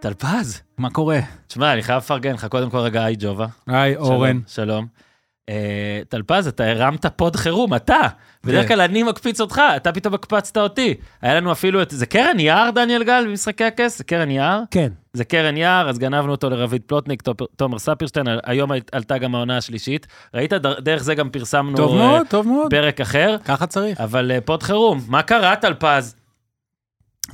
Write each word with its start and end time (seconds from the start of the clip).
טלפז, 0.00 0.60
מה 0.78 0.90
קורה? 0.90 1.18
תשמע, 1.46 1.72
אני 1.72 1.82
חייב 1.82 1.98
לפרגן 1.98 2.32
לך, 2.34 2.44
קודם 2.44 2.70
כל 2.70 2.78
רגע, 2.78 3.04
היי 3.04 3.16
ג'ובה. 3.18 3.46
היי, 3.66 3.96
אורן. 3.96 4.40
שלום. 4.46 4.86
אה, 5.48 6.00
טלפז, 6.08 6.46
אתה 6.46 6.64
הרמת 6.70 7.06
pod 7.06 7.36
חירום, 7.36 7.74
אתה. 7.74 8.00
בדרך 8.44 8.62
כן. 8.62 8.68
כלל 8.74 8.80
אני 8.80 9.02
מקפיץ 9.02 9.40
אותך, 9.40 9.62
אתה 9.76 9.92
פתאום 9.92 10.14
הקפצת 10.14 10.56
אותי. 10.56 10.94
היה 11.22 11.34
לנו 11.34 11.52
אפילו 11.52 11.82
את... 11.82 11.90
זה 11.90 12.06
קרן 12.06 12.40
יער, 12.40 12.70
דניאל 12.70 13.04
גל, 13.04 13.24
במשחקי 13.28 13.64
הכס? 13.64 13.98
זה 13.98 14.04
קרן 14.04 14.30
יער? 14.30 14.62
כן. 14.70 14.88
זה 15.12 15.24
קרן 15.24 15.56
יער, 15.56 15.88
אז 15.88 15.98
גנבנו 15.98 16.30
אותו 16.30 16.50
לרביד 16.50 16.82
פלוטניק, 16.86 17.22
תומר- 17.56 17.78
ספירשטיין, 17.78 18.26
היום 18.44 18.70
עלתה 18.92 19.18
גם 19.18 19.34
העונה 19.34 19.56
השלישית. 19.56 20.06
ראית? 20.34 20.52
דר- 20.52 20.80
דרך 20.80 21.02
זה 21.02 21.14
גם 21.14 21.30
פרסמנו 21.30 21.76
טוב 21.76 21.92
אה, 21.92 21.96
מאוד, 22.06 22.26
טוב 22.28 22.46
מאוד. 22.46 22.70
פרק 22.70 23.00
אחר, 23.00 23.36
ככה 23.44 23.66
צריך. 23.66 24.00
אבל 24.00 24.30
אה, 24.30 24.40
pod 24.40 24.62
חירום. 24.62 25.00
מה 25.08 25.22
קרה, 25.22 25.56
טלפז? 25.56 26.16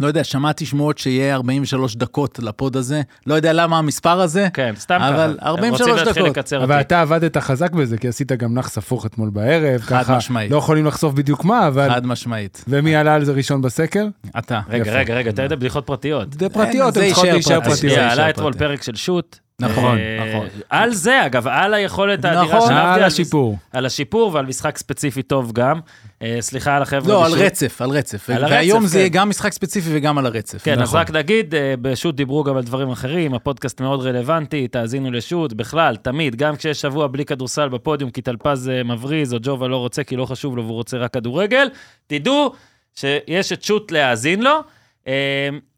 לא 0.00 0.06
יודע, 0.06 0.24
שמעתי 0.24 0.66
שמועות 0.66 0.98
שיהיה 0.98 1.34
43 1.34 1.96
דקות 1.96 2.38
לפוד 2.38 2.76
הזה. 2.76 3.02
לא 3.26 3.34
יודע 3.34 3.52
למה 3.52 3.78
המספר 3.78 4.20
הזה. 4.20 4.48
כן, 4.54 4.74
סתם 4.78 4.96
ככה. 4.98 5.08
אבל 5.08 5.38
43 5.42 5.80
רוצים 5.80 6.04
להתחיל 6.06 6.22
דקות. 6.22 6.36
לקצר 6.36 6.64
אבל 6.64 6.74
אותי. 6.74 6.86
אתה 6.86 7.00
עבדת 7.00 7.36
חזק 7.36 7.72
בזה, 7.72 7.98
כי 7.98 8.08
עשית 8.08 8.32
גם 8.32 8.54
נח 8.54 8.68
ספוך 8.68 9.06
אתמול 9.06 9.30
בערב. 9.30 9.80
חד 9.80 10.02
ככה 10.02 10.16
משמעית. 10.16 10.50
לא 10.50 10.56
יכולים 10.56 10.86
לחשוף 10.86 11.14
בדיוק 11.14 11.44
מה, 11.44 11.68
אבל... 11.68 11.90
חד 11.90 12.06
משמעית. 12.06 12.64
ומי 12.68 12.96
עלה 12.96 13.14
על 13.14 13.24
זה 13.24 13.32
ראשון 13.32 13.62
בסקר? 13.62 14.06
אתה. 14.38 14.60
רגע, 14.68 14.82
יפה. 14.82 14.98
רגע, 14.98 15.14
רגע, 15.14 15.30
אתה 15.30 15.42
יודע 15.42 15.56
בדיחות 15.56 15.86
פרטיות. 15.86 16.32
זה 16.32 16.48
פרטיות, 16.48 16.94
זה 16.94 17.00
הן 17.00 17.06
צריכות 17.06 17.24
להישאר 17.28 17.60
פרטיות. 17.60 17.98
עלה 17.98 18.30
אתמול. 18.30 18.52
פרק 18.52 18.82
של 18.82 18.94
שוט. 18.94 19.45
נכון, 19.60 19.98
אה, 19.98 20.24
נכון. 20.28 20.46
על 20.70 20.94
זה, 20.94 21.26
אגב, 21.26 21.48
על 21.48 21.74
היכולת 21.74 22.24
האדירה 22.24 22.56
נכון. 22.56 22.68
של 22.68 22.74
על 22.74 22.86
עבדי, 22.86 23.04
השיפור. 23.04 23.58
על 23.72 23.86
השיפור 23.86 24.30
ועל 24.34 24.46
משחק 24.46 24.78
ספציפי 24.78 25.22
טוב 25.22 25.52
גם. 25.52 25.80
אה, 26.22 26.36
סליחה 26.40 26.76
על 26.76 26.82
החבר'ה. 26.82 27.08
לא, 27.08 27.26
על. 27.26 27.32
רצף, 27.32 27.82
על 27.82 27.90
רצף. 27.90 28.30
על 28.30 28.44
והיום 28.44 28.86
זה 28.86 28.92
כן. 28.92 28.98
יהיה 28.98 29.08
גם 29.08 29.28
משחק 29.28 29.52
ספציפי 29.52 29.88
וגם 29.92 30.18
על 30.18 30.26
הרצף. 30.26 30.62
כן, 30.62 30.72
אז 30.72 30.88
נכון. 30.88 31.00
רק 31.00 31.10
נגיד, 31.10 31.54
אה, 31.54 31.74
בשוט 31.82 32.14
דיברו 32.14 32.44
גם 32.44 32.56
על 32.56 32.62
דברים 32.62 32.90
אחרים, 32.90 33.34
הפודקאסט 33.34 33.80
מאוד 33.80 34.00
רלוונטי, 34.00 34.68
תאזינו 34.68 35.10
לשוט, 35.10 35.52
בכלל, 35.52 35.96
תמיד, 35.96 36.36
גם 36.36 36.56
כשיש 36.56 36.80
שבוע 36.80 37.06
בלי 37.06 37.24
כדורסל 37.24 37.68
בפודיום, 37.68 38.10
כי 38.10 38.22
טלפז 38.22 38.70
מבריז, 38.84 39.34
או 39.34 39.38
ג'ובה 39.42 39.68
לא 39.68 39.76
רוצה 39.76 40.04
כי 40.04 40.16
לא 40.16 40.26
חשוב 40.26 40.56
לו 40.56 40.64
והוא 40.64 40.74
רוצה 40.76 40.96
רק 40.96 41.12
כדורגל, 41.12 41.68
תדעו 42.06 42.52
שיש 42.94 43.52
את 43.52 43.62
שוט 43.62 43.92
להאזין 43.92 44.42
לו, 44.42 44.60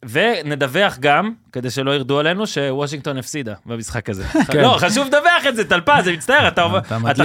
ונדווח 0.08 0.98
גם, 1.00 1.32
כדי 1.52 1.70
שלא 1.70 1.90
ירדו 1.90 2.18
עלינו, 2.18 2.46
שוושינגטון 2.46 3.18
הפסידה 3.18 3.54
במשחק 3.66 4.10
הזה. 4.10 4.24
כן. 4.52 4.60
לא, 4.60 4.76
חשוב 4.78 5.06
לדווח 5.06 5.46
את 5.48 5.56
זה, 5.56 5.68
טלפז, 5.68 6.08
אני 6.08 6.16
מצטער, 6.16 6.48
אתה 6.48 6.66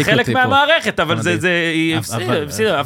חלק. 0.04 0.30
מהמערכת, 0.30 1.00
אבל 1.00 1.22
זה. 1.22 1.38
זה, 1.38 1.72
היא 1.74 1.98
הפסידה, 1.98 2.80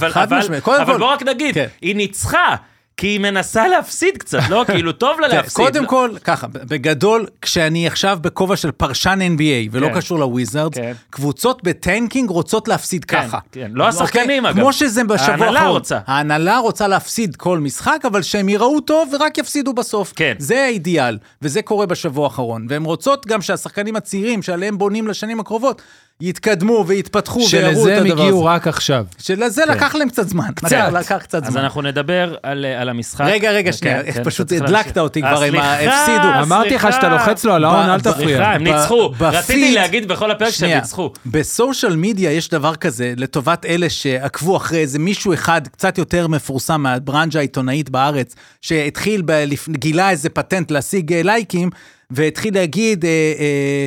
אבל 0.82 0.98
בוא 0.98 1.14
רק 1.14 1.24
נגיד, 1.24 1.56
כן. 1.56 1.68
היא 1.82 1.96
ניצחה. 1.96 2.56
כי 2.98 3.08
היא 3.08 3.20
מנסה 3.20 3.68
להפסיד 3.68 4.18
קצת, 4.18 4.40
לא? 4.50 4.64
כאילו, 4.72 4.92
טוב 4.92 5.20
לה 5.20 5.28
תראה, 5.28 5.42
להפסיד. 5.42 5.66
קודם 5.66 5.84
לא- 5.84 5.88
כל, 5.88 6.12
ככה, 6.24 6.48
בגדול, 6.48 7.26
כשאני 7.42 7.88
עכשיו 7.88 8.18
בכובע 8.22 8.56
של 8.56 8.72
פרשן 8.72 9.20
NBA, 9.38 9.70
ולא 9.72 9.88
כן. 9.88 9.94
קשור 9.96 10.20
לוויזארדס, 10.20 10.78
כן. 10.78 10.94
קבוצות 11.10 11.64
ב 11.64 11.72
tanking 11.72 12.30
רוצות 12.30 12.68
להפסיד 12.68 13.06
כן, 13.06 13.28
ככה. 13.28 13.40
כן. 13.52 13.72
לא 13.74 13.88
השחקנים, 13.88 14.46
אוקיי? 14.46 14.52
אגב. 14.52 14.60
כמו 14.62 14.74
שזה 14.74 15.04
בשבוע 15.04 15.32
האחרון. 15.32 15.42
ההנהלה 15.48 15.68
רוצה. 15.68 16.00
ההנהלה 16.08 16.58
רוצה 16.58 16.88
להפסיד 16.88 17.36
כל 17.36 17.60
משחק, 17.60 18.02
אבל 18.08 18.22
שהם 18.22 18.50
יראו 18.50 18.80
טוב 18.80 19.14
ורק 19.14 19.38
יפסידו 19.38 19.74
בסוף. 19.74 20.14
כן. 20.16 20.34
זה 20.38 20.64
האידיאל, 20.64 21.18
וזה 21.42 21.62
קורה 21.62 21.86
בשבוע 21.86 22.24
האחרון. 22.26 22.66
והן 22.70 22.84
רוצות 22.84 23.26
גם 23.28 23.42
שהשחקנים 23.42 23.96
הצעירים, 23.96 24.42
שעליהם 24.42 24.78
בונים 24.78 25.08
לשנים 25.08 25.40
הקרובות, 25.40 25.82
יתקדמו 26.22 26.84
ויתפתחו 26.88 27.40
ויראו 27.52 27.72
את 27.72 27.76
שלזה 27.76 27.98
הם 27.98 28.04
הדבר 28.04 28.14
הזה. 28.14 28.24
הגיעו 28.24 28.46
רק 28.46 28.68
עכשיו. 28.68 29.06
שלזה 29.18 29.66
לקח 29.66 29.96
להם 29.96 30.10
קצת 30.10 30.28
זמן. 30.28 30.50
קצת. 30.56 30.90
לקח 30.94 31.18
קצת 31.18 31.44
אז 31.44 31.52
זמן. 31.52 31.62
אנחנו 31.62 31.82
נדבר 31.82 32.36
על, 32.44 32.66
על 32.66 32.90
המשחק. 32.90 33.26
רגע, 33.28 33.52
רגע, 33.52 33.72
כן, 33.72 33.78
שנייה, 33.78 34.04
כן, 34.04 34.24
פשוט 34.24 34.48
אתה 34.48 34.58
צריך 34.58 34.70
הדלקת. 34.70 34.98
אותי 34.98 35.24
אה, 35.24 35.32
כבר 35.36 35.42
עם 35.42 35.56
ההפסידו. 35.56 36.28
אמרתי 36.42 36.76
לך. 36.76 36.88
שאתה 36.92 37.10
לוחץ 37.10 37.44
לו 37.44 37.54
על 37.54 37.64
ההון, 37.64 37.90
אל 37.90 38.00
תפריע. 38.00 38.28
סליחה, 38.28 38.54
הם 38.54 38.64
ניצחו. 38.64 39.12
רציתי 39.20 39.72
להגיד 39.72 40.08
בכל 40.08 40.32
הפרק 40.32 40.54
שהם 40.54 40.80
ניצחו. 40.80 41.12
בסושיאל 41.26 41.96
מדיה 41.96 42.32
יש 42.32 42.50
דבר 42.50 42.76
כזה, 42.76 43.14
לטובת 43.18 43.66
אלה 43.66 43.90
שעקבו 43.90 44.58
אחרי 44.58 44.80
איזה 44.80 45.00
מישהו 45.00 45.34
אחד 45.34 45.68
קצת 45.68 45.98
יותר 45.98 46.28
מפורסם 46.28 46.82
מהברנז'ה 46.82 47.40
העיתונאית 47.40 47.90
בארץ, 47.90 48.36
שהתחיל, 48.62 49.24
גילה 49.70 50.10
איזה 50.10 50.30
פטנט 50.30 50.72
להשיג 50.72 51.14
אה, 51.14 51.24
לייקים, 51.24 51.70
והתחיל 52.12 52.54
להגיד, 52.54 53.06
אה, 53.06 53.10
אה, 53.10 53.16
אה, 53.40 53.86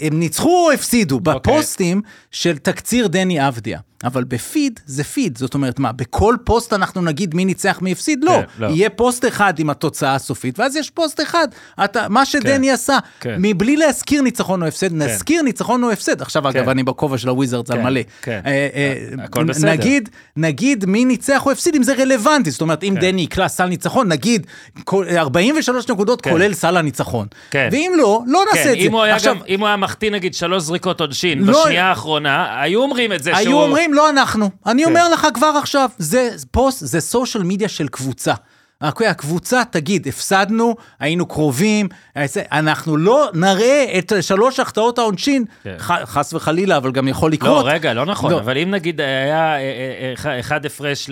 הם 0.00 0.18
ניצחו 0.18 0.66
או 0.66 0.72
הפסידו, 0.72 1.20
אוקיי. 1.26 1.34
בפוסטים 1.34 2.02
של 2.30 2.58
תקציר 2.58 3.06
דני 3.06 3.48
אבדיה. 3.48 3.80
אבל 4.04 4.24
בפיד 4.24 4.80
זה 4.86 5.04
פיד, 5.04 5.38
זאת 5.38 5.54
אומרת 5.54 5.78
מה, 5.78 5.92
בכל 5.92 6.36
פוסט 6.44 6.72
אנחנו 6.72 7.02
נגיד 7.02 7.34
מי 7.34 7.44
ניצח 7.44 7.78
מי 7.82 7.92
הפסיד? 7.92 8.24
לא, 8.24 8.30
כן, 8.32 8.42
לא. 8.58 8.66
יהיה 8.66 8.90
פוסט 8.90 9.24
אחד 9.28 9.58
עם 9.58 9.70
התוצאה 9.70 10.14
הסופית, 10.14 10.58
ואז 10.58 10.76
יש 10.76 10.90
פוסט 10.90 11.20
אחד, 11.20 11.48
אתה, 11.84 12.08
מה 12.08 12.24
שדני 12.26 12.70
עשה, 12.70 12.98
כן. 13.20 13.34
מבלי 13.38 13.76
להזכיר 13.76 14.22
ניצחון 14.22 14.62
או 14.62 14.66
הפסד, 14.68 14.92
נזכיר 14.92 15.42
ניצחון 15.42 15.84
או 15.84 15.90
הפסד. 15.90 16.22
עכשיו, 16.22 16.48
אגב, 16.48 16.64
כן. 16.64 16.68
אני 16.68 16.82
בכובע 16.82 17.18
של 17.18 17.28
הוויזרדס 17.28 17.70
על 17.70 17.76
כן, 17.78 17.84
מלא. 17.84 18.00
כן. 18.22 18.40
אה, 18.46 18.68
אה, 18.74 19.24
הכל 19.24 19.44
בסדר. 19.44 19.70
נגיד, 19.70 20.08
נגיד 20.36 20.84
מי 20.84 21.04
ניצח 21.04 21.46
או 21.46 21.50
הפסיד, 21.50 21.74
אם 21.74 21.82
זה 21.82 21.94
רלוונטי. 21.94 22.50
זאת 22.50 22.60
אומרת, 22.60 22.84
אם 22.84 22.94
כן. 22.94 23.00
דני 23.00 23.22
יקלע 23.22 23.48
סל 23.48 23.66
ניצחון, 23.66 24.08
נגיד 24.08 24.46
כל- 24.84 25.06
43 25.16 25.88
נקודות 25.90 26.20
כן. 26.20 26.30
כולל 26.30 26.54
סל 26.54 26.76
הניצחון. 26.76 27.26
כן. 27.50 27.68
ואם 27.72 27.92
לא, 27.96 28.22
לא 28.26 28.40
נעשה 28.50 28.64
כן, 28.64 28.72
את 28.72 28.78
זה. 28.78 28.86
אם 28.86 28.92
הוא 28.92 29.02
היה 29.02 29.14
עכשיו, 29.14 29.34
גם, 29.34 29.40
אם 29.48 29.60
הוא 29.60 29.66
היה 29.68 29.76
מחטיא 29.76 30.10
נגיד 30.10 30.34
שלוש 30.34 30.62
זריקות 30.62 31.00
עונשין 31.00 31.44
לא- 31.44 31.60
בשנייה 31.62 31.84
האחרונה, 31.86 32.62
היו 32.62 32.82
אומרים 32.82 33.12
את 33.12 33.22
זה 33.22 33.32
שהוא... 33.42 33.78
לא 33.94 34.10
אנחנו. 34.10 34.50
אני 34.66 34.84
כן. 34.84 34.88
אומר 34.88 35.08
לך 35.08 35.26
כבר 35.34 35.46
עכשיו, 35.46 35.90
זה 35.98 36.30
פוסט, 36.50 36.86
זה 36.86 37.00
סושיאל 37.00 37.42
מדיה 37.44 37.68
של 37.68 37.88
קבוצה. 37.88 38.34
אוקיי, 38.82 39.06
הקבוצה 39.06 39.62
תגיד, 39.70 40.08
הפסדנו, 40.08 40.74
היינו 41.00 41.26
קרובים, 41.26 41.88
אה, 42.16 42.26
זה- 42.26 42.42
אנחנו 42.52 42.96
לא 42.96 43.28
נראה 43.34 43.84
את 43.98 44.12
שלוש 44.20 44.60
החטאות 44.60 44.98
העונשין, 44.98 45.44
כן. 45.64 45.74
ח- 45.78 46.04
חס 46.04 46.34
וחלילה, 46.34 46.76
אבל 46.76 46.92
גם 46.92 47.08
יכול 47.08 47.30
לא, 47.30 47.32
לקרות. 47.34 47.64
רגע, 47.68 47.92
לא 47.94 48.06
נכון, 48.06 48.30
לא. 48.32 48.38
אבל 48.38 48.58
אם 48.58 48.70
נגיד 48.70 49.00
היה 49.00 49.54
אה, 49.54 49.58
אה, 49.58 50.12
אחד- 50.14 50.36
אחד 50.40 50.66
הפרש 50.66 51.10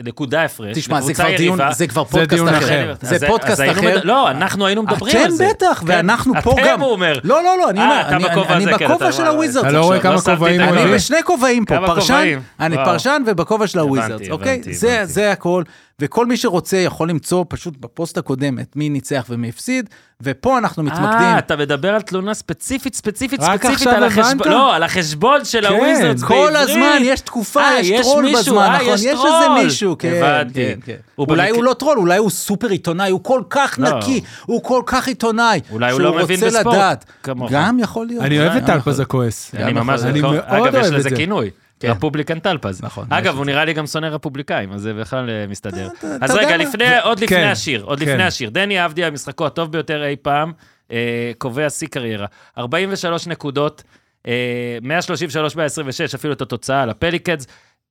לנקודה 0.00 0.42
הפרש, 0.44 0.76
תשמע, 0.78 1.00
זה 1.00 1.14
כבר 1.14 1.24
דיון, 1.36 1.58
יריבה, 1.58 1.72
זה 1.72 1.86
כבר 1.86 2.04
זה 2.04 2.10
פודקאסט 2.10 2.30
דיון 2.34 2.48
אחר. 2.48 2.64
אחר. 2.64 2.94
זה 3.00 3.14
אז- 3.14 3.24
פודקאסט 3.24 3.60
אחר. 3.70 3.80
מד- 3.82 4.04
לא, 4.04 4.30
אנחנו 4.30 4.66
היינו 4.66 4.82
מדברים 4.82 5.16
על 5.16 5.22
אתם 5.22 5.30
זה. 5.30 5.48
בטח, 5.50 5.78
כן. 5.80 5.84
ואנחנו 5.86 6.34
פה 6.42 6.52
אתם, 6.52 6.62
גם. 6.66 6.80
הוא 6.80 6.90
אומר. 6.90 7.18
לא, 7.24 7.42
לא, 7.44 7.58
לא, 7.58 7.70
אני 7.70 7.80
אה, 7.80 7.84
אומר, 8.16 8.16
אני- 8.56 8.66
בכובע 8.72 9.06
כן, 9.06 9.12
של 9.12 9.26
הוויזרדס 9.26 9.66
אתה 9.66 9.72
לא 9.76 9.82
רואה. 9.84 10.00
כמה 10.00 10.14
לא 10.14 10.20
כובעים 10.20 10.60
הוא. 10.60 10.70
אני? 10.76 10.94
בשני 10.94 11.16
כובעים 11.24 11.64
פה, 11.64 11.74
פרשן? 11.86 12.38
אני. 12.60 12.76
פרשן 12.76 13.22
ובכובע 13.26 13.66
של 13.66 13.78
הוויזרדס, 13.78 14.28
אוקיי? 14.30 14.62
זה-. 14.70 15.00
זה 15.04 15.32
הכל, 15.32 15.62
וכל 16.00 16.26
מי 16.26 16.36
שרוצה 16.36 16.76
יכול 16.76 17.10
למצוא 17.10 17.44
פשוט 17.48 17.74
בפוסט 17.80 18.18
הקודמת 18.18 18.76
מי 18.76 18.88
ניצח 18.88 19.24
ומי 19.28 19.48
הפסיד, 19.48 19.88
ופה 20.22 20.58
אנחנו 20.58 20.82
מתמקדים. 20.82 21.06
אה, 21.08 21.38
אתה 21.38 21.56
מדבר 21.56 21.94
על 21.94 22.02
תלונה 22.02 22.34
ספציפית, 22.34 22.94
ספציפית, 22.94 23.40
רק 23.42 23.56
ספציפית 23.62 23.76
עכשיו 23.76 23.94
על 23.94 24.04
החשבון, 24.04 24.24
הבנת? 24.32 24.46
לא, 24.46 24.74
על 24.74 24.82
החשבון 24.82 25.44
של 25.44 25.66
הוויזרדס 25.66 26.22
כל 26.22 26.34
בעברית. 26.34 26.56
הזמן 26.70 26.98
יש 27.02 27.20
תקופה, 27.20 27.60
אה, 27.60 27.80
יש 27.80 27.88
יש 27.88 28.00
טרול 28.06 28.24
מישהו, 28.24 28.40
בזמן, 28.40 28.62
אה, 28.62 28.76
נכון? 28.82 28.94
יש 28.94 29.00
יש 29.00 29.06
איזה. 29.24 29.64
מישהו, 29.64 29.96
כן, 29.98 30.20
הבנתי. 30.22 30.54
כן, 30.54 30.78
כן. 30.84 30.96
הוא 31.14 31.26
אולי 31.30 31.50
הוא 31.50 31.64
לא 31.64 31.72
טרול, 31.78 31.98
אולי 31.98 32.16
הוא 32.18 32.30
סופר 32.30 32.68
עיתונאי, 32.68 33.10
הוא 33.10 33.24
כל 33.24 33.42
כך 33.50 33.74
לא. 33.78 33.90
נקי, 33.98 34.20
הוא 34.46 34.62
כל 34.62 34.82
כך 34.86 35.08
עיתונאי, 35.08 35.60
אולי 35.70 35.92
הוא 35.92 36.00
לא 36.00 36.14
מבין 36.14 36.40
רוצה 36.44 36.58
בספורט, 36.58 36.76
לדעת. 36.76 37.04
כמוך. 37.22 37.50
גם 37.52 37.78
יכול 37.78 38.06
להיות. 38.06 38.24
אני 38.24 38.40
אוהב 38.40 38.56
את 38.56 38.66
טלפז. 38.66 39.00
הכועס. 39.00 39.54
אני 39.54 39.72
ממש, 39.72 40.00
כל- 40.00 40.06
אגב, 40.46 40.66
יש 40.68 40.74
אוהב 40.74 40.74
את 40.76 40.92
לזה 40.92 41.08
זה. 41.08 41.16
כינוי. 41.16 41.50
כן. 41.84 41.90
רפובליקן 41.90 42.38
טלפז. 42.38 42.82
נכון, 42.82 43.06
אגב, 43.10 43.36
הוא. 43.36 43.44
נראה 43.44 43.64
לי 43.64 43.72
גם 43.72 43.86
שונא 43.86 44.06
רפובליקאים, 44.06 44.72
אז 44.72 44.80
זה 44.80 44.94
בכלל 44.94 45.30
אה, 45.30 45.46
מסתדר. 45.48 45.88
אז 46.20 46.30
רגע? 46.30 46.56
לפני, 46.56 46.98
עוד 47.00 47.20
לפני 47.20 47.36
כן, 47.36 47.48
השיר, 47.48 47.84
עוד 47.84 47.98
כן. 47.98 48.04
לפני 48.04 48.22
השיר. 48.22 48.50
דני 48.50 48.84
אבדיה, 48.84 49.10
משחקו 49.10 49.46
הטוב 49.46 49.72
ביותר 49.72 50.04
אי 50.04 50.16
פעם, 50.16 50.52
אה, 50.90 51.32
קובע 51.38 51.70
שיא 51.70 51.88
קריירה. 51.88 52.26
43 52.58 53.26
נקודות, 53.26 53.82
אה, 54.26 54.78
133 54.82 55.54
ב-26, 55.54 56.14
אפילו 56.14 56.32
את 56.32 56.40
התוצאה 56.40 56.82
על 56.82 56.90
הפליקדס. 56.90 57.46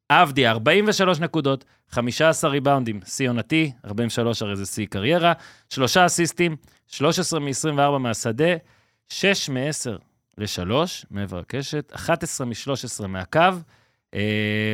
אבדיה, 0.09 0.51
43 0.51 1.19
נקודות, 1.19 1.65
15 1.89 2.49
ריבאונדים, 2.49 2.99
שיא 3.05 3.29
עונתי, 3.29 3.71
43 3.85 4.41
הרי 4.41 4.55
זה 4.55 4.65
שיא 4.65 4.85
קריירה, 4.85 5.33
שלושה 5.69 6.05
אסיסטים, 6.05 6.55
13 6.87 7.39
מ-24 7.39 7.97
מהשדה, 7.99 8.53
6 9.09 9.49
מ-10 9.49 9.89
ל-3 10.37 10.71
מעבר 11.11 11.39
הקשת, 11.39 11.91
11 11.95 12.47
מ-13 12.47 13.07
מהקו, 13.07 13.39
אה, 13.39 13.49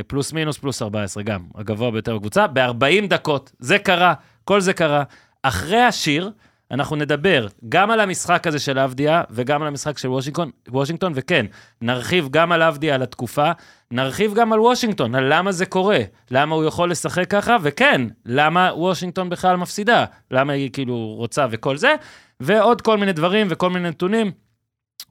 פלוס 0.08 0.34
מינוס 0.34 0.58
פלוס 0.58 0.82
14 0.82 1.24
גם, 1.24 1.44
הגבוה 1.56 1.92
ביותר 1.92 2.16
בקבוצה, 2.16 2.48
ב-40 2.48 3.08
דקות. 3.08 3.52
זה 3.60 3.80
קרה, 3.80 4.14
כל 4.44 4.62
זה 4.62 4.74
קרה. 4.74 5.04
אחרי 5.44 5.82
השיר, 5.82 6.32
אנחנו 6.72 6.96
נדבר 6.96 7.48
גם 7.70 7.92
על 7.92 8.00
המשחק 8.00 8.48
הזה 8.48 8.60
של 8.60 8.80
אבדיה 8.80 9.24
וגם 9.30 9.62
על 9.62 9.68
המשחק 9.68 9.98
של 9.98 10.08
וושינגטון, 10.08 10.52
וושינגטון, 10.68 11.14
וכן, 11.16 11.46
נרחיב 11.82 12.28
גם 12.32 12.52
על 12.52 12.62
אבדיה, 12.62 12.96
על 12.96 13.02
התקופה, 13.02 13.52
נרחיב 13.92 14.34
גם 14.34 14.54
על 14.54 14.60
וושינגטון, 14.60 15.16
על 15.16 15.34
למה 15.34 15.52
זה 15.52 15.66
קורה, 15.66 16.00
למה 16.32 16.56
הוא 16.56 16.64
יכול 16.66 16.92
לשחק 16.92 17.30
ככה, 17.30 17.58
וכן, 17.62 18.02
למה 18.26 18.72
וושינגטון 18.76 19.30
בכלל 19.30 19.56
מפסידה, 19.56 20.06
למה 20.32 20.54
היא 20.54 20.70
כאילו 20.74 21.14
רוצה 21.18 21.46
וכל 21.52 21.78
זה, 21.78 21.96
ועוד 22.40 22.82
כל 22.82 22.98
מיני 22.98 23.14
דברים 23.14 23.48
וכל 23.50 23.70
מיני 23.70 23.90
נתונים. 23.90 24.32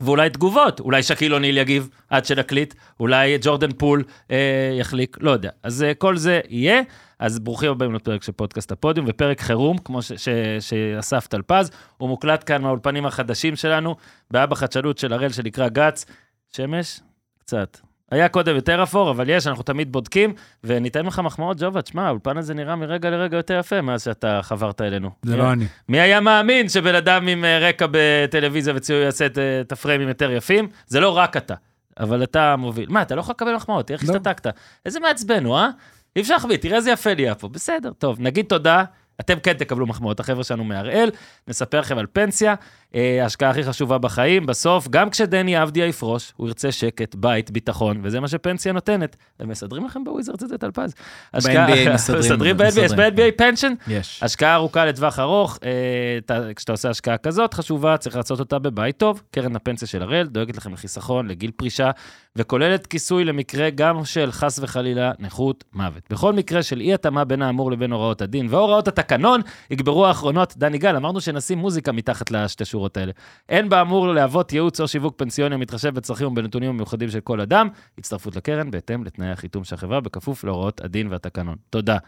ואולי 0.01 0.31
תגובות, 0.31 0.81
אולי 0.81 1.03
שאקיל 1.03 1.35
אוניל 1.35 1.59
יגיב 1.59 1.89
עד 2.11 2.25
שנקליט, 2.25 2.75
אולי 3.01 3.39
ג'ורדן 3.41 3.73
פול 3.73 4.05
אה, 4.31 4.37
יחליק, 4.81 5.17
לא 5.21 5.31
יודע. 5.31 5.51
אז 5.63 5.83
אה, 5.83 5.95
כל 5.95 6.17
זה 6.17 6.41
יהיה, 6.49 6.81
אז 7.19 7.39
ברוכים 7.39 7.71
הבאים 7.71 7.95
לפרק 7.95 8.23
של 8.23 8.33
פודקאסט 8.33 8.73
הפודיום, 8.73 9.07
ופרק 9.09 9.41
חירום, 9.41 9.79
כמו 9.79 10.03
ש- 10.03 10.13
ש- 10.13 10.29
שאסף 10.61 11.27
טלפז, 11.27 11.71
הוא 11.97 12.09
מוקלט 12.09 12.43
כאן 12.47 12.63
מהאולפנים 12.63 13.07
החדשים 13.07 13.57
שלנו, 13.57 13.97
באבא 14.31 14.55
חדשנות 14.55 14.99
של 14.99 15.13
הראל 15.13 15.33
שנקרא 15.33 15.69
גץ. 15.69 16.05
שמש? 16.57 17.01
קצת. 17.39 17.79
היה 18.11 18.29
קודם 18.29 18.57
יותר 18.57 18.83
אפור, 18.83 19.11
אבל 19.11 19.29
יש, 19.29 19.47
אנחנו 19.47 19.63
תמיד 19.63 19.93
בודקים, 19.93 20.35
וניתן 20.65 21.07
לך 21.07 21.19
מחמאות, 21.19 21.57
ג'ובה, 21.61 21.83
תשמע, 21.83 22.07
האולפן 22.07 22.37
הזה 22.37 22.55
נראה 22.55 22.77
מרגע 22.77 23.11
לרגע 23.11 23.37
יותר 23.37 23.59
יפה 23.59 23.81
מאז 23.81 24.03
שאתה 24.03 24.41
חברת 24.43 24.81
אלינו. 24.81 25.11
זה 25.23 25.37
לא 25.37 25.53
אני. 25.53 25.67
מי 25.89 26.01
היה 26.01 26.21
מאמין 26.21 26.69
שבן 26.69 26.95
אדם 26.95 27.29
עם 27.29 27.45
אה, 27.45 27.59
רקע 27.69 27.87
בטלוויזיה 27.91 28.75
וציור 28.77 29.01
יעשה 29.01 29.27
את, 29.27 29.39
אה, 29.39 29.61
את 29.61 29.73
הפריימים 29.73 30.09
יותר 30.09 30.31
יפים? 30.31 30.69
זה 30.87 31.01
לא 31.01 31.17
רק 31.17 31.37
אתה, 31.37 31.55
אבל 32.01 32.23
אתה 32.23 32.57
מוביל. 32.57 32.87
מה, 32.89 33.03
אתה 33.03 33.15
לא 33.15 33.21
יכול 33.21 33.33
לקבל 33.33 33.55
מחמאות, 33.55 33.91
איך 33.91 34.05
לא. 34.05 34.13
השתתקת. 34.13 34.47
איזה 34.87 35.01
מעצבן 35.01 35.45
הוא, 35.45 35.57
אה? 35.57 35.69
אי 36.17 36.21
אפשר 36.21 36.35
להחביא, 36.35 36.57
תראה 36.57 36.77
איזה 36.77 36.91
יפה 36.91 37.15
נהיה 37.15 37.35
פה. 37.35 37.49
בסדר, 37.49 37.93
טוב, 37.99 38.17
נגיד 38.21 38.47
תודה. 38.47 38.85
אתם 39.21 39.39
כן 39.39 39.53
תקבלו 39.53 39.87
מחמאות, 39.87 40.21
החבר'ה 40.21 40.45
שלנו 40.45 40.65
מהראל, 40.65 41.11
נספר 41.49 41.81
לכם 41.81 41.99
על 41.99 42.07
פנסיה, 42.13 42.55
ההשקעה 42.95 43.51
הכי 43.51 43.63
חשובה 43.65 43.99
בחיים, 43.99 44.47
בסוף, 44.47 44.89
גם 44.89 45.11
כשדני 45.11 45.63
אבדיה 45.63 45.87
יפרוש, 45.87 46.33
הוא 46.37 46.47
ירצה 46.49 46.73
שקט, 46.73 47.15
בית, 47.15 47.51
ביטחון, 47.51 48.01
וזה 48.03 48.21
מה 48.21 48.29
שפנסיה 48.29 48.73
נותנת. 48.73 49.17
הם 49.41 49.49
מסדרים 49.49 49.85
לכם 49.87 50.05
בוויזרדס 50.05 50.43
את 50.43 50.49
זה, 50.49 50.59
טלפז. 50.59 50.95
ב-NBA 51.35 51.71
מסדרים, 51.95 52.57
יש. 52.85 52.93
ב-NBA 52.93 53.33
פנשן? 53.37 53.73
יש. 53.89 54.21
השקעה 54.23 54.55
ארוכה 54.55 54.85
לטווח 54.85 55.19
ארוך, 55.19 55.59
אה, 55.65 55.69
אתה- 56.19 56.55
כשאתה 56.57 56.73
עושה 56.73 56.91
השקעה 56.91 57.17
כזאת 57.19 57.55
חשובה, 57.55 57.97
צריך 57.97 58.17
לעשות 58.17 58.41
אותה 58.41 58.59
בבית 58.59 58.97
טוב. 58.99 59.23
קרן 59.31 59.57
הפנסיה 59.57 59.89
של 59.89 60.03
הראל 60.03 60.27
דואגת 60.27 60.57
לכם 60.57 60.73
לחיסכון, 60.73 61.29
לגיל 61.29 61.51
פרישה, 61.57 61.91
וכוללת 62.37 62.87
כיסוי 62.87 63.25
למקרה 63.25 63.71
גם 63.71 64.05
של 64.05 64.33
חס 64.33 64.59
וחלילה 64.63 65.13
נכות 65.19 65.65
מוות. 65.73 66.03
בכל 66.11 66.33
מקרה 66.33 66.63
של 66.63 66.81
אי 66.81 66.95
התאמה 66.95 67.25
בין 67.25 67.43
האמור 67.43 67.73
לבין 67.73 67.93
הוראות 67.93 68.23
הדין 68.23 68.47
והוראות 68.51 68.89
התקנון, 68.89 69.41
יגברו 69.71 70.07
האחרונות. 70.07 70.55
דני 70.57 70.79
גל, 70.79 70.97
אמרנו 70.97 71.21
שנשים 71.21 71.59
מוזיקה 71.59 71.93
מתחת 71.93 72.31
לשתי 72.31 72.65
שורות 72.79 72.97
האלה. 72.97 73.13
אין 73.49 73.69
באמור 73.69 74.09
להוות 74.09 74.53
ייעוץ 74.53 74.81
או 74.81 74.89
שיווק 74.89 75.15
פנסיוני 75.17 75.55
המתחשב 75.55 75.95
בצרכים 75.95 76.27
ובנתונים 76.27 76.71
המיוחדים 76.71 77.11
של 77.11 77.21
כל 77.21 77.41
אדם, 77.41 77.69
הצטרפות 77.99 78.37
לקרן 78.37 78.71
בהתאם 78.71 79.05
לתנאי 79.05 79.31
החיתום 79.31 79.65
של 79.65 79.75
החברה, 79.75 80.01
בכפוף 80.01 80.45
להוראות 80.45 80.81
הדין 80.81 81.09
והתקנון. 81.11 81.57
תודה. 81.71 81.99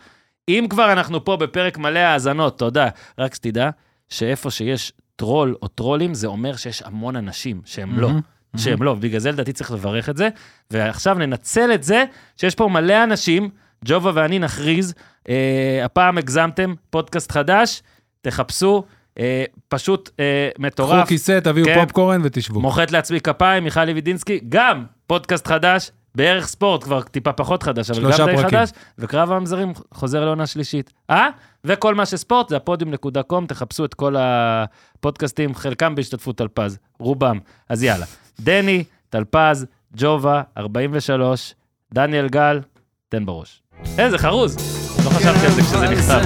אם 0.49 0.67
כבר 0.71 0.93
אנחנו 0.93 1.25
פה 1.25 1.37
בפרק 1.37 1.79
מלא 1.79 1.99
האזנות, 1.99 2.59
תודה. 2.59 2.89
רק 3.19 3.35
שתדע 3.35 3.71
שאיפה 4.09 4.51
שיש 4.51 4.93
טרול 5.17 5.57
או 5.63 5.69
טרולים, 5.69 6.15
זה 6.15 6.27
אומר 6.27 6.57
שיש 6.57 6.83
המון 6.83 7.17
אנשים 7.17 7.61
שהם 7.65 7.99
לא. 7.99 8.09
מהמם, 8.09 8.21
שהם 8.57 8.83
לא, 8.83 8.95
בגלל 8.95 9.21
זה 9.21 9.31
לדעתי 9.31 9.53
צריך 9.53 9.73
לברך 9.73 10.09
את 10.09 10.17
זה. 10.17 10.29
ועכשיו 10.71 11.15
ננצל 11.15 11.75
את 11.75 11.83
זה 11.83 12.05
שיש 12.37 12.55
פה 12.55 12.69
מלא 12.69 13.05
אנשים, 13.05 13.51
ג'ובה 13.85 14.11
ואני 14.15 14.39
נכריז, 14.39 14.95
אה, 15.29 15.83
הפעם 15.85 16.19
הגזמתם, 16.19 16.75
פודקאסט 16.91 17.33
חדש, 17.33 17.83
תחפשו, 18.21 18.85
אה, 19.19 19.45
פשוט 19.69 20.11
אה, 20.21 20.49
קחו 20.55 20.62
מטורף. 20.62 21.09
כיסא, 21.09 21.41
תביאו 21.41 21.67
כן. 21.67 21.81
פופקורן 21.81 22.21
ותשבו. 22.25 22.61
מוחאת 22.61 22.93
לעצמי 22.93 23.21
כפיים, 23.21 23.65
מיכל 23.65 23.85
לוידינסקי, 23.85 24.41
גם 24.49 24.85
פודקאסט 25.07 25.47
חדש, 25.47 25.91
בערך 26.15 26.47
ספורט, 26.47 26.85
כבר 26.85 27.03
טיפה 27.03 27.33
פחות 27.33 27.62
חדש, 27.62 27.91
אבל 27.91 28.03
גם 28.03 28.11
די 28.11 28.17
פרקים. 28.17 28.49
חדש, 28.49 28.71
וקרב 28.99 29.33
המזרים 29.33 29.73
חוזר 29.95 30.25
לעונה 30.25 30.47
שלישית. 30.47 30.93
אה? 31.11 31.29
וכל 31.65 31.95
מה 31.95 32.07
שספורט 32.07 32.49
זה 32.49 32.57
הפודיום.קום, 32.57 33.47
תחפשו 33.47 33.85
את 33.85 33.95
כל 33.95 34.17
הפודקאסטים, 34.19 35.55
חלקם 35.55 35.95
בהשתתפות 35.95 36.37
טלפז, 36.37 36.79
רובם. 36.99 37.39
אז 37.69 37.83
יאללה, 37.83 38.07
דני, 38.41 38.85
טלפז, 39.11 39.67
ג'ובה, 39.97 40.43
43, 40.59 41.55
דניאל 41.95 42.29
גל, 42.29 42.61
תן 43.09 43.27
בראש. 43.27 43.62
איזה 43.99 44.19
חרוז, 44.19 44.80
לא 45.05 45.11
חשבתי 45.11 45.47
על 45.47 45.52
זה 45.52 45.62
כשזה 45.62 45.88
נכתב. 45.88 46.20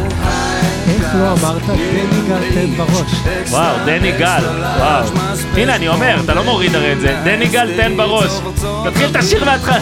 איך 0.88 1.14
לא 1.14 1.32
אמרת 1.32 1.62
דני 1.62 2.28
גל 2.28 2.50
תן 2.54 2.76
בראש? 2.76 3.12
וואו, 3.50 3.76
דני 3.86 4.12
גל, 4.12 4.44
וואו. 4.78 5.04
הנה, 5.56 5.76
אני 5.76 5.88
אומר, 5.88 6.16
אתה 6.24 6.34
לא 6.34 6.44
מוריד 6.44 6.74
הרי 6.74 6.92
את 6.92 7.00
זה. 7.00 7.20
דני 7.24 7.48
גל, 7.48 7.76
תן 7.76 7.96
בראש. 7.96 8.30
תתחיל 8.90 9.10
את 9.10 9.16
השיר 9.16 9.44
מההתחלה. 9.44 9.80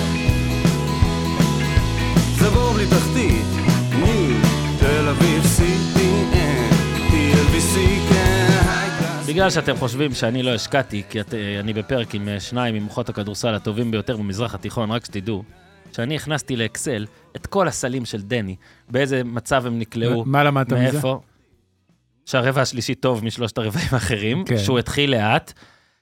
זה 2.38 2.50
בור 2.50 2.72
בלי 2.72 2.86
תחתית, 2.86 3.44
ניו, 3.94 4.36
תל 4.78 5.08
אביב, 5.08 5.42
CTN, 5.56 6.74
TLBC, 7.10 7.78
כן. 8.10 8.46
בגלל 9.26 9.50
שאתם 9.50 9.76
חושבים 9.76 10.14
שאני 10.14 10.42
לא 10.42 10.54
השקעתי, 10.54 11.02
כי 11.10 11.20
את, 11.20 11.34
אה, 11.34 11.60
אני 11.60 11.72
בפרק 11.72 12.14
עם 12.14 12.28
אה, 12.28 12.40
שניים 12.40 12.74
ממוחות 12.74 13.08
הכדורסל 13.08 13.54
הטובים 13.54 13.90
ביותר 13.90 14.16
במזרח 14.16 14.54
התיכון, 14.54 14.90
רק 14.90 15.04
שתדעו, 15.04 15.42
שאני 15.92 16.16
הכנסתי 16.16 16.56
לאקסל 16.56 17.06
את 17.36 17.46
כל 17.46 17.68
הסלים 17.68 18.04
של 18.04 18.22
דני, 18.22 18.56
באיזה 18.88 19.24
מצב 19.24 19.66
הם 19.66 19.78
נקלעו, 19.78 20.24
מה 20.26 20.44
למדת 20.44 20.72
מזה? 20.72 20.92
מאיפה. 20.92 21.20
שהרבע 22.26 22.62
השלישי 22.62 22.94
טוב 22.94 23.24
משלושת 23.24 23.58
הרבעים 23.58 23.88
האחרים, 23.92 24.44
כן. 24.44 24.58
שהוא 24.58 24.78
התחיל 24.78 25.10
לאט, 25.10 25.52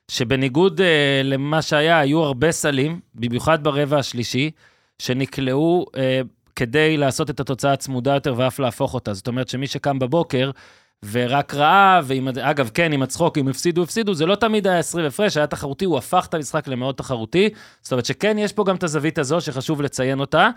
שבניגוד 0.09 0.81
אה, 0.81 1.21
למה 1.25 1.63
שהיה, 1.63 1.99
היו 1.99 2.23
הרבה 2.23 2.53
סלים, 2.53 3.01
במיוחד 3.15 3.65
ברבע 3.65 3.99
השלישי, 3.99 4.51
שנקלעו 4.99 5.87
אה, 5.97 6.21
כדי 6.57 6.97
לעשות 6.97 7.31
את 7.31 7.41
התוצאה 7.41 7.73
הצמודה 7.73 8.15
יותר 8.15 8.35
ואף 8.37 8.59
להפוך 8.59 8.95
אותה. 8.95 9.15
זאת 9.15 9.29
אומרת 9.29 9.49
שמי 9.49 9.67
שקם 9.67 9.99
בבוקר 9.99 10.51
ורק 11.11 11.55
ראה, 11.55 12.01
ועם, 12.05 12.29
אגב, 12.29 12.71
כן, 12.75 12.93
עם 12.93 13.03
הצחוק, 13.03 13.39
אם 13.39 13.49
הפסידו, 13.49 13.83
הפסידו, 13.83 14.15
זה 14.15 14.27
לא 14.27 14.35
תמיד 14.35 14.67
היה 14.67 14.79
20 14.79 15.07
הפרש, 15.07 15.37
היה 15.37 15.47
תחרותי, 15.47 15.85
הוא 15.85 15.99
הפך 15.99 16.27
את 16.29 16.35
המשחק 16.35 16.69
למאוד 16.69 16.95
תחרותי. 16.95 17.49
זאת 17.83 17.93
אומרת 17.93 18.05
שכן, 18.05 18.39
יש 18.39 18.53
פה 18.53 18.65
גם 18.65 18.77
את 18.77 18.83
הזווית 18.83 19.19
הזו 19.19 19.41
שחשוב 19.41 19.83
לציין 19.83 20.21
אותה. 20.21 20.51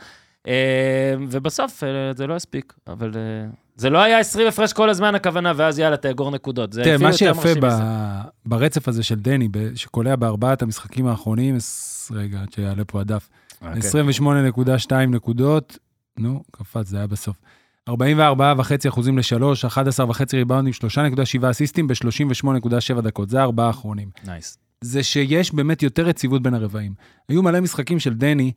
אה, 0.48 1.14
ובסוף 1.30 1.84
אה, 1.84 1.90
זה 2.16 2.28
לא 2.28 2.36
הספיק, 2.36 2.74
אבל 2.88 3.12
אה, 3.16 3.50
זה 3.76 3.90
לא 3.90 3.98
היה 3.98 4.20
20 4.20 4.48
הפרש 4.48 4.74
כל 4.74 4.90
הזמן 4.90 5.16
הכוונה, 5.16 5.54
ואז 5.56 5.80
יאללה, 5.80 5.98
תאגור 5.98 6.32
נקודות. 6.32 6.74
זה 6.74 6.84
תראה, 6.84 6.98
מה 6.98 7.14
שיפה 7.14 7.50
ב-. 7.62 7.68
ברצף 8.46 8.88
הזה 8.88 9.04
של 9.04 9.16
דני, 9.16 9.50
שקולע 9.76 10.16
בארבעת 10.16 10.62
המשחקים 10.62 11.08
האחרונים, 11.08 11.58
רגע, 12.12 12.40
שיעלה 12.56 12.84
פה 12.86 13.02
הדף, 13.02 13.30
אוקיי. 13.62 13.82
28.2 14.10 14.94
נקודות, 14.94 15.78
נו, 16.18 16.44
קפץ, 16.52 16.88
זה 16.88 16.98
היה 16.98 17.08
בסוף. 17.08 17.36
44.5 17.90 17.94
אחוזים 18.90 19.18
לשלוש, 19.18 19.66
11.5 19.66 19.70
ריבאונדים, 20.34 20.74
3.7 21.42 21.52
אסיסטים 21.52 21.88
ב-38.7 21.88 23.02
דקות, 23.02 23.30
זה 23.30 23.40
הארבעה 23.40 23.68
האחרונים. 23.68 24.10
nice. 24.26 24.58
זה 24.82 25.04
שיש 25.04 25.54
באמת 25.54 25.84
יותר 25.84 26.10
יציבות 26.10 26.44
בין 26.44 26.54
הרבעים. 26.54 26.94
היו 27.30 27.44
מלא 27.44 27.60
משחקים 27.60 28.00
של 28.00 28.14
דני, 28.14 28.52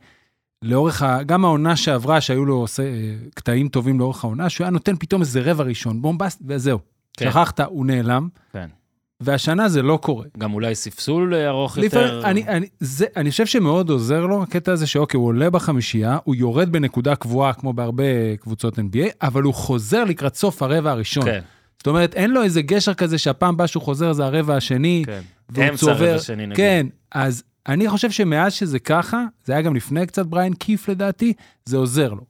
לאורך 0.61 1.01
ה... 1.01 1.23
גם 1.23 1.45
העונה 1.45 1.75
שעברה, 1.75 2.21
שהיו 2.21 2.45
לו 2.45 2.55
עושה, 2.55 2.83
אה, 2.83 3.15
קטעים 3.35 3.69
טובים 3.69 3.99
לאורך 3.99 4.23
העונה, 4.23 4.49
שהוא 4.49 4.65
היה 4.65 4.71
נותן 4.71 4.95
פתאום 4.95 5.21
איזה 5.21 5.41
רבע 5.51 5.63
ראשון, 5.63 6.01
bombast, 6.01 6.41
וזהו. 6.47 6.79
כן. 7.17 7.29
שכחת, 7.29 7.59
הוא 7.59 7.85
נעלם. 7.85 8.29
כן. 8.53 8.69
והשנה 9.21 9.69
זה 9.69 9.81
לא 9.81 9.99
קורה. 10.01 10.25
גם 10.37 10.53
אולי 10.53 10.75
ספסול 10.75 11.33
ארוך 11.35 11.77
לפעמים, 11.77 12.07
יותר. 12.07 12.27
אני, 12.29 12.47
אני, 12.47 12.67
זה, 12.79 13.05
אני 13.15 13.31
חושב 13.31 13.45
שמאוד 13.45 13.89
עוזר 13.89 14.25
לו 14.25 14.43
הקטע 14.43 14.71
הזה 14.71 14.87
שאוקיי, 14.87 15.17
הוא 15.17 15.27
עולה 15.27 15.49
בחמישייה, 15.49 16.17
הוא 16.23 16.35
יורד 16.35 16.71
בנקודה 16.71 17.15
קבועה 17.15 17.53
כמו 17.53 17.73
בהרבה 17.73 18.37
קבוצות 18.39 18.79
NBA, 18.79 19.07
אבל 19.21 19.43
הוא 19.43 19.53
חוזר 19.53 20.03
לקראת 20.03 20.35
סוף 20.35 20.61
הרבע 20.61 20.91
הראשון. 20.91 21.25
כן, 21.25 21.41
זאת 21.77 21.87
אומרת, 21.87 22.13
אין 22.13 22.31
לו 22.31 22.43
איזה 22.43 22.61
גשר 22.61 22.93
כזה 22.93 23.17
שהפעם 23.17 23.53
הבאה 23.53 23.67
שהוא 23.67 23.83
חוזר 23.83 24.13
זה 24.13 24.25
הרבע 24.25 24.55
השני, 24.55 25.03
כן. 25.05 25.21
אמצע 25.57 25.77
צובר. 25.77 26.05
הרבע 26.05 26.19
שני, 26.19 26.45
נגיד. 26.45 26.57
כן, 26.57 26.87
אז 27.11 27.43
אני 27.67 27.89
חושב 27.89 28.11
שמאז 28.11 28.53
שזה 28.53 28.79
ככה, 28.79 29.25
זה 29.45 29.53
היה 29.53 29.61
גם 29.61 29.75
לפני 29.75 30.07
קצת 30.07 30.25
בריאן 30.25 30.53
קיף 30.53 30.89
לדעתי, 30.89 31.33
זה 31.65 31.77
עוזר 31.77 32.13
לו. 32.13 32.23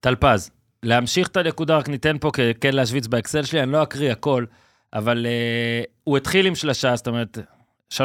טלפז, 0.00 0.50
להמשיך 0.82 1.28
את 1.28 1.36
הנקודה, 1.36 1.76
רק 1.76 1.88
ניתן 1.88 2.16
פה 2.20 2.30
כן 2.60 2.74
להשוויץ 2.74 3.06
באקסל 3.06 3.42
שלי, 3.42 3.62
אני 3.62 3.72
לא 3.72 3.82
אקריא 3.82 4.12
הכל, 4.12 4.44
אבל 4.94 5.26
אה, 5.26 5.90
הוא 6.04 6.16
התחיל 6.16 6.46
עם 6.46 6.54
שלושה, 6.54 6.96
זאת 6.96 7.06
אומרת, 7.06 7.38
3-0 7.92 7.96
אה, 7.96 8.00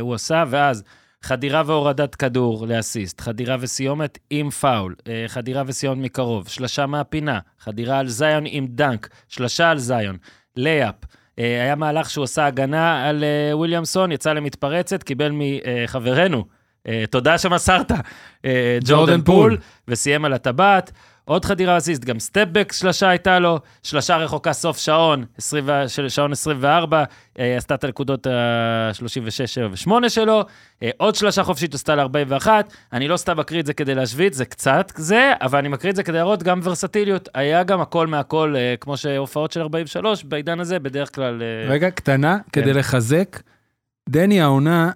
הוא 0.00 0.14
עשה, 0.14 0.44
ואז 0.48 0.82
חדירה 1.22 1.62
והורדת 1.66 2.14
כדור 2.14 2.66
לאסיסט, 2.66 3.20
חדירה 3.20 3.56
וסיומת 3.60 4.18
עם 4.30 4.50
foul, 4.50 4.94
אה, 4.98 5.04
חדירה 5.28 5.62
וסיומת 5.66 5.98
מקרוב, 5.98 6.48
שלשה 6.48 6.86
מהפינה, 6.86 7.38
חדירה 7.60 7.98
על 7.98 8.08
zone 8.08 8.44
עם 8.46 8.66
dunk, 8.66 9.08
שלשה 9.28 9.70
על 9.70 9.78
zone, 9.78 10.16
layup. 10.56 10.94
אה, 11.04 11.40
היה 11.40 11.74
מהלך 11.74 12.10
שהוא 12.10 12.24
עשה 12.24 12.46
הגנה 12.46 13.08
על 13.08 13.24
אה, 13.24 13.56
וויליאמסון, 13.56 14.12
יצא 14.12 14.32
למתפרצת, 14.32 15.02
קיבל 15.02 15.32
מחברנו, 15.32 16.44
אה, 16.86 16.90
תודה 17.10 17.38
שמסרת, 17.38 17.92
ג'ורדן 18.84 19.22
פול, 19.22 19.50
פול. 19.50 19.58
וסיים 19.88 20.24
על 20.24 20.32
הטבעת. 20.32 20.92
עוד 21.28 21.44
חדירה 21.44 21.78
אסיסט, 21.78 22.04
גם 22.04 22.18
stepback 22.18 22.72
שלשה 22.72 23.08
הייתה 23.08 23.38
לו, 23.38 23.58
שלשה 23.82 24.16
רחוקה 24.16 24.52
סוף 24.52 24.78
שעון, 24.78 25.24
20, 25.38 25.64
ו- 25.66 25.88
של 25.88 26.08
שעון 26.08 26.32
24, 26.32 27.04
אה, 27.38 27.56
עשתה 27.56 27.74
את 27.74 27.84
הנקודות 27.84 28.26
ה-36, 28.26 29.46
7 29.46 29.68
ו-8 29.70 30.08
שלו, 30.08 30.44
אה, 30.82 30.90
עוד 30.96 31.14
שלשה 31.14 31.42
חופשית 31.42 31.74
עשתה 31.74 31.94
ל-41, 31.94 32.46
אני 32.92 33.08
לא 33.08 33.16
סתם 33.16 33.38
מקריא 33.38 33.60
את 33.60 33.66
זה 33.66 33.74
כדי 33.74 33.94
להשוויץ, 33.94 34.34
זה 34.34 34.44
קצת 34.44 34.92
זה, 34.96 35.32
אבל 35.40 35.58
אני 35.58 35.68
מקריא 35.68 35.90
את 35.90 35.96
זה 35.96 36.02
כדי 36.02 36.16
להראות 36.16 36.42
גם 36.42 36.60
ורסטיליות, 36.62 37.28
היה 37.34 37.62
גם 37.62 37.80
הכל 37.80 38.06
מהכל, 38.06 38.54
אה, 38.56 38.74
כמו 38.80 38.96
שהופעות 38.96 39.52
של 39.52 39.60
43, 39.60 40.24
בעידן 40.24 40.60
הזה 40.60 40.78
בדרך 40.78 41.14
כלל... 41.14 41.42
רגע, 41.68 41.90
קטנה, 41.90 42.38
כדי 42.52 42.72
לחזק, 42.72 43.40
דני 44.08 44.40
העונה, 44.40 44.90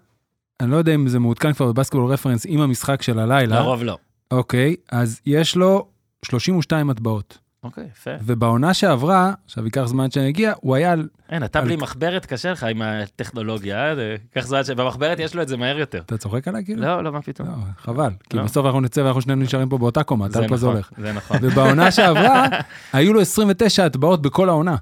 אני 0.60 0.70
לא 0.70 0.76
יודע 0.76 0.94
אם 0.94 1.08
זה 1.08 1.18
מעודכן 1.18 1.52
כבר 1.52 1.72
בבסקטבול 1.72 2.12
רפרנס 2.12 2.46
עם 2.48 2.60
המשחק 2.60 3.02
של 3.02 3.18
הלילה. 3.18 3.60
לרוב 3.60 3.82
לא. 3.82 3.98
אוקיי, 4.30 4.76
אז 4.92 5.20
יש 5.26 5.56
לו 5.56 5.91
32 6.24 6.90
הטבעות. 6.90 7.38
אוקיי, 7.62 7.84
יפה. 7.92 8.10
ובעונה 8.22 8.74
שעברה, 8.74 9.32
עכשיו 9.44 9.64
ייקח 9.64 9.84
זמן 9.84 10.10
שאני 10.10 10.28
אגיע, 10.28 10.52
הוא 10.60 10.74
היה. 10.74 10.94
אין, 11.30 11.44
אתה 11.44 11.60
בלי 11.60 11.76
מחברת 11.76 12.26
קשה 12.26 12.52
לך 12.52 12.64
עם 12.64 12.82
הטכנולוגיה, 12.82 13.92
אה? 13.92 14.16
קח 14.34 14.46
זמן 14.46 14.64
שבמחברת 14.64 15.18
יש 15.18 15.34
לו 15.34 15.42
את 15.42 15.48
זה 15.48 15.56
מהר 15.56 15.78
יותר. 15.78 15.98
אתה 15.98 16.18
צוחק 16.18 16.48
עליי 16.48 16.64
כאילו? 16.64 16.82
לא, 16.82 17.04
לא, 17.04 17.12
מה 17.12 17.22
פתאום. 17.22 17.48
לא, 17.48 17.54
חבל. 17.78 18.10
כי 18.30 18.36
לא. 18.36 18.42
בסוף 18.42 18.66
אנחנו 18.66 18.80
נצא 18.80 19.00
ואנחנו 19.00 19.20
שנינו 19.20 19.42
נשארים 19.42 19.68
פה 19.68 19.78
באותה 19.78 20.02
קומה, 20.02 20.28
טל 20.28 20.48
פה 20.48 20.56
זה 20.56 20.66
נכון, 20.66 20.74
הולך. 20.74 20.90
זה 20.98 21.12
נכון. 21.12 21.36
ובעונה 21.42 21.90
שעברה, 21.96 22.46
היו 22.92 23.12
לו 23.12 23.20
29 23.20 23.84
הטבעות 23.84 24.22
בכל 24.22 24.48
העונה. 24.48 24.76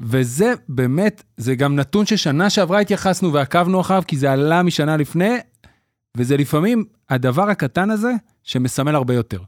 וזה 0.00 0.52
באמת, 0.68 1.22
זה 1.36 1.54
גם 1.54 1.76
נתון 1.76 2.06
ששנה 2.06 2.50
שעברה 2.50 2.80
התייחסנו 2.80 3.32
ועקבנו 3.32 3.80
אחריו, 3.80 4.02
כי 4.06 4.16
זה 4.16 4.32
עלה 4.32 4.62
משנה 4.62 4.96
לפני, 4.96 5.38
וזה 6.16 6.36
לפעמים 6.36 6.84
הדבר 7.10 7.50
הקטן 7.50 7.90
הזה 7.90 8.12
שמסמל 8.42 8.94
הרבה 8.94 9.14
יותר. 9.14 9.38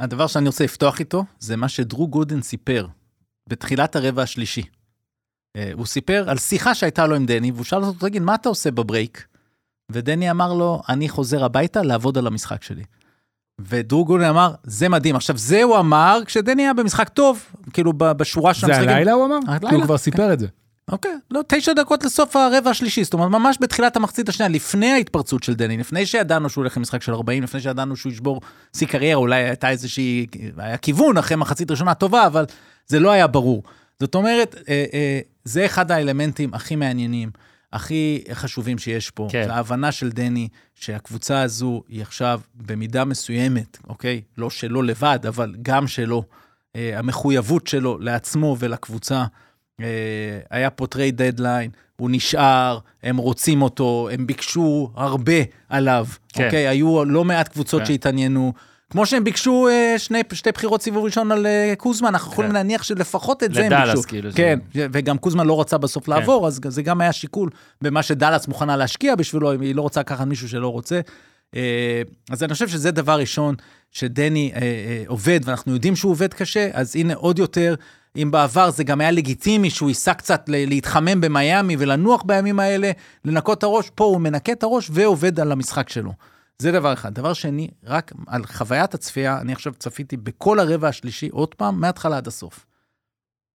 הדבר 0.00 0.26
שאני 0.26 0.46
רוצה 0.46 0.64
לפתוח 0.64 1.00
איתו, 1.00 1.24
זה 1.38 1.56
מה 1.56 1.68
שדרו 1.68 2.08
גודן 2.08 2.42
סיפר 2.42 2.86
בתחילת 3.48 3.96
הרבע 3.96 4.22
השלישי. 4.22 4.62
אה, 5.56 5.70
הוא 5.74 5.86
סיפר 5.86 6.30
על 6.30 6.38
שיחה 6.38 6.74
שהייתה 6.74 7.06
לו 7.06 7.16
עם 7.16 7.26
דני, 7.26 7.50
והוא 7.50 7.64
שאל 7.64 7.82
אותו, 7.82 8.06
תגיד, 8.06 8.22
מה 8.22 8.34
אתה 8.34 8.48
עושה 8.48 8.70
בברייק? 8.70 9.26
ודני 9.92 10.30
אמר 10.30 10.52
לו, 10.52 10.82
אני 10.88 11.08
חוזר 11.08 11.44
הביתה 11.44 11.82
לעבוד 11.82 12.18
על 12.18 12.26
המשחק 12.26 12.62
שלי. 12.62 12.84
ודרו 13.60 14.04
גודן 14.04 14.24
אמר, 14.24 14.54
זה 14.62 14.88
מדהים. 14.88 15.16
עכשיו, 15.16 15.36
זה 15.38 15.62
הוא 15.62 15.78
אמר 15.78 16.18
כשדני 16.26 16.62
היה 16.62 16.74
במשחק 16.74 17.08
טוב, 17.08 17.44
כאילו 17.72 17.92
בשורה 17.92 18.54
של 18.54 18.66
זה 18.66 18.66
המשחקים. 18.66 18.88
הלילה 18.88 19.12
הוא 19.12 19.26
אמר? 19.26 19.38
הלילה, 19.48 19.70
הוא 19.70 19.84
כבר 19.84 19.98
סיפר 19.98 20.32
את 20.32 20.38
זה. 20.38 20.46
אוקיי, 20.90 21.14
לא, 21.30 21.40
תשע 21.46 21.72
דקות 21.72 22.04
לסוף 22.04 22.36
הרבע 22.36 22.70
השלישי, 22.70 23.04
זאת 23.04 23.14
אומרת, 23.14 23.30
ממש 23.30 23.56
בתחילת 23.60 23.96
המחצית 23.96 24.28
השנייה, 24.28 24.48
לפני 24.48 24.92
ההתפרצות 24.92 25.42
של 25.42 25.54
דני, 25.54 25.76
לפני 25.76 26.06
שידענו 26.06 26.50
שהוא 26.50 26.62
הולך 26.62 26.76
למשחק 26.76 27.02
של 27.02 27.14
40, 27.14 27.42
לפני 27.42 27.60
שידענו 27.60 27.96
שהוא 27.96 28.12
ישבור 28.12 28.40
שיא 28.76 28.86
קריירה, 28.86 29.20
אולי 29.20 29.36
הייתה 29.36 29.70
איזושהי, 29.70 30.26
היה 30.56 30.76
כיוון 30.76 31.18
אחרי 31.18 31.36
מחצית 31.36 31.70
ראשונה 31.70 31.94
טובה, 31.94 32.26
אבל 32.26 32.44
זה 32.86 33.00
לא 33.00 33.10
היה 33.10 33.26
ברור. 33.26 33.62
זאת 34.00 34.14
אומרת, 34.14 34.54
אה, 34.68 34.84
אה, 34.92 35.20
זה 35.44 35.66
אחד 35.66 35.90
האלמנטים 35.90 36.54
הכי 36.54 36.76
מעניינים, 36.76 37.30
הכי 37.72 38.24
חשובים 38.32 38.78
שיש 38.78 39.10
פה. 39.10 39.28
כן. 39.30 39.50
ההבנה 39.50 39.92
של 39.92 40.10
דני, 40.10 40.48
שהקבוצה 40.74 41.42
הזו 41.42 41.82
היא 41.88 42.02
עכשיו 42.02 42.40
במידה 42.54 43.04
מסוימת, 43.04 43.78
אוקיי? 43.88 44.20
לא 44.38 44.50
שלו 44.50 44.82
לבד, 44.82 45.18
אבל 45.28 45.54
גם 45.62 45.86
שלו. 45.86 46.22
אה, 46.76 46.98
המחויבות 46.98 47.66
שלו 47.66 47.98
לעצמו 47.98 48.56
ולקבוצה. 48.58 49.24
אה, 49.80 49.86
היה 50.50 50.70
פה 50.70 50.86
trade 50.86 51.22
deadline, 51.22 51.70
הוא 51.96 52.10
נשאר, 52.12 52.78
הם 53.02 53.16
רוצים 53.16 53.62
אותו, 53.62 54.08
הם 54.12 54.26
ביקשו 54.26 54.90
הרבה 54.94 55.32
עליו, 55.68 56.06
כן. 56.32 56.44
אוקיי? 56.44 56.68
היו 56.68 57.04
לא 57.04 57.24
מעט 57.24 57.48
קבוצות 57.48 57.80
כן. 57.80 57.86
שהתעניינו. 57.86 58.52
כמו 58.90 59.06
שהם 59.06 59.24
ביקשו 59.24 59.68
אה, 59.68 59.94
שני, 59.98 60.22
שתי 60.32 60.52
בחירות 60.52 60.82
סיבוב 60.82 61.04
ראשון 61.04 61.32
על 61.32 61.46
אה, 61.46 61.74
קוזמן, 61.78 62.08
אנחנו 62.08 62.32
יכולים 62.32 62.50
כן. 62.50 62.54
להניח 62.54 62.82
שלפחות 62.82 63.42
את 63.42 63.54
זה 63.54 63.60
הם 63.60 63.66
לדאלאס, 63.66 63.94
ביקשו. 63.94 64.08
כאילו, 64.08 64.30
כן, 64.34 64.58
וגם 64.74 65.18
קוזמן 65.18 65.46
לא 65.46 65.60
רצה 65.60 65.78
בסוף 65.78 66.06
כן. 66.06 66.12
לעבור, 66.12 66.46
אז 66.46 66.60
זה 66.68 66.82
גם 66.82 67.00
היה 67.00 67.12
שיקול 67.12 67.50
במה 67.82 68.02
שדאלאס 68.02 68.48
מוכנה 68.48 68.76
להשקיע 68.76 69.14
בשבילו, 69.14 69.54
אם 69.54 69.60
היא 69.60 69.74
לא 69.74 69.82
רוצה 69.82 70.00
לקחת 70.00 70.26
מישהו 70.26 70.48
שלא 70.48 70.68
רוצה. 70.68 71.00
אז 72.30 72.42
אני 72.42 72.52
חושב 72.52 72.68
שזה 72.68 72.90
דבר 72.90 73.18
ראשון, 73.18 73.54
שדני 73.90 74.52
עובד, 75.06 75.40
ואנחנו 75.44 75.72
יודעים 75.72 75.96
שהוא 75.96 76.12
עובד 76.12 76.34
קשה, 76.34 76.68
אז 76.72 76.96
הנה 76.96 77.14
עוד 77.14 77.38
יותר, 77.38 77.74
אם 78.16 78.30
בעבר 78.30 78.70
זה 78.70 78.84
גם 78.84 79.00
היה 79.00 79.10
לגיטימי 79.10 79.70
שהוא 79.70 79.88
ייסע 79.90 80.14
קצת 80.14 80.44
להתחמם 80.48 81.20
במיאמי 81.20 81.76
ולנוח 81.78 82.22
בימים 82.26 82.60
האלה, 82.60 82.90
לנקות 83.24 83.58
את 83.58 83.62
הראש, 83.62 83.90
פה 83.94 84.04
הוא 84.04 84.20
מנקה 84.20 84.52
את 84.52 84.62
הראש 84.62 84.88
ועובד 84.92 85.40
על 85.40 85.52
המשחק 85.52 85.88
שלו. 85.88 86.12
זה 86.58 86.72
דבר 86.72 86.92
אחד. 86.92 87.14
דבר 87.14 87.32
שני, 87.32 87.68
רק 87.84 88.12
על 88.26 88.46
חוויית 88.46 88.94
הצפייה, 88.94 89.38
אני 89.40 89.52
עכשיו 89.52 89.72
צפיתי 89.78 90.16
בכל 90.16 90.58
הרבע 90.60 90.88
השלישי, 90.88 91.28
עוד 91.28 91.54
פעם, 91.54 91.80
מההתחלה 91.80 92.16
עד 92.16 92.26
הסוף. 92.26 92.66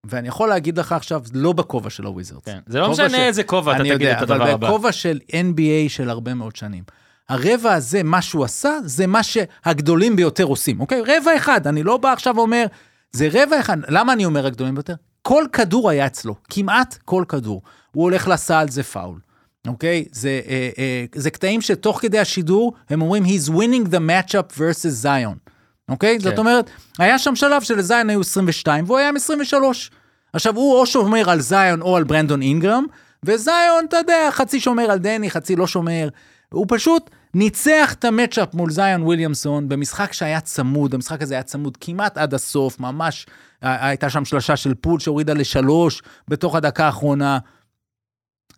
ואני 0.06 0.28
יכול 0.28 0.48
להגיד 0.48 0.78
לך 0.78 0.92
עכשיו, 0.92 1.22
לא 1.34 1.52
בכובע 1.52 1.90
של 1.90 2.04
הוויזרדס. 2.04 2.44
כן. 2.44 2.58
זה 2.66 2.78
לא 2.78 2.90
משנה 2.90 3.08
של- 3.10 3.14
איזה 3.16 3.42
כובע, 3.44 3.72
אתה 3.72 3.80
אני 3.80 3.88
תגיד 3.90 4.00
יודע, 4.00 4.16
את 4.18 4.22
הדבר 4.22 4.36
אבל 4.42 4.50
הבא. 4.50 4.68
בכובע 4.68 4.92
של 4.92 5.20
NBA 5.30 5.88
של 5.88 6.10
הרבה 6.10 6.34
מאוד 6.34 6.56
שנים. 6.56 6.84
הרבע 7.28 7.72
הזה, 7.74 8.02
מה 8.02 8.22
שהוא 8.22 8.44
עשה, 8.44 8.70
זה 8.84 9.06
מה 9.06 9.20
שהגדולים 9.22 10.16
ביותר 10.16 10.44
עושים, 10.44 10.80
אוקיי? 10.80 11.00
רבע 11.00 11.36
אחד, 11.36 11.66
אני 11.66 11.82
לא 11.82 11.96
בא 11.96 12.12
עכשיו 12.12 12.34
ואומר, 12.36 12.64
זה 13.12 13.28
רבע 13.32 13.60
אחד. 13.60 13.76
למה 13.88 14.12
אני 14.12 14.24
אומר 14.24 14.46
הגדולים 14.46 14.74
ביותר? 14.74 14.94
כל 15.22 15.44
כדור 15.52 15.90
היה 15.90 16.06
אצלו, 16.06 16.34
כמעט 16.50 16.98
כל 17.04 17.24
כדור. 17.28 17.62
הוא 17.92 18.04
הולך 18.04 18.28
לסל, 18.28 18.66
זה 18.68 18.82
פאול. 18.82 19.18
אוקיי? 19.66 20.04
זה, 20.12 20.40
אה, 20.48 20.70
אה, 20.78 21.04
זה 21.14 21.30
קטעים 21.30 21.60
שתוך 21.60 22.00
כדי 22.00 22.18
השידור, 22.18 22.72
הם 22.90 23.02
אומרים, 23.02 23.24
he's 23.24 23.48
winning 23.48 23.88
the 23.88 23.98
matchup 23.98 24.56
versus 24.56 25.04
Zion. 25.04 25.50
אוקיי? 25.88 26.18
כן. 26.18 26.24
זאת 26.24 26.38
אומרת, 26.38 26.70
היה 26.98 27.18
שם 27.18 27.36
שלב 27.36 27.62
שלזיון 27.62 28.10
היו 28.10 28.20
22, 28.20 28.84
והוא 28.84 28.98
היה 28.98 29.08
עם 29.08 29.16
23. 29.16 29.90
עכשיו, 30.32 30.56
הוא 30.56 30.74
או 30.74 30.86
שומר 30.86 31.30
על 31.30 31.40
זיון 31.40 31.82
או 31.82 31.96
על 31.96 32.04
ברנדון 32.04 32.42
אינגרם, 32.42 32.84
וזיון, 33.24 33.84
אתה 33.88 33.96
יודע, 33.96 34.28
חצי 34.30 34.60
שומר 34.60 34.90
על 34.90 34.98
דני, 34.98 35.30
חצי 35.30 35.56
לא 35.56 35.66
שומר. 35.66 36.08
הוא 36.52 36.66
פשוט 36.68 37.10
ניצח 37.34 37.92
את 37.92 38.04
המצ'אפ 38.04 38.54
מול 38.54 38.70
זיון 38.70 39.02
וויליאמסון 39.02 39.68
במשחק 39.68 40.12
שהיה 40.12 40.40
צמוד, 40.40 40.94
המשחק 40.94 41.22
הזה 41.22 41.34
היה 41.34 41.42
צמוד 41.42 41.76
כמעט 41.76 42.18
עד 42.18 42.34
הסוף, 42.34 42.80
ממש, 42.80 43.26
הייתה 43.62 44.10
שם 44.10 44.24
שלושה 44.24 44.56
של 44.56 44.74
פול 44.74 45.00
שהורידה 45.00 45.32
לשלוש 45.32 46.02
בתוך 46.28 46.54
הדקה 46.54 46.86
האחרונה. 46.86 47.38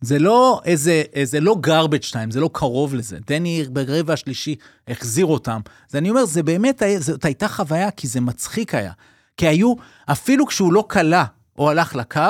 זה 0.01 0.19
לא 0.19 0.61
איזה, 0.65 1.03
זה 1.23 1.41
לא 1.41 1.57
garbage 1.67 2.13
time, 2.13 2.31
זה 2.31 2.41
לא 2.41 2.51
קרוב 2.53 2.95
לזה. 2.95 3.19
דני 3.27 3.65
ברבע 3.71 4.13
השלישי 4.13 4.57
החזיר 4.89 5.27
אותם. 5.27 5.61
אז 5.91 5.97
אני 5.97 6.11
אומר, 6.11 6.25
זה 6.25 6.43
באמת, 6.43 6.83
זאת 6.99 7.25
הייתה 7.25 7.49
חוויה, 7.49 7.91
כי 7.91 8.09
זה 8.09 8.21
מצחיק 8.21 8.75
היה. 8.75 8.93
כי 9.37 9.49
היו, 9.49 9.75
אפילו 10.07 10.47
כשהוא 10.47 10.73
לא 10.73 10.87
כלה 10.91 11.25
או 11.59 11.71
הלך 11.71 11.95
לקו, 11.95 12.21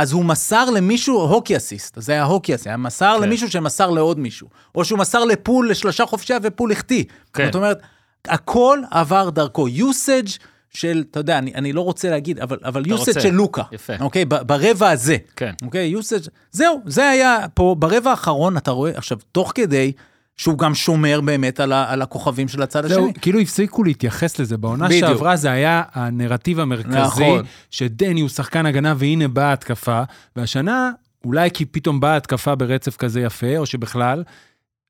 אז 0.00 0.12
הוא 0.12 0.24
מסר 0.24 0.70
למישהו 0.70 1.20
הוקי 1.20 1.56
אסיסט, 1.56 1.94
זה 2.00 2.12
היה 2.12 2.24
הוקי 2.24 2.54
אסיסט, 2.54 2.66
היה 2.66 2.76
מסר 2.76 3.14
כן. 3.18 3.22
למישהו 3.22 3.50
שמסר 3.50 3.90
לעוד 3.90 4.18
מישהו. 4.18 4.48
או 4.74 4.84
שהוא 4.84 4.98
מסר 4.98 5.24
לפול 5.24 5.70
לשלושה 5.70 6.06
חופשיה 6.06 6.38
ופול 6.42 6.72
החטיא. 6.72 7.04
כן. 7.32 7.44
זאת 7.44 7.54
אומרת, 7.54 7.78
הכל 8.24 8.80
עבר 8.90 9.30
דרכו. 9.30 9.68
usage 9.68 10.38
של, 10.70 11.04
אתה 11.10 11.20
יודע, 11.20 11.38
אני, 11.38 11.54
אני 11.54 11.72
לא 11.72 11.80
רוצה 11.80 12.10
להגיד, 12.10 12.38
אבל, 12.38 12.58
אבל 12.64 12.82
רוצה. 12.92 13.20
של 13.20 13.30
לוקה. 13.30 13.62
יפה. 13.72 13.92
אוקיי? 14.00 14.24
ב- 14.24 14.42
ברבע 14.42 14.90
הזה. 14.90 15.16
כן. 15.36 15.52
אוקיי? 15.62 15.94
usage, 15.96 16.28
זהו, 16.52 16.80
זה 16.86 17.08
היה 17.08 17.46
פה, 17.54 17.76
ברבע 17.78 18.10
האחרון, 18.10 18.56
אתה 18.56 18.70
רואה, 18.70 18.92
עכשיו, 18.94 19.18
תוך 19.32 19.52
כדי 19.54 19.92
שהוא 20.36 20.58
גם 20.58 20.74
שומר 20.74 21.20
באמת 21.20 21.60
על, 21.60 21.72
ה, 21.72 21.92
על 21.92 22.02
הכוכבים 22.02 22.48
של 22.48 22.62
הצד 22.62 22.86
זהו, 22.86 23.04
השני. 23.08 23.20
כאילו 23.20 23.40
הפסיקו 23.40 23.84
להתייחס 23.84 24.38
לזה. 24.38 24.56
בעונה 24.56 24.86
בדיוק. 24.88 25.00
שעברה 25.00 25.36
זה 25.36 25.50
היה 25.50 25.82
הנרטיב 25.92 26.60
המרכזי, 26.60 26.96
נכון. 27.00 27.44
שדני 27.70 28.20
הוא 28.20 28.28
שחקן 28.28 28.66
הגנה 28.66 28.94
והנה 28.98 29.28
באה 29.28 29.52
התקפה, 29.52 30.02
והשנה, 30.36 30.90
אולי 31.24 31.50
כי 31.50 31.64
פתאום 31.64 32.00
באה 32.00 32.16
התקפה 32.16 32.54
ברצף 32.54 32.96
כזה 32.96 33.20
יפה, 33.20 33.56
או 33.56 33.66
שבכלל, 33.66 34.24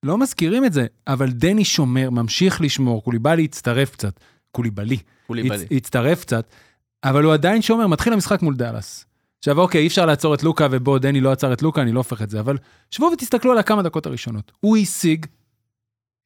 לא 0.03 0.19
מזכירים 0.19 0.65
את 0.65 0.73
זה, 0.73 0.87
אבל 1.09 1.31
דני 1.31 1.65
שומר, 1.65 2.11
ממשיך 2.11 2.61
לשמור, 2.61 3.05
קוליבאלי 3.05 3.45
הצטרף 3.45 3.91
קצת, 3.91 4.21
קוליבאלי, 4.53 4.97
קוליבאלי. 5.27 5.65
הצ- 5.65 5.77
הצטרף 5.77 6.21
קצת, 6.25 6.45
אבל 7.05 7.25
הוא 7.25 7.33
עדיין 7.33 7.63
שומר, 7.63 7.87
מתחיל 7.87 8.13
המשחק 8.13 8.43
מול 8.43 8.55
דאלאס. 8.57 9.05
עכשיו 9.41 9.61
אוקיי, 9.61 9.81
אי 9.81 9.87
אפשר 9.87 10.07
לעצור 10.07 10.35
את 10.35 10.43
לוקה, 10.43 10.67
ובוא, 10.71 10.99
דני 10.99 11.21
לא 11.21 11.33
עצר 11.33 11.53
את 11.53 11.63
לוקה, 11.63 11.83
אני 11.83 11.93
לא 11.93 12.01
הופך 12.01 12.23
את 12.23 12.31
זה, 12.31 12.41
אבל 12.41 12.57
שבו 12.91 13.11
ותסתכלו 13.13 13.53
על 13.53 13.59
הכמה 13.59 13.83
דקות 13.83 14.07
הראשונות. 14.07 14.53
הוא 14.61 14.77
השיג 14.77 15.27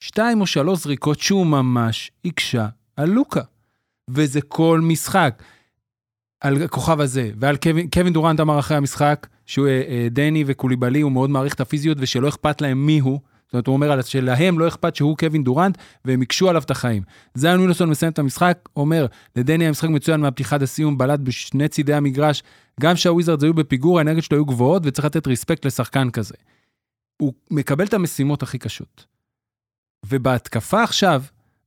שתיים 0.00 0.40
או 0.40 0.47
שלוש 0.47 0.78
זריקות 0.78 1.21
שהוא 1.21 1.47
ממש 1.47 2.11
הקשה 2.25 2.66
על 2.97 3.09
לוקה. 3.11 3.40
וזה 4.11 4.40
כל 4.40 4.80
משחק. 4.83 5.42
על 6.40 6.62
הכוכב 6.62 7.00
הזה, 7.00 7.30
ועל 7.38 7.56
קווין, 7.56 7.90
קווין 7.90 8.12
דורנט 8.12 8.40
אמר 8.40 8.59
אחרי 8.59 8.76
המשחק, 8.76 9.26
שהוא 9.47 9.66
אה, 9.66 9.83
אה, 9.88 10.09
דני 10.11 10.44
וקוליבאלי, 10.47 11.00
הוא 11.00 11.12
מאוד 11.12 11.30
מעריך 11.30 11.54
את 11.54 11.61
הפיזיות 11.61 11.99
ושלא 12.00 12.28
אכפת 12.28 12.61
להם 12.61 12.87
מי 12.87 12.99
הוא. 12.99 13.21
זאת 13.54 13.56
אומרת, 13.56 13.66
הוא 13.66 13.73
אומר 13.73 13.92
על- 13.92 14.02
שלהם 14.02 14.58
לא 14.58 14.68
אכפת 14.68 14.96
שהוא 14.96 15.16
קווין 15.16 15.44
דורנט, 15.44 15.78
והם 16.04 16.23
הקשו 16.23 16.49
עליו 16.49 16.62
את 16.62 16.70
החיים. 16.70 17.02
זיון 17.34 17.61
ווילסון 17.61 17.90
מסיים 17.90 18.12
את 18.12 18.18
המשחק, 18.18 18.58
אומר, 18.76 19.06
לדני 19.37 19.64
היה 19.64 19.70
משחק 19.70 19.88
מצוין 19.88 20.20
מהפתיחה 20.20 20.56
עד 20.56 20.62
הסיום, 20.62 20.99
בלט 20.99 21.20
בשני 21.20 21.68
צידי 21.68 21.94
המגרש, 21.94 22.42
גם 22.80 22.96
שהוויזרדס 22.96 23.42
היו 23.42 23.54
בפיגור, 23.54 23.99
האנרגיות 23.99 24.25
שלו 24.25 24.38
היו 24.38 24.44
גבוהות, 24.44 24.82
וצריך 24.84 25.04
לתת 25.04 25.26
ריספקט 25.26 25.66
לשחקן 25.66 26.11
כזה. 26.11 26.34
הוא 27.23 27.32
מקבל 27.50 27.84
את 27.84 27.94
המשימות 27.94 28.42
הכי 28.42 28.58
קשות. 28.58 29.06
ובהתקפה 30.06 30.82
עכשיו, 30.82 31.23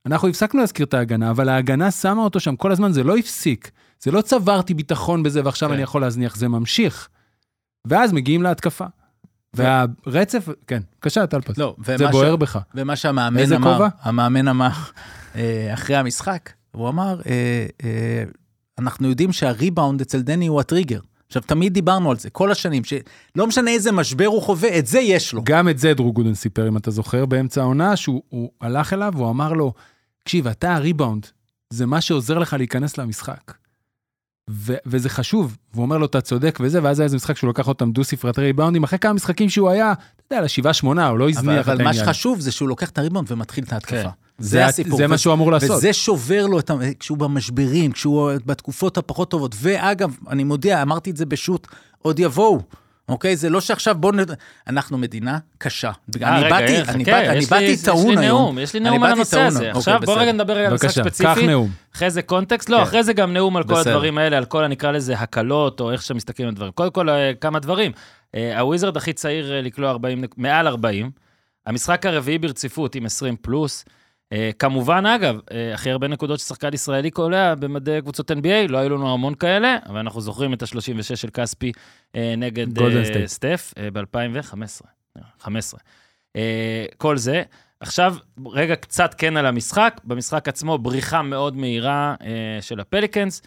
אנחנו 0.06 0.28
הפסקנו 0.28 0.60
להזכיר 0.60 0.86
את 0.86 0.94
ההגנה, 0.94 1.30
אבל 1.30 1.48
ההגנה 1.48 1.90
שמה 1.90 2.22
אותו 2.22 2.40
שם 2.40 2.56
כל 2.56 2.72
הזמן, 2.72 2.92
זה 2.92 3.02
לא 3.04 3.16
הפסיק. 3.16 3.70
זה 4.00 4.10
לא 4.10 4.20
צברתי 4.20 4.74
ביטחון 4.74 5.22
בזה 5.22 5.40
ועכשיו 5.44 5.68
כן. 5.68 5.74
אני 5.74 5.82
יכול 5.82 6.00
להזניח, 6.00 6.36
זה 6.36 6.48
ממשיך. 6.48 7.08
ואז 7.86 8.12
מגיעים 8.12 8.42
להתקפה. 8.42 8.86
והרצף, 9.54 10.48
כן, 10.66 10.82
בבקשה, 10.94 11.26
טלפס. 11.26 11.58
לא, 11.58 11.76
זה 11.84 12.08
בוער 12.08 12.36
ש... 12.36 12.38
בך. 12.38 12.58
ומה 12.74 12.96
שהמאמן 12.96 13.38
איזה 13.38 13.56
אמר, 13.56 13.72
כובע? 13.72 13.88
המאמן 14.02 14.48
אמר 14.48 14.70
אה, 15.36 15.74
אחרי 15.74 15.96
המשחק, 15.96 16.52
הוא 16.72 16.88
אמר, 16.88 17.20
אה, 17.26 17.66
אה, 17.84 18.24
אנחנו 18.78 19.08
יודעים 19.08 19.32
שהריבאונד 19.32 20.00
אצל 20.00 20.22
דני 20.22 20.46
הוא 20.46 20.60
הטריגר. 20.60 21.00
עכשיו, 21.26 21.42
תמיד 21.42 21.74
דיברנו 21.74 22.10
על 22.10 22.16
זה, 22.16 22.30
כל 22.30 22.52
השנים, 22.52 22.82
שלא 22.84 23.46
משנה 23.46 23.70
איזה 23.70 23.92
משבר 23.92 24.26
הוא 24.26 24.42
חווה, 24.42 24.78
את 24.78 24.86
זה 24.86 25.00
יש 25.00 25.32
לו. 25.32 25.42
גם 25.44 25.68
את 25.68 25.78
זה 25.78 25.94
דרו 25.94 26.12
גודן 26.12 26.34
סיפר, 26.34 26.68
אם 26.68 26.76
אתה 26.76 26.90
זוכר, 26.90 27.26
באמצע 27.26 27.60
העונה, 27.60 27.96
שהוא 27.96 28.22
הוא 28.28 28.50
הלך 28.60 28.92
אליו, 28.92 29.12
והוא 29.16 29.30
אמר 29.30 29.52
לו, 29.52 29.72
תקשיב, 30.22 30.46
אתה 30.46 30.74
הריבאונד, 30.74 31.26
זה 31.70 31.86
מה 31.86 32.00
שעוזר 32.00 32.38
לך 32.38 32.52
להיכנס 32.52 32.98
למשחק. 32.98 33.52
ו- 34.48 34.74
וזה 34.86 35.08
חשוב, 35.08 35.56
והוא 35.74 35.82
אומר 35.82 35.98
לו, 35.98 36.06
אתה 36.06 36.20
צודק 36.20 36.58
וזה, 36.62 36.82
ואז 36.82 37.00
היה 37.00 37.04
איזה 37.04 37.16
משחק 37.16 37.36
שהוא 37.36 37.50
לקח 37.50 37.68
אותם 37.68 37.92
דו 37.92 38.04
ספרת 38.04 38.38
ריבאונדים, 38.38 38.84
אחרי 38.84 38.98
כמה 38.98 39.12
משחקים 39.12 39.48
שהוא 39.48 39.70
היה, 39.70 39.92
אתה 39.92 40.34
יודע, 40.34 40.44
לשבעה 40.44 40.72
שמונה, 40.72 41.08
הוא 41.08 41.18
לא 41.18 41.28
הזניח 41.28 41.64
את 41.64 41.68
אבל 41.68 41.82
מה 41.82 41.90
העניין. 41.90 42.06
שחשוב 42.06 42.40
זה 42.40 42.52
שהוא 42.52 42.68
לוקח 42.68 42.90
את 42.90 42.98
הריבאונד 42.98 43.32
ומתחיל 43.32 43.64
את 43.64 43.72
ההתקפה. 43.72 44.02
כן. 44.02 44.08
זה 44.38 44.66
הסיפור. 44.66 44.96
זה 44.98 45.06
מה 45.06 45.18
שהוא 45.18 45.32
אמור 45.34 45.52
לעשות. 45.52 45.70
וזה 45.70 45.92
שובר 45.92 46.46
לו 46.46 46.58
את 46.58 46.70
ה... 46.70 46.74
כשהוא 47.00 47.18
במשברים, 47.18 47.92
כשהוא 47.92 48.30
בתקופות 48.46 48.98
הפחות 48.98 49.30
טובות. 49.30 49.54
ואגב, 49.58 50.16
אני 50.28 50.44
מודיע, 50.44 50.82
אמרתי 50.82 51.10
את 51.10 51.16
זה 51.16 51.26
בשו"ת, 51.26 51.66
עוד 52.02 52.18
יבואו. 52.18 52.60
אוקיי? 53.08 53.36
זה 53.36 53.50
לא 53.50 53.60
שעכשיו 53.60 53.94
בואו 53.94 54.12
נ... 54.12 54.18
אנחנו 54.66 54.98
מדינה 54.98 55.38
קשה. 55.58 55.88
אה, 55.88 55.92
אני 56.36 56.44
רגע, 56.44 56.50
באתי, 56.60 56.78
אני 56.90 57.04
באתי, 57.04 57.28
אני 57.28 57.38
יש 57.38 57.44
לי- 57.44 57.50
באתי 57.50 57.64
יש 57.64 57.78
לי 57.80 57.84
טעון 57.84 58.18
היום. 58.18 58.20
נאום, 58.42 58.58
יש 58.58 58.74
לי 58.74 58.80
אני 58.80 58.90
נאום 58.90 59.04
על 59.04 59.12
הנושא. 59.12 59.40
הזה. 59.40 59.58
אוקיי, 59.58 59.70
עכשיו 59.70 59.94
בוא 59.94 60.14
בסדר. 60.14 60.18
רגע 60.22 60.32
נדבר 60.32 60.52
רגע 60.56 60.66
על 60.68 60.74
משחק 60.74 60.84
בבקשה, 60.86 61.02
קח 61.04 61.08
ספציפי. 61.10 61.46
נאום. 61.46 61.70
אחרי 61.96 62.10
זה 62.10 62.22
קונטקסט, 62.22 62.68
לא, 62.68 62.76
כן. 62.76 62.82
אחרי 62.82 63.02
זה 63.02 63.12
גם 63.12 63.32
נאום 63.32 63.56
על 63.56 63.64
כל. 63.64 63.74
הדברים 63.76 64.18
האלה, 64.18 64.36
על 64.36 64.44
כל, 64.44 64.66
נקרא 64.66 64.90
לזה, 64.90 65.14
הקלות, 65.18 65.80
או 65.80 65.92
איך 65.92 66.02
שמסתכלים 66.02 66.48
על 66.48 66.54
דברים. 66.54 66.72
קודם 66.72 66.90
כל, 66.90 67.08
אה, 67.08 67.32
כמה 67.40 67.58
דברים. 67.58 67.92
אה, 68.34 68.60
הוויזרד 68.60 68.96
הכי 68.96 69.12
צעיר 69.12 69.52
לקלוע 69.62 69.90
40, 69.90 70.20
נק- 70.24 70.34
מעל 70.36 70.66
40. 70.66 71.10
המשחק 71.66 72.06
הרביעי 72.06 72.38
ברציפות 72.38 72.94
עם 72.94 73.06
20 73.06 73.36
פלוס. 73.42 73.84
אה, 74.32 74.50
כמובן, 74.58 75.06
אגב, 75.06 75.40
אה, 75.52 75.74
הכי 75.74 75.90
הרבה 75.90 76.08
נקודות 76.08 76.40
ששחקן 76.40 76.74
ישראלי 76.74 77.10
קולע 77.10 77.54
במדי 77.54 77.98
קבוצות 78.02 78.30
NBA, 78.30 78.68
לא 78.68 78.78
היו 78.78 78.88
לנו 78.88 79.12
המון 79.12 79.34
כאלה, 79.34 79.76
אבל 79.86 79.98
אנחנו 79.98 80.20
זוכרים 80.20 80.52
את 80.52 80.62
ה-36 80.62 81.16
של 81.16 81.28
כספי 81.30 81.72
אה, 82.16 82.34
נגד. 82.36 82.66
סטף 83.26 83.74
ב-2015. 83.92 84.86
15. 85.40 85.80
אה, 86.36 86.86
כל 86.96 87.16
זה. 87.16 87.42
עכשיו, 87.80 88.16
רגע 88.52 88.76
קצת 88.76 89.14
כן 89.18 89.36
על 89.36 89.46
המשחק. 89.46 90.00
במשחק 90.04 90.48
עצמו, 90.48 90.78
בריחה 90.78 91.22
מאוד 91.22 91.56
מהירה 91.56 92.14
אה, 92.20 92.58
של 92.60 92.80
הפליקנס, 92.80 93.42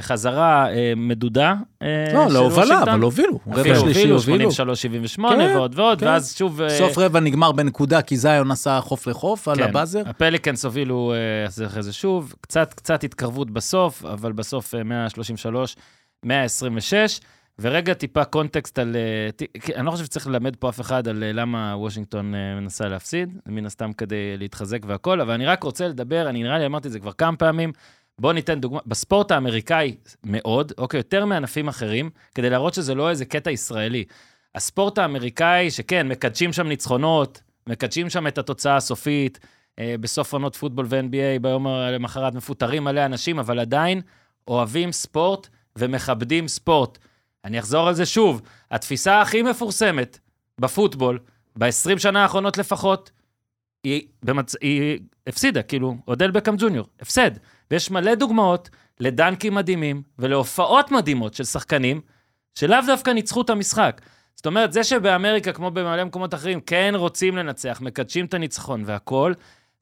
חזרה 0.00 0.70
אה, 0.70 0.92
מדודה 0.96 1.54
אה, 1.82 2.12
לא, 2.14 2.26
להובלה. 2.30 2.82
אבל 2.82 3.00
הובילו. 3.00 3.38
רבע 3.46 3.74
שלישי 3.78 4.10
הובילו, 4.10 4.16
הובילו. 4.16 4.50
83-78 4.50 4.54
כן, 5.16 5.56
ועוד 5.56 5.78
ועוד, 5.78 6.00
כן. 6.00 6.06
ואז 6.06 6.34
שוב... 6.36 6.62
אה, 6.62 6.68
סוף 6.68 6.98
רבע 6.98 7.20
נגמר 7.20 7.52
בנקודה, 7.52 8.02
כי 8.02 8.16
זיון 8.16 8.50
עשה 8.50 8.80
חוף 8.80 9.06
לחוף 9.06 9.48
על 9.48 9.56
כן, 9.56 9.62
הבאזר. 9.62 10.02
הפליקנס 10.06 10.64
הובילו 10.64 11.12
אה, 11.60 11.66
אחרי 11.66 11.82
זה 11.82 11.92
שוב, 11.92 12.34
קצת, 12.40 13.04
התקרבות 13.04 13.50
בסוף, 13.50 14.04
אבל 14.04 14.32
בסוף 14.32 14.74
אה, 14.74 14.82
133, 14.82 15.76
126, 16.24 17.20
ורגע 17.58 17.94
טיפה 17.94 18.24
קונטקסט 18.24 18.78
על... 18.78 18.96
אה, 18.96 19.46
אני 19.76 19.86
לא 19.86 19.90
חושב 19.90 20.04
שצריך 20.04 20.26
ללמד 20.26 20.56
פה 20.56 20.68
אף 20.68 20.80
אחד 20.80 21.08
על 21.08 21.24
אה, 21.24 21.32
למה 21.32 21.74
וושינגטון 21.76 22.34
אה, 22.34 22.60
מנסה 22.60 22.88
להפסיד, 22.88 23.38
מן 23.46 23.66
הסתם 23.66 23.92
כדי 23.92 24.36
להתחזק 24.36 24.78
והכל, 24.86 25.20
אבל 25.20 25.32
אני 25.32 25.46
רק 25.46 25.62
רוצה 25.62 25.88
לדבר, 25.88 26.28
אני 26.28 26.42
נראה 26.42 26.58
לי 26.58 26.66
אמרתי 26.66 26.88
את 26.88 26.92
זה 26.92 27.00
כבר 27.00 27.12
כמה 27.12 27.36
פעמים, 27.36 27.72
בואו 28.22 28.32
ניתן 28.32 28.60
דוגמה, 28.60 28.80
בספורט 28.86 29.30
האמריקאי 29.30 29.94
מאוד, 30.24 30.72
אוקיי, 30.78 30.98
יותר 30.98 31.24
מענפים 31.24 31.68
אחרים, 31.68 32.10
כדי 32.34 32.50
להראות 32.50 32.74
שזה 32.74 32.94
לא 32.94 33.10
איזה 33.10 33.24
קטע 33.24 33.50
ישראלי. 33.50 34.04
הספורט 34.54 34.98
האמריקאי, 34.98 35.70
שכן, 35.70 36.08
מקדשים 36.08 36.52
שם 36.52 36.66
ניצחונות, 36.66 37.42
מקדשים 37.66 38.10
שם 38.10 38.26
את 38.26 38.38
התוצאה 38.38 38.76
הסופית, 38.76 39.38
אה, 39.78 39.94
בסוף 40.00 40.32
עונות 40.32 40.56
פוטבול 40.56 40.86
ו-NBA, 40.88 41.38
ביום 41.40 41.66
למחרת 41.66 42.34
מפוטרים 42.34 42.84
מלא 42.84 43.06
אנשים, 43.06 43.38
אבל 43.38 43.58
עדיין 43.58 44.00
אוהבים 44.48 44.92
ספורט 44.92 45.48
ומכבדים 45.76 46.48
ספורט. 46.48 46.98
אני 47.44 47.58
אחזור 47.58 47.88
על 47.88 47.94
זה 47.94 48.06
שוב, 48.06 48.42
התפיסה 48.70 49.20
הכי 49.20 49.42
מפורסמת 49.42 50.18
בפוטבול, 50.58 51.18
ב-20 51.56 51.98
שנה 51.98 52.22
האחרונות 52.22 52.58
לפחות, 52.58 53.10
היא, 53.84 54.02
במצ... 54.22 54.54
היא 54.60 54.98
הפסידה, 55.26 55.62
כאילו, 55.62 55.96
אודל 56.08 56.30
בקאם 56.30 56.56
ג'וניור, 56.58 56.86
הפסד. 57.00 57.30
ויש 57.72 57.90
מלא 57.90 58.14
דוגמאות 58.14 58.70
לדנקים 59.00 59.54
מדהימים 59.54 60.02
ולהופעות 60.18 60.90
מדהימות 60.90 61.34
של 61.34 61.44
שחקנים, 61.44 62.00
שלאו 62.54 62.78
דווקא 62.86 63.10
ניצחו 63.10 63.42
את 63.42 63.50
המשחק. 63.50 64.00
זאת 64.34 64.46
אומרת, 64.46 64.72
זה 64.72 64.84
שבאמריקה, 64.84 65.52
כמו 65.52 65.70
במלא 65.70 66.04
מקומות 66.04 66.34
אחרים, 66.34 66.60
כן 66.60 66.92
רוצים 66.96 67.36
לנצח, 67.36 67.80
מקדשים 67.80 68.24
את 68.24 68.34
הניצחון 68.34 68.82
והכול, 68.86 69.34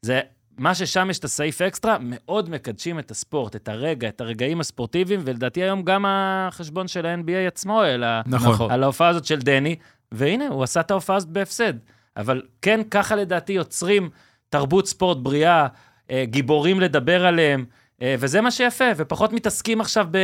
זה 0.02 0.20
מה 0.58 0.74
ששם 0.74 1.10
יש 1.10 1.18
את 1.18 1.24
הסעיף 1.24 1.62
אקסטרה, 1.62 1.96
מאוד 2.00 2.50
מקדשים 2.50 2.98
את 2.98 3.10
הספורט, 3.10 3.56
את 3.56 3.68
הרגע, 3.68 4.08
את 4.08 4.20
הרגעים 4.20 4.60
הספורטיביים, 4.60 5.20
ולדעתי 5.24 5.62
היום 5.62 5.82
גם 5.82 6.04
החשבון 6.08 6.88
של 6.88 7.06
ה-NBA 7.06 7.46
עצמו, 7.46 7.84
אלא 7.84 8.06
נכון. 8.26 8.70
על 8.70 8.82
ההופעה 8.82 9.08
הזאת 9.08 9.24
של 9.24 9.38
דני, 9.38 9.76
והנה, 10.12 10.48
הוא 10.48 10.62
עשה 10.62 10.80
את 10.80 10.90
ההופעה 10.90 11.16
הזאת 11.16 11.28
בהפסד. 11.28 11.72
אבל 12.16 12.42
כן, 12.62 12.80
ככה 12.90 13.16
לדעתי 13.16 13.52
יוצרים 13.52 14.10
תרבות 14.48 14.86
ספורט 14.86 15.18
בריאה, 15.18 15.66
אה, 16.10 16.24
גיבורים 16.24 16.80
לדבר 16.80 17.26
עליהם, 17.26 17.64
וזה 18.02 18.40
מה 18.40 18.50
שיפה, 18.50 18.84
ופחות 18.96 19.32
מתעסקים 19.32 19.80
עכשיו 19.80 20.06
ב... 20.10 20.18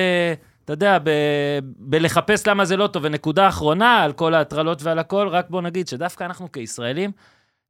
אתה 0.64 0.72
יודע, 0.72 0.98
ב, 0.98 1.10
בלחפש 1.62 2.46
למה 2.46 2.64
זה 2.64 2.76
לא 2.76 2.86
טוב. 2.86 3.02
ונקודה 3.06 3.48
אחרונה 3.48 4.02
על 4.02 4.12
כל 4.12 4.34
ההטרלות 4.34 4.82
ועל 4.82 4.98
הכל, 4.98 5.28
רק 5.28 5.50
בוא 5.50 5.62
נגיד 5.62 5.88
שדווקא 5.88 6.24
אנחנו 6.24 6.52
כישראלים, 6.52 7.10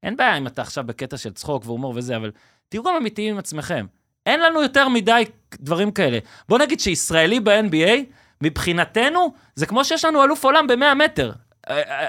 אין 0.02 0.16
בעיה 0.16 0.36
אם 0.38 0.46
אתה 0.46 0.62
עכשיו 0.62 0.84
בקטע 0.86 1.16
של 1.16 1.32
צחוק 1.32 1.66
והומור 1.66 1.92
וזה, 1.96 2.16
אבל 2.16 2.30
תהיו 2.68 2.82
גם 2.82 2.94
אמיתיים 2.96 3.34
עם 3.34 3.38
עצמכם. 3.38 3.86
אין 4.26 4.40
לנו 4.40 4.62
יותר 4.62 4.88
מדי 4.88 5.24
דברים 5.54 5.90
כאלה. 5.90 6.18
בוא 6.48 6.58
נגיד 6.58 6.80
שישראלי 6.80 7.40
ב-NBA, 7.40 7.98
מבחינתנו, 8.42 9.32
זה 9.54 9.66
כמו 9.66 9.84
שיש 9.84 10.04
לנו 10.04 10.24
אלוף 10.24 10.44
עולם 10.44 10.66
ב-100 10.66 10.94
מטר. 10.94 11.32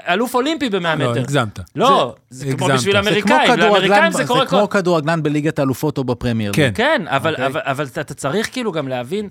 אלוף 0.08 0.34
אולימפי 0.34 0.70
ב-100 0.70 0.78
לא, 0.80 1.10
מטר. 1.10 1.20
הגזמת. 1.20 1.58
לא, 1.76 2.14
זה 2.30 2.44
כמו 2.56 2.64
הגזמת. 2.66 2.78
בשביל 2.78 3.02
זה 3.04 3.10
זה 3.14 3.20
כמו 3.22 3.34
אמריקאים, 3.34 3.58
לאמריקאים 3.60 4.12
זה 4.12 4.26
קורה 4.26 4.40
זה. 4.44 4.46
כמו 4.46 4.68
כדורגלן 4.68 5.22
בליגת 5.22 5.58
האלופות 5.58 5.98
או 5.98 6.04
בפרמייר. 6.04 6.52
כן. 6.54 6.70
כן, 6.74 7.02
אבל, 7.06 7.30
אוקיי. 7.32 7.46
אבל, 7.46 7.60
אבל 7.64 7.86
אתה, 7.86 8.14
צריך 8.14 8.52
כאילו 8.52 8.72
גם 8.72 8.88
להבין 8.88 9.28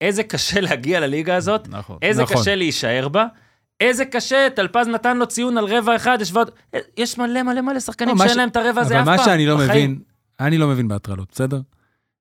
איזה 0.00 0.22
קשה 0.22 0.60
להגיע 0.66 1.00
לליגה 1.00 1.36
הזאת, 1.36 1.68
נכון. 1.68 1.98
איזה 2.02 2.22
נכון. 2.22 2.36
קשה 2.36 2.54
להישאר 2.54 3.08
בה, 3.08 3.26
איזה 3.80 4.04
קשה, 4.04 4.48
טלפז 4.54 4.86
נתן 4.88 5.16
לו 5.16 5.26
ציון 5.26 5.58
על 5.58 5.64
רבע 5.64 5.96
אחד, 5.96 6.18
יש, 6.20 6.32
ועוד, 6.32 6.50
יש 6.96 7.18
מלא 7.18 7.42
מלא 7.42 7.60
מלא 7.60 7.80
שחקנים 7.80 8.14
לא, 8.18 8.24
שאין 8.24 8.34
ש- 8.34 8.36
להם 8.36 8.48
את 8.48 8.56
הרבע 8.56 8.80
הזה 8.80 8.94
אבל 9.00 9.02
אף 9.02 9.06
פעם. 9.06 9.16
מה 9.16 9.24
שאני 9.24 9.46
לא 9.46 9.54
בחיים. 9.54 9.90
מבין, 9.90 9.98
אני 10.40 10.58
לא 10.58 10.68
מבין 10.68 10.88
בהטרלות, 10.88 11.28
בסדר? 11.32 11.60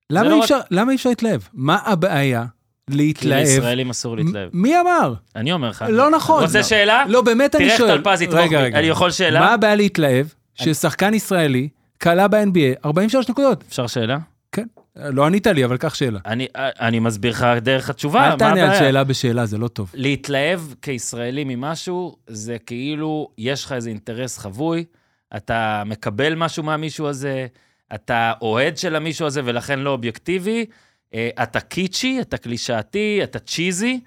למה 0.09 0.23
לא 0.29 0.33
אי 0.33 0.37
רק- 0.37 0.43
אפשר- 0.43 0.59
למה 0.71 0.91
אי 0.91 0.95
אפשר 0.95 1.09
להתלהב? 1.09 1.41
מה 1.53 1.77
הבעיה 1.85 2.45
כי 2.89 2.97
להתלהב? 2.97 3.39
לישראלים 3.39 3.89
אסור 3.89 4.17
להתלהב. 4.17 4.49
מי 4.53 4.79
אמר? 4.79 5.13
אני 5.35 5.51
אומר 5.51 5.69
לך. 5.69 5.85
לא 5.89 6.09
נכון. 6.11 6.43
רוצה 6.43 6.57
לא. 6.57 6.63
שאלה? 6.63 7.03
לא, 7.07 7.21
באמת 7.21 7.55
אני 7.55 7.65
תראה 7.65 7.77
שואל. 7.77 7.89
איך 7.89 8.01
טלפז 8.01 8.21
יתמוך 8.21 8.49
בי. 8.49 8.57
אני 8.57 8.87
יכול 8.87 9.11
שאלה? 9.11 9.39
מה 9.39 9.53
הבעיה 9.53 9.75
להתלהב 9.75 10.25
ששחקן 10.55 11.13
ישראלי 11.13 11.69
קלע 11.97 12.27
ב-NBA 12.27 12.85
43 12.85 13.29
נקודות? 13.29 13.63
אפשר 13.67 13.87
שאלה? 13.87 14.17
כן. 14.51 14.67
לא 14.95 15.25
ענית 15.25 15.47
לי, 15.47 15.65
אבל 15.65 15.77
קח 15.77 15.93
שאלה. 15.93 16.19
אני, 16.25 16.47
אני 16.55 16.99
מסביר 16.99 17.31
לך 17.31 17.45
דרך 17.61 17.89
התשובה, 17.89 18.31
אל 18.31 18.37
תענה 18.37 18.71
על? 18.71 18.79
שאלה 18.79 19.03
בשאלה, 19.03 19.45
זה 19.45 19.57
לא 19.57 19.67
טוב. 19.67 19.91
להתלהב 19.93 20.59
כישראלי 20.81 21.43
ממשהו, 21.43 22.15
זה 22.27 22.57
כאילו 22.65 23.29
יש 23.37 23.65
לך 23.65 23.71
איזה 23.71 23.89
אינטרס 23.89 24.37
חבוי, 24.37 24.85
אתה 25.35 25.83
מקבל 25.85 26.35
משהו 26.35 26.63
מהמישהו 26.63 27.07
הזה, 27.07 27.47
אתה 27.95 28.33
אוהד 28.41 28.77
של 28.77 28.95
המישהו 28.95 29.27
הזה 29.27 29.41
ולכן 29.45 29.79
לא 29.79 29.89
אובייקטיבי, 29.89 30.65
אתה 31.15 31.59
קיצ'י, 31.59 32.21
אתה 32.21 32.37
קלישאתי, 32.37 33.19
אתה 33.23 33.39
צ'יזי, 33.39 33.99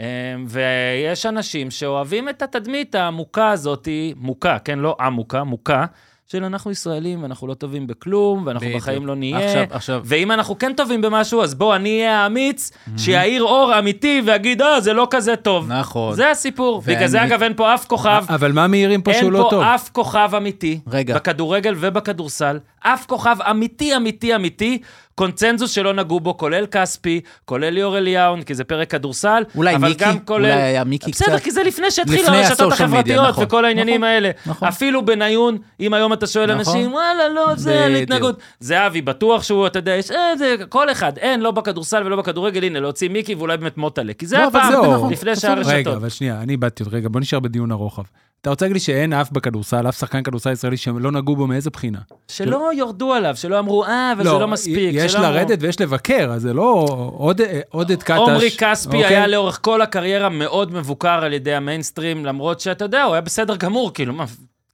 אה, 0.00 0.04
ויש 0.48 1.26
אנשים 1.26 1.70
שאוהבים 1.70 2.28
את 2.28 2.42
התדמית 2.42 2.94
העמוקה 2.94 3.50
הזאת, 3.50 3.88
מוכה, 4.16 4.58
כן, 4.58 4.78
לא 4.78 4.96
עמוקה, 5.00 5.44
מוכה, 5.44 5.84
של 6.26 6.44
אנחנו 6.44 6.70
ישראלים 6.70 7.22
ואנחנו 7.22 7.46
לא 7.46 7.54
טובים 7.54 7.86
בכלום, 7.86 8.42
ואנחנו 8.46 8.66
בדיוק. 8.66 8.82
בחיים 8.82 9.06
לא 9.06 9.14
נהיה. 9.14 9.38
עכשיו, 9.46 9.64
עכשיו, 9.70 10.00
ואם 10.04 10.32
אנחנו 10.32 10.58
כן 10.58 10.72
טובים 10.76 11.00
במשהו, 11.02 11.42
אז 11.42 11.54
בוא, 11.54 11.76
אני 11.76 11.98
אהיה 11.98 12.18
האמיץ, 12.22 12.70
שיעיר 12.96 13.42
אור 13.42 13.78
אמיתי 13.78 14.22
ויגיד, 14.26 14.62
אה, 14.62 14.80
זה 14.80 14.92
לא 14.92 15.06
כזה 15.10 15.36
טוב. 15.36 15.72
נכון. 15.72 16.14
זה 16.14 16.30
הסיפור. 16.30 16.82
בגלל 16.86 17.06
זה, 17.06 17.18
ואני- 17.18 17.28
אגב, 17.28 17.42
אין 17.42 17.54
פה 17.56 17.74
אף 17.74 17.86
כוכב, 17.86 18.24
אבל 18.28 18.52
מה 18.52 18.66
מעירים 18.66 19.02
פה 19.02 19.10
אין 19.10 19.20
שהוא 19.20 19.32
לא 19.32 19.46
טוב? 19.50 19.62
פה 19.64 19.74
אף 19.74 19.90
כוכב 19.92 20.30
אמיתי, 20.36 20.80
רגע. 20.86 21.14
בכדורגל 21.14 21.74
ובכדורסל, 21.80 22.58
אף 22.80 23.06
כוכב 23.06 23.36
אמיתי, 23.50 23.96
אמיתי, 23.96 24.34
אמיתי, 24.34 24.78
קונצנזוס 25.20 25.70
שלא 25.70 25.92
נגעו 25.92 26.20
בו, 26.20 26.36
כולל 26.36 26.66
כספי, 26.66 27.20
כולל 27.44 27.68
ליאור 27.70 27.98
אליהו, 27.98 28.36
כי 28.46 28.54
זה 28.54 28.64
פרק 28.64 28.90
כדורסל, 28.90 29.42
אולי 29.54 29.76
אבל 29.76 29.88
מיקי, 29.88 30.04
גם 30.04 30.18
כולל... 30.18 30.44
אולי 30.44 30.62
היה 30.62 30.84
מיקי 30.84 31.10
בסדר, 31.10 31.36
קצת. 31.36 31.44
כי 31.44 31.50
זה 31.50 31.62
לפני 31.62 31.90
שהתחילו 31.90 32.28
הרשתות 32.28 32.72
החברתיות 32.72 33.28
נכון, 33.28 33.44
וכל 33.44 33.64
העניינים 33.64 34.00
נכון, 34.00 34.08
האלה. 34.08 34.30
נכון. 34.46 34.68
אפילו 34.68 35.04
בניון, 35.04 35.58
אם 35.80 35.94
היום 35.94 36.12
אתה 36.12 36.26
שואל 36.26 36.54
נכון. 36.54 36.58
אנשים, 36.58 36.92
וואלה, 36.92 37.28
לא, 37.28 37.54
זה 37.56 37.84
על. 37.84 37.96
התנהגות. 37.96 38.40
זהבי, 38.60 39.02
בטוח 39.02 39.42
שהוא, 39.42 39.66
אתה 39.66 39.78
יודע, 39.78 39.92
יש, 39.92 40.10
אה, 40.10 40.36
זה, 40.38 40.56
כל 40.68 40.90
אחד, 40.90 41.18
אין, 41.18 41.40
לא 41.40 41.50
בכדורסל 41.50 42.02
ולא 42.06 42.16
בכדורגל, 42.16 42.64
הנה, 42.64 42.80
להוציא 42.80 43.08
מיקי 43.08 43.34
ואולי 43.34 43.56
באמת 43.56 43.76
מוטלה. 43.76 44.12
כי 44.12 44.26
זה 44.26 44.38
לא, 44.38 44.42
הפעם, 44.46 44.72
זה 44.72 44.78
נכון, 44.78 45.12
לפני 45.12 45.36
שהרשתות. 45.36 45.72
רגע, 45.74 45.92
אבל 45.92 46.08
שנייה, 46.08 46.40
אני 46.40 46.52
איבדתי 46.52 46.82
אותך. 46.82 46.94
רגע, 46.94 47.08
בוא 47.08 47.20
נשאר 47.20 47.40
בדיון 47.40 47.72
הרוחב. 47.72 48.02
אתה 48.40 48.50
רוצה 48.50 48.64
להגיד 48.64 48.74
לי 48.76 48.80
שאין 48.80 49.12
אף 49.12 49.30
בכדורסל, 49.32 49.88
אף 49.88 49.98
שחקן 49.98 50.22
כדורסל 50.22 50.52
ישראלי 50.52 50.76
שלא 50.76 51.12
נגעו 51.12 51.36
בו 51.36 51.46
מאיזה 51.46 51.70
בחינה? 51.70 51.98
שלא 52.28 52.70
יורדו 52.76 53.12
עליו, 53.14 53.36
שלא 53.36 53.58
אמרו, 53.58 53.84
אה, 53.84 54.12
אבל 54.12 54.24
זה 54.24 54.30
לא 54.30 54.48
מספיק. 54.48 54.90
יש 54.92 55.12
שלא 55.12 55.20
אמרו- 55.20 55.32
לרדת 55.32 55.58
ויש 55.62 55.80
לבקר, 55.80 56.30
אז 56.34 56.42
זה 56.42 56.52
לא 56.52 56.86
עוד- 57.16 57.40
עודד 57.68 58.02
קטש. 58.02 58.16
עומרי 58.18 58.50
כספי 58.58 58.96
אוקיי? 58.96 59.16
היה 59.16 59.26
לאורך 59.26 59.58
כל 59.62 59.82
הקריירה 59.82 60.28
מאוד 60.28 60.72
מבוקר 60.74 61.08
על 61.24 61.32
ידי 61.32 61.54
המיינסטרים, 61.54 62.26
למרות 62.26 62.60
שאתה 62.60 62.84
יודע, 62.84 63.02
הוא 63.02 63.12
היה 63.14 63.20
בסדר 63.20 63.56
גמור, 63.56 63.94
כאילו, 63.94 64.12
מה, 64.14 64.24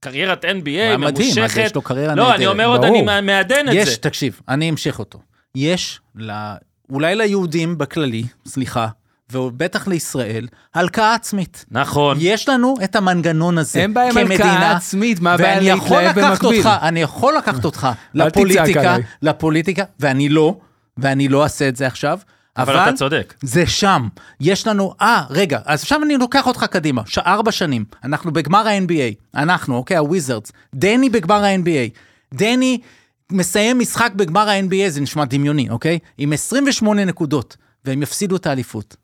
קריירת 0.00 0.44
NBA 0.44 0.48
הוא 0.68 0.78
היה 0.78 0.96
מדהים, 0.96 1.30
אז 1.30 1.38
ממושכת. 1.38 1.62
יש 1.66 1.74
לו 1.74 1.82
קריירה 1.82 2.14
לא, 2.14 2.22
נהדרת. 2.22 2.36
אני 2.36 2.46
אומר 2.46 2.66
עוד, 2.66 2.80
ברור. 2.80 2.96
אני 3.10 3.20
מעדן 3.20 3.66
את 3.68 3.72
זה. 3.72 3.78
יש, 3.78 3.96
תקשיב, 3.96 4.40
אני 4.48 4.70
אמשיך 4.70 4.98
אותו. 4.98 5.18
יש, 5.54 6.00
ל... 6.16 6.30
אולי 6.90 7.14
ליהודים 7.16 7.78
בכללי, 7.78 8.24
סליחה, 8.46 8.88
ובטח 9.32 9.86
לישראל, 9.86 10.46
הלקאה 10.74 11.14
עצמית. 11.14 11.64
נכון. 11.70 12.16
יש 12.20 12.48
לנו 12.48 12.74
את 12.84 12.96
המנגנון 12.96 13.58
הזה 13.58 13.78
אין 13.78 13.94
בעיה 13.94 14.08
עם 14.08 14.14
כמדינה, 14.14 14.52
הלקאה 14.52 14.76
עצמית, 14.76 15.20
מה 15.20 15.32
הבעיה 15.32 15.54
ואני 15.54 15.68
יכול 15.68 16.02
להתלהב 16.02 16.18
לקחת 16.18 16.42
במקביל? 16.42 16.66
אותך, 16.66 16.70
אני 16.82 17.02
יכול 17.02 17.36
לקחת 17.36 17.64
אותך 17.64 17.88
לפוליטיקה. 18.14 18.96
לפוליטיקה, 19.22 19.84
ואני 20.00 20.28
לא, 20.28 20.56
ואני 20.98 21.28
לא 21.28 21.42
אעשה 21.44 21.68
את 21.68 21.76
זה 21.76 21.86
עכשיו, 21.86 22.18
אבל 22.56 22.76
אתה 22.76 22.92
צודק. 22.92 23.34
זה 23.42 23.66
שם. 23.66 24.08
יש 24.40 24.66
לנו, 24.66 24.94
אה, 25.00 25.22
רגע, 25.30 25.58
אז 25.64 25.82
עכשיו 25.82 26.02
אני 26.02 26.16
לוקח 26.16 26.46
אותך 26.46 26.64
קדימה, 26.64 27.02
ש... 27.06 27.18
ארבע 27.18 27.52
שנים, 27.52 27.84
אנחנו 28.04 28.32
בגמר 28.32 28.68
ה-NBA, 28.68 29.40
אנחנו, 29.40 29.76
אוקיי, 29.76 29.96
הוויזרדס, 29.96 30.52
דני 30.74 31.10
בגמר 31.10 31.44
ה-NBA, 31.44 31.98
דני 32.34 32.80
מסיים 33.32 33.78
משחק 33.78 34.12
בגמר 34.16 34.48
ה-NBA, 34.48 34.88
זה 34.88 35.00
נשמע 35.00 35.24
דמיוני, 35.24 35.70
אוקיי? 35.70 35.98
עם 36.18 36.32
28 36.32 37.04
נקודות, 37.04 37.56
והם 37.84 38.02
יפסידו 38.02 38.36
את 38.36 38.46
האליפות. 38.46 38.96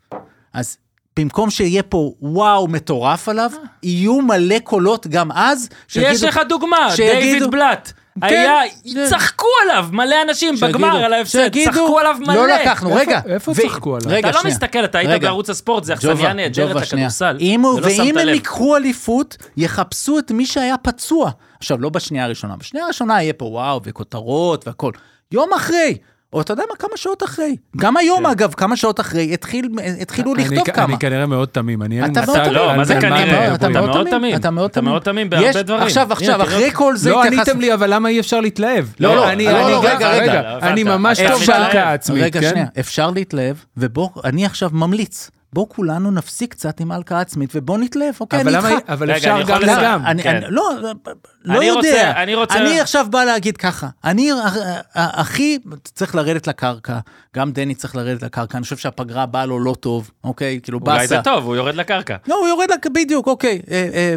אז 0.54 0.76
במקום 1.18 1.50
שיהיה 1.50 1.82
פה 1.82 2.12
וואו 2.22 2.68
מטורף 2.68 3.28
עליו, 3.28 3.50
יהיו 3.82 4.20
מלא 4.20 4.58
קולות 4.58 5.06
גם 5.06 5.32
אז, 5.32 5.68
יש 5.96 6.22
לך 6.22 6.40
דוגמה, 6.48 6.76
שיגידו- 6.96 7.20
דיוויד 7.20 7.50
בלאט. 7.50 7.92
כן, 8.20 8.26
היה, 8.26 8.60
כן. 8.94 9.06
צחקו 9.10 9.46
עליו, 9.62 9.86
מלא 9.92 10.16
אנשים 10.28 10.56
שיגידו- 10.56 10.78
בגמר 10.78 11.04
על 11.04 11.12
ההפסד, 11.12 11.38
שיגידו, 11.38 11.70
צחקו 11.70 11.98
עליו 11.98 12.16
מלא. 12.20 12.34
לא 12.34 12.46
לקחנו, 12.48 12.88
איפה- 12.88 13.00
רגע. 13.00 13.20
איפה 13.26 13.50
ו- 13.50 13.54
צחקו 13.54 13.96
עליו? 13.96 14.08
רגע, 14.10 14.28
אתה 14.28 14.36
לא 14.36 14.42
שנייה. 14.42 14.56
מסתכל, 14.56 14.84
אתה 14.84 14.98
היית 14.98 15.10
רגע. 15.10 15.18
בערוץ 15.28 15.50
הספורט, 15.50 15.84
זה 15.84 15.94
אכסניה 15.94 16.32
נהדרת. 16.32 16.76
לכדורסל. 16.76 17.36
אם 17.40 17.60
הוא- 17.60 17.74
ולא 17.74 17.90
שמת 17.90 17.98
ואם 18.06 18.18
הם. 18.18 18.28
ייקחו 18.28 18.76
אליפות, 18.76 19.36
יחפשו 19.56 20.18
את 20.18 20.30
מי 20.30 20.46
שהיה 20.46 20.76
פצוע. 20.76 21.30
עכשיו, 21.58 21.80
לא 21.80 21.88
בשנייה 21.88 22.24
הראשונה, 22.24 22.56
בשנייה 22.56 22.84
הראשונה 22.84 23.22
יהיה 23.22 23.32
פה 23.32 23.44
וואו 23.44 23.80
וכותרות 23.84 24.66
והכל. 24.66 24.92
יום 25.32 25.52
אחרי, 25.56 25.96
או 26.32 26.40
אתה 26.40 26.52
יודע 26.52 26.62
מה, 26.70 26.76
כמה 26.76 26.96
שעות 26.96 27.22
אחרי. 27.22 27.56
גם 27.76 27.96
היום, 27.96 28.26
אגב, 28.26 28.54
כמה 28.56 28.76
שעות 28.76 29.00
אחרי, 29.00 29.34
התחיל- 29.34 29.68
התחילו 30.00 30.34
אני- 30.34 30.42
לכתוב 30.44 30.58
אני 30.66 30.72
כמה. 30.74 30.96
כנראה 30.96 31.26
מאוד 31.26 31.48
תמים, 31.48 31.82
אני 31.82 31.94
אין 31.96 32.04
לי 32.04 32.10
אתה 32.12 32.20
מושג 32.20 32.32
מאוד 32.32 32.44
תמים. 32.44 32.54
לא, 32.56 32.76
מה 32.76 32.84
זה 32.84 32.94
כנראה? 33.00 33.54
אתה 33.54 33.68
מאוד 33.68 34.08
תמים. 34.10 34.36
אתה 34.36 34.50
מאוד 34.50 34.70
אתה 34.70 34.80
תמים. 34.80 34.90
מאוד 34.90 35.02
תמים 35.02 35.30
בהרבה 35.30 35.62
דברים. 35.62 35.82
עכשיו, 35.82 36.12
עכשיו, 36.12 36.42
אחרי. 36.42 36.70
כל 36.72 36.96
זה 36.96 37.10
לא 37.10 37.24
התייחס- 37.24 37.32
עניתם 37.48 37.60
לי, 37.60 37.74
אבל 37.74 37.94
למה 37.94 38.08
אי 38.08 38.20
אפשר 38.20 38.40
להתלהב? 38.40 38.84
לא, 39.00 39.16
לא, 39.16 39.28
אני- 39.32 39.44
לא, 39.44 39.50
אני 39.50 39.72
לא, 39.72 39.84
רגע, 39.84 40.10
רגע. 40.10 40.58
אני 40.62 40.84
ממש 40.84 41.20
טוב. 41.20 41.42
בהלקאה 41.46 41.92
עצמית, 41.92 42.22
רגע, 42.22 42.40
כן? 42.40 42.50
שנייה, 42.50 42.66
אפשר 42.80 43.10
להתלהב, 43.10 43.56
ובוא, 43.76 44.08
אני 44.24 44.46
עכשיו 44.46 44.70
ממליץ, 44.72 45.30
בוא 45.52 45.66
כולנו 45.68 46.10
נפסיק 46.10 46.50
קצת 46.52 46.80
עם 46.80 46.92
ההלקאה 46.92 47.20
עצמית, 47.20 47.50
ובוא 47.54 47.78
נתלהב, 47.78 48.14
אוקיי, 48.20 48.40
אבל 48.40 48.54
אני 48.56 48.66
למה- 48.66 48.76
איתך. 48.76 48.90
אבל 48.90 49.06
רגע, 49.06 49.16
אפשר 49.16 49.30
אני 49.32 49.40
יכול 49.40 49.66
גם. 49.66 49.78
וגם. 49.78 50.06
אני, 50.06 50.22
כן. 50.22 50.40
לא, 50.48 50.70
לא 51.44 51.56
אני 51.56 51.64
יודע. 51.64 51.78
רוצה- 51.78 52.22
אני 52.22 52.34
רוצה- 52.34 52.58
אני 52.58 52.80
עכשיו 52.80 53.06
בא 53.10 53.24
להגיד 53.24 53.56
ככה, 53.56 53.88
אני 54.04 54.30
ה- 54.32 54.34
ה- 54.36 55.20
הכי 55.20 55.58
צריך 55.94 56.14
לרדת 56.14 56.46
לקרקע, 56.46 56.98
גם 57.36 57.52
דני 57.52 57.74
צריך 57.74 57.96
לרדת 57.96 58.22
לקרקע, 58.22 58.58
אני 58.58 58.62
חושב 58.64 58.76
שהפגרה 58.76 59.26
באה 59.26 59.46
לו 59.46 59.60
לא 59.60 59.74
טוב, 59.80 60.10
אוקיי? 60.24 60.60
כאילו 60.62 60.80
באסה. 60.80 60.96
אולי 60.96 61.06
זה 61.06 61.18
טוב, 61.24 61.44
הוא 61.44 61.56
יורד 61.56 61.74
לקרקע. 61.74 62.16
לא, 62.28 62.38
הוא 62.38 62.48
יורד. 62.48 62.68
בדיוק, 62.92 63.26
אוקיי. 63.26 63.62
אה, 63.70 63.88
אה, 63.94 64.14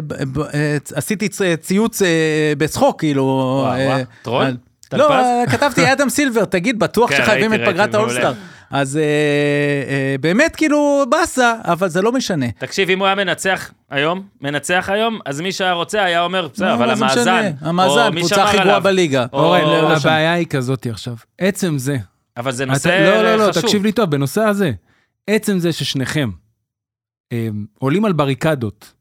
אה, 0.54 0.76
עשיתי 0.94 1.28
ציוץ 1.60 2.02
אה, 2.02 2.08
בצחוק, 2.58 2.98
כאילו... 3.00 3.22
וואו, 3.22 3.74
אה, 3.76 3.86
וואו. 3.86 4.02
טרול? 4.22 4.44
אה? 4.44 4.98
לא, 4.98 5.12
אה, 5.12 5.44
כתבתי 5.50 5.92
אדם 5.92 6.08
סילבר, 6.08 6.44
תגיד, 6.44 6.78
בטוח 6.78 7.10
כן, 7.10 7.16
שחייבים 7.16 7.54
את 7.54 7.60
פגרת. 7.66 7.94
האולסטאר. 7.94 8.32
אז 8.70 8.96
אה, 8.96 9.02
אה, 9.02 10.14
באמת, 10.20 10.56
כאילו, 10.56 11.04
באסה, 11.10 11.54
אבל 11.64 11.88
זה 11.88 12.02
לא 12.02 12.12
משנה. 12.12 12.50
תקשיב, 12.50 12.90
אם 12.90 12.98
הוא 12.98 13.06
היה 13.06 13.14
מנצח 13.14 13.70
היום, 13.90 14.26
מנצח 14.40 14.88
היום, 14.92 15.18
אז 15.26 15.40
מי 15.40 15.52
שהיה 15.52 15.72
רוצה 15.72 16.02
היה 16.04 16.22
אומר, 16.24 16.48
בסדר, 16.52 16.66
לא, 16.68 16.74
אבל 16.74 16.86
מה 16.88 16.94
זה 16.96 17.04
המאזן, 17.04 17.20
משנה? 17.20 17.68
המאזן, 17.68 18.10
קבוצה 18.18 18.44
הכי 18.44 18.58
גרועה. 18.58 18.80
בליגה. 18.80 19.26
או- 19.32 19.38
אורן, 19.44 19.60
לא, 19.60 19.82
לא. 19.82 19.96
הבעיה 19.96 20.32
היא 20.32 20.46
כזאתי 20.46 20.90
עכשיו. 20.90 21.14
עצם 21.38 21.78
זה. 21.78 21.96
אבל 22.36 22.52
זה 22.52 22.64
אתה- 22.64 22.72
נושא 22.72 22.88
לא, 22.88 23.22
לא, 23.22 23.36
לא, 23.46 23.50
חשוב. 23.52 23.62
תקשיב 23.62 23.82
לי 23.84 23.92
טוב, 23.92 24.10
בנושא 24.10 24.40
הזה. 24.40 24.72
עצם 25.26 25.58
זה 25.58 25.72
ששניכם 25.72 26.30
אה, 27.32 27.48
עולים 27.78 28.04
על 28.04 28.12
בריקדות 28.12 28.92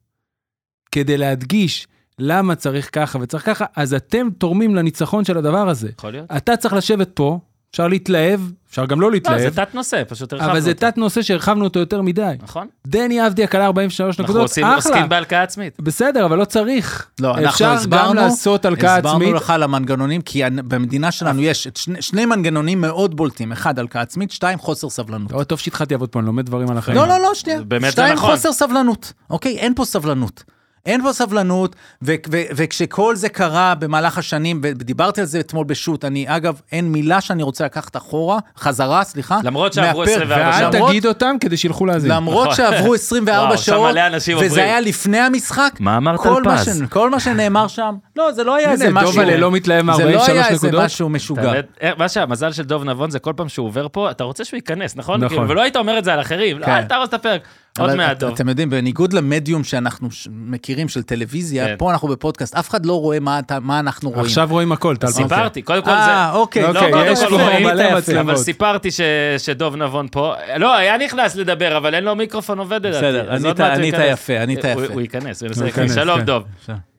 כדי 0.91 1.17
להדגיש 1.17 1.87
למה 2.19 2.55
צריך 2.55 2.89
ככה 2.93 3.19
וצריך 3.21 3.45
ככה, 3.45 3.65
אז 3.75 3.93
אתם 3.93 4.27
תורמים 4.37 4.75
לניצחון 4.75 5.25
של 5.25 5.37
הדבר 5.37 5.69
הזה. 5.69 5.89
יכול 5.99 6.11
להיות. 6.11 6.31
אתה 6.37 6.57
צריך 6.57 6.73
לשבת 6.73 7.09
פה, 7.13 7.39
אפשר 7.75 7.87
להתלהב, 7.87 8.41
אפשר 8.69 8.85
גם 8.85 9.01
לא 9.01 9.07
לא, 9.07 9.11
להתלהב, 9.11 9.39
זה 9.39 9.51
תת 9.51 9.75
נושא, 9.75 10.03
פשוט 10.07 10.33
הרחבנו 10.33 10.51
אבל 10.51 10.59
זה 10.59 10.69
אותו. 10.69 10.79
תת 10.79 10.97
נושא 10.97 11.21
שהרחבנו 11.21 11.63
אותו 11.63 11.79
יותר 11.79 12.01
מדי. 12.01 12.35
נכון? 12.43 12.67
דני 12.87 13.27
אבדיה 13.27 13.47
כלה 13.47 13.65
43 13.65 14.19
אנחנו 14.19 14.33
נקודות, 14.33 14.51
אחלה. 14.51 14.75
עוסקים 14.75 15.09
בהלקאה 15.09 15.43
עצמית. 15.43 15.77
בסדר, 15.79 16.25
אבל 16.25 16.37
לא 16.37 16.45
צריך. 16.45 17.07
לא, 17.19 17.29
אנחנו 17.29 17.49
אפשר 17.49 17.71
הסברנו, 17.71 18.09
גם 18.09 18.15
לעשות 18.15 18.65
הלקאה 18.65 18.95
עצמית. 18.95 19.05
הסברנו 19.05 19.33
לך 19.33 19.49
על 19.49 19.63
המנגנונים, 19.63 20.21
כי 20.21 20.41
במדינה 20.55 21.11
שלנו 21.11 21.41
יש 21.41 21.67
את 21.67 21.77
שני, 21.77 22.01
שני 22.01 22.25
מנגנונים 22.25 22.81
מאוד 22.81 23.17
בולטים, 23.17 23.51
אחד, 23.51 23.79
הלקאה 23.79 24.01
עצמית, 24.01 24.31
שתיים, 24.31 24.59
חוסר 24.59 24.89
סבלנות. 24.89 25.31
לא, 25.31 25.43
טוב 25.43 25.59
שהתחלתי 25.59 25.93
לעבוד 25.93 26.09
פה, 26.09 26.19
אני 26.19 26.25
לומד 26.25 26.45
דברים 26.45 26.69
על 26.71 26.77
החיים. 26.77 26.97
לא, 26.97 27.07
לא, 27.07 27.17
לא, 27.21 27.33
שנייה. 27.33 27.61
באמת 27.61 27.83
זה 27.83 27.91
שתיים, 27.91 28.13
נכון. 28.13 28.31
חוסר 28.31 28.51
סבלנות, 28.53 29.13
אוקיי? 29.29 29.57
אין 29.57 29.73
פה 29.75 29.85
סבלנות. 29.85 30.43
אין 30.85 31.03
פה 31.03 31.13
סבלנות, 31.13 31.75
ו- 32.01 32.13
ו- 32.31 32.41
וכשכל 32.55 33.15
זה 33.15 33.29
קרה 33.29 33.75
במהלך 33.75 34.17
השנים, 34.17 34.59
ודיברתי 34.63 35.21
על 35.21 35.27
זה 35.27 35.39
אתמול 35.39 35.65
בשו"ת, 35.65 36.05
אני, 36.05 36.25
אגב, 36.27 36.61
אין 36.71 36.91
מילה 36.91 37.21
שאני 37.21 37.43
רוצה 37.43 37.65
לקחת 37.65 37.97
אחורה, 37.97 38.39
חזרה, 38.57 39.03
סליחה. 39.03 39.37
למרות 39.43 39.73
שעברו 39.73 39.99
מהפר- 39.99 40.11
24 40.11 40.45
ואל 40.47 40.59
שעות. 40.61 40.73
למרות- 40.75 40.89
תגיד 40.89 41.05
אותם 41.05 41.35
כדי 41.39 41.57
שילכו 41.57 41.85
להאזין. 41.85 42.11
למרות 42.11 42.43
נכון. 42.43 42.55
שעברו 42.55 42.93
24 42.93 43.45
וואו, 43.47 43.57
שם 43.57 43.63
שעות, 43.63 43.89
וזה 44.37 44.45
עוברים. 44.45 44.65
היה 44.65 44.81
לפני 44.81 45.17
המשחק, 45.19 45.71
מה 45.79 45.97
אמרת 45.97 46.19
כל 46.19 46.43
על? 46.45 46.85
ש... 46.85 46.89
כל 46.89 47.09
מה 47.09 47.19
שנאמר 47.19 47.67
שם, 47.67 47.95
לא, 48.15 48.31
זה 48.31 48.43
לא 48.43 48.55
היה 48.55 48.71
איזה 48.71 48.89
משהו... 48.89 49.11
דובלה 49.11 49.37
לא 49.37 49.51
מתלהב 49.51 49.91
זה 49.95 50.05
לא 50.05 50.11
מ-43 50.19 50.31
היה 50.31 50.47
איזה 50.47 50.67
נקודות. 50.67 50.85
משהו 50.85 51.09
משוגע. 51.09 51.51
אה, 51.83 51.91
מה 51.97 52.09
שהמזל 52.09 52.51
של 52.51 52.63
דוב 52.63 52.83
נבון 52.83 53.09
זה 53.11 53.19
כל 53.19 53.33
פעם 53.35 53.49
שהוא 53.49 53.67
עובר 53.67 53.87
פה, 53.91 54.11
אתה 54.11 54.23
רוצה 54.23 54.45
שהוא 54.45 54.57
ייכנס, 54.57 54.95
נכון? 54.95 55.23
נכון. 55.23 55.29
כאילו, 55.37 55.49
ולא 55.49 55.61
היית 55.61 55.75
אומר 55.75 55.97
את 55.97 56.03
זה 56.03 56.13
על 56.13 56.21
אחרים, 56.21 56.59
כן. 56.65 56.71
אל 56.71 56.83
תהרוס 56.83 57.09
את 57.09 57.13
הפרק. 57.13 57.41
עוד 57.79 57.95
מעט 57.95 58.19
דוב. 58.19 58.33
אתם 58.33 58.49
יודעים, 58.49 58.69
בניגוד 58.69 59.13
למדיום 59.13 59.63
שאנחנו 59.63 60.09
מכירים 60.31 60.89
של 60.89 61.03
טלוויזיה, 61.03 61.65
כן. 61.67 61.75
פה 61.77 61.91
אנחנו 61.91 62.07
בפודקאסט, 62.07 62.55
אף 62.55 62.69
אחד 62.69 62.85
לא 62.85 62.99
רואה 62.99 63.17
מה 63.19 63.39
אנחנו 63.79 64.09
רואים. 64.09 64.25
עכשיו 64.25 64.47
רואים 64.51 64.71
הכל, 64.71 64.95
טל. 64.95 65.07
סיפרתי, 65.07 65.61
קודם 65.61 65.81
כל 65.81 65.89
זה... 65.89 65.95
אה, 65.95 66.31
אוקיי. 66.33 66.61
לא, 66.63 66.67
אוקיי, 66.67 66.91
קודם 66.91 67.11
יש 67.11 67.23
כל 67.23 67.29
פה 67.29 67.35
ראית 67.47 67.65
מלא 67.65 67.83
יפה. 67.83 67.97
מצלמות. 67.97 68.21
אבל 68.25 68.35
סיפרתי 68.35 68.91
ש- 68.91 69.01
שדוב 69.37 69.75
נבון 69.75 70.07
פה, 70.11 70.33
לא, 70.57 70.75
היה 70.75 70.97
נכנס 70.97 71.35
לדבר, 71.35 71.77
אבל 71.77 71.95
אין 71.95 72.03
לו 72.03 72.15
מיקרופון 72.15 72.59
עובד 72.59 72.85
לדעתי. 72.85 72.97
בסדר, 73.05 73.33
ענית-. 73.33 73.95
יפה, 74.11 74.39
ענית 74.39 74.59
יפה. 74.59 74.93
הוא 74.93 75.01
ייכנס, 75.01 75.43
הוא 75.43 75.65
ייכנס, 75.65 75.95
שלום 75.95 76.19
כן. 76.19 76.25
דוב. 76.25 76.43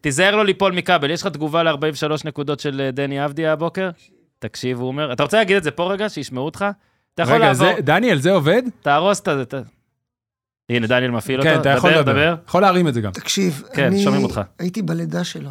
תיזהר 0.06 0.36
לו 0.36 0.44
ליפול 0.44 0.72
מכבל, 0.72 1.10
יש 1.10 1.22
לך 1.22 1.28
תגובה 1.28 1.62
ל-43 1.62 1.76
נקודות 2.24 2.60
של 2.60 2.80
אה, 2.80 2.90
דני 2.90 3.24
אבדיה 3.24 3.52
הבוקר? 3.52 3.90
תקשיב, 4.38 4.78
הוא 4.80 4.88
אומר, 4.88 5.12
אתה 5.12 5.22
רוצה 5.22 5.36
להגיד 5.36 5.56
את 5.56 5.62
זה 5.62 5.70
פה 5.70 5.92
רגע, 5.92 6.08
שישמעו 6.08 6.44
אותך? 6.44 6.64
אתה 7.14 7.22
יכול 7.22 7.34
רגע, 7.34 7.44
לעבור, 7.46 7.66
זה- 7.76 7.82
דניאל, 7.82 8.18
זה 8.18 8.30
עובד? 8.32 8.62
תהרוס 8.82 9.20
את 9.20 9.28
זה. 9.38 9.44
ת- 9.44 9.54
הנה, 10.70 10.86
דניאל 10.86 11.10
מפעיל 11.10 11.40
אותו. 11.40 11.50
כן, 11.50 11.60
אתה 11.60 11.68
יכול 11.68 11.90
דבר, 11.90 12.00
לדבר. 12.00 12.12
דבר. 12.34 12.42
יכול 12.48 12.62
להרים 12.62 12.88
את 12.88 12.94
זה 12.94 13.00
גם. 13.00 13.12
תקשיב, 13.12 13.62
כן, 13.74 13.84
אני 13.86 14.02
שומעים 14.02 14.24
אותך. 14.24 14.40
הייתי 14.58 14.82
בלידה 14.82 15.24
שלו, 15.24 15.50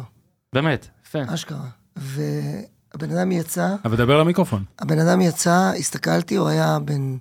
באמת, 0.52 0.88
יפה. 1.06 1.18
אשכרה. 1.34 1.58
והבן 1.96 3.16
אדם 3.16 3.32
יצא, 3.32 3.68
אבל 3.84 3.96
דבר 3.96 4.20
למיקרופון. 4.20 4.64
הבן 4.78 4.98
אדם 4.98 5.20
יצא, 5.20 5.72
הסתכלתי, 5.78 6.36
הוא 6.36 6.48
היה 6.48 6.78
בן, 6.84 7.16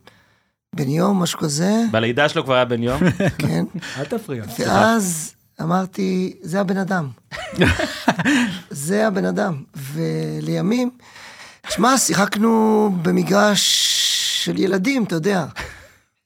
בן 0.76 0.90
יום, 0.90 1.20
משהו 1.24 1.40
כזה, 1.40 1.72
בלידה 1.92 2.30
שלו 2.30 2.44
כבר 2.44 2.54
היה 2.54 2.66
בן 2.66 2.84
יום. 2.84 3.00
כן. 3.48 3.66
אל 4.00 4.06
תפריע. 4.06 4.44
ואז 4.60 5.35
אמרתי, 5.62 6.34
זה 6.42 6.62
הבן 6.62 6.78
אדם. 6.78 7.08
זה 8.70 9.08
הבן 9.08 9.26
אדם. 9.26 9.64
ולימים, 9.94 10.90
שמע, 11.70 11.98
שיחקנו 11.98 12.92
במגרש 13.02 13.86
של 14.46 14.60
ילדים, 14.60 15.04
אתה 15.04 15.16
יודע. 15.16 15.46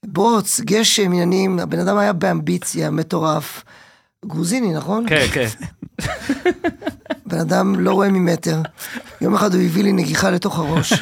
בוץ, 0.05 0.59
גשם, 0.59 1.03
עניינים, 1.03 1.59
הבן 1.59 1.79
אדם 1.79 1.97
היה 1.97 2.13
באמביציה, 2.13 2.89
מטורף. 2.89 3.63
גרוזיני, 4.25 4.73
נכון? 4.73 5.05
כן, 5.09 5.25
כן. 5.33 5.47
בן 7.25 7.39
אדם 7.39 7.79
לא 7.79 7.91
רואה 7.91 8.09
ממטר. 8.09 8.61
יום 9.21 9.35
אחד 9.35 9.53
הוא 9.53 9.61
הביא 9.61 9.83
לי 9.83 9.93
נגיחה 9.93 10.29
לתוך 10.29 10.59
הראש. 10.59 10.93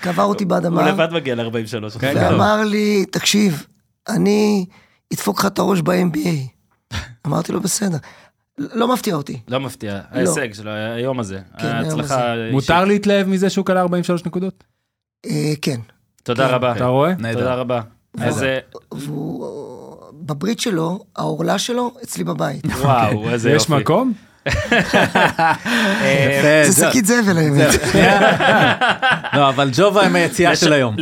קבר 0.00 0.22
אותי 0.22 0.44
הוא 0.44 0.50
באדמה, 0.50 0.88
לבד 0.88 1.08
מגיע 1.12 1.34
ל-43. 1.34 1.84
ואמר 2.02 2.64
לי, 2.64 3.06
תקשיב, 3.10 3.66
אני 4.08 4.66
אדפוק 5.12 5.38
לך 5.38 5.46
את 5.46 5.58
הראש 5.58 5.80
ב-MBA. 5.80 6.55
אמרתי 7.26 7.52
לו, 7.52 7.60
בסדר. 7.60 7.96
לא 8.58 8.92
מפתיע 8.92 9.14
אותי. 9.14 9.40
לא 9.48 9.60
מפתיע, 9.60 10.00
ההישג 10.10 10.52
שלו, 10.54 10.70
היום 10.70 11.20
הזה. 11.20 11.38
כן, 11.58 11.66
היום 11.66 11.76
ההצלחה 11.78 12.34
אישית. 12.34 12.52
מותר 12.52 12.84
להתלהב 12.84 13.28
מזה 13.28 13.50
שהוא 13.50 13.66
קלע 13.66 13.80
43 13.80 14.24
נקודות? 14.26 14.64
אה, 15.26 15.52
כן. 15.62 15.80
תודה 16.22 16.48
כן. 16.48 16.54
רבה. 16.54 16.72
אתה 16.76 16.86
רואה? 16.86 17.14
נהדר. 17.18 17.38
תודה 17.38 17.54
רבה. 17.54 17.80
אז 18.18 18.44
והוא 18.92 19.46
בברית 20.12 20.60
שלו, 20.60 21.04
העורלה 21.16 21.58
שלו 21.58 21.92
אצלי 22.02 22.24
בבית. 22.24 22.66
וואו, 22.66 23.28
איזה 23.28 23.50
יופי. 23.50 23.64
יש 23.64 23.70
מקום? 23.70 24.12
זה- 26.42 26.62
זה 26.70 26.86
שקית 26.90 27.06
זבל 27.06 27.38
האמת. 27.38 27.68
לא, 29.34 29.48
אבל 29.48 29.70
ג'ובה 29.72 30.02
הם 30.02 30.16
היציאה 30.16 30.56
של 30.56 30.72
היום. 30.72 30.94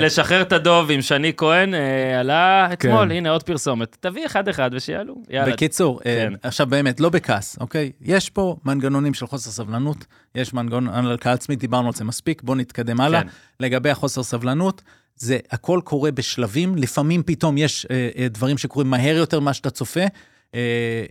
לשחרר, 0.00 0.42
את 0.42 0.52
הדוב 0.52 0.90
עם 0.90 1.02
שני 1.02 1.32
כהן 1.36 1.74
אה, 1.74 2.20
עלה 2.20 2.68
אתמול, 2.72 3.04
כן. 3.08 3.10
הנה 3.10 3.30
עוד 3.30 3.42
פרסומת. 3.42 3.96
תביא 4.00 4.26
אחד-אחד 4.26 4.70
ושיעלו. 4.72 5.14
יאללה. 5.30 5.52
בקיצור, 5.52 6.00
אה, 6.06 6.26
כן. 6.28 6.32
עכשיו 6.42 6.66
באמת, 6.66 7.00
לא 7.00 7.08
בכעס, 7.08 7.56
אוקיי? 7.60 7.92
יש 8.02 8.30
פה 8.30 8.56
מנגנונים 8.64 9.14
של 9.14 9.26
חוסר 9.26 9.50
סבלנות, 9.50 10.04
יש 10.34 10.54
מנגנון 10.54 10.88
על 10.88 11.10
הלקאה 11.10 11.32
עצמית, 11.32 11.58
דיברנו 11.58 11.86
על 11.86 11.94
זה 11.94 12.04
מספיק, 12.04 12.42
בואו 12.42 12.56
נתקדם 12.58 13.00
הלאה. 13.00 13.22
כן. 13.22 13.28
לגבי 13.60 13.90
החוסר 13.90 14.22
סבלנות, 14.22 14.82
זה 15.16 15.38
הכל 15.50 15.80
קורה 15.84 16.10
בשלבים, 16.10 16.76
לפעמים 16.76 17.22
פתאום 17.26 17.58
יש 17.58 17.86
אה, 17.90 18.08
אה, 18.18 18.26
דברים 18.28 18.58
שקורים 18.58 18.90
מהר 18.90 19.16
יותר 19.16 19.40
ממה 19.40 19.52
שאתה 19.54 19.70
צופה. 19.70 20.00
אה, 20.54 20.60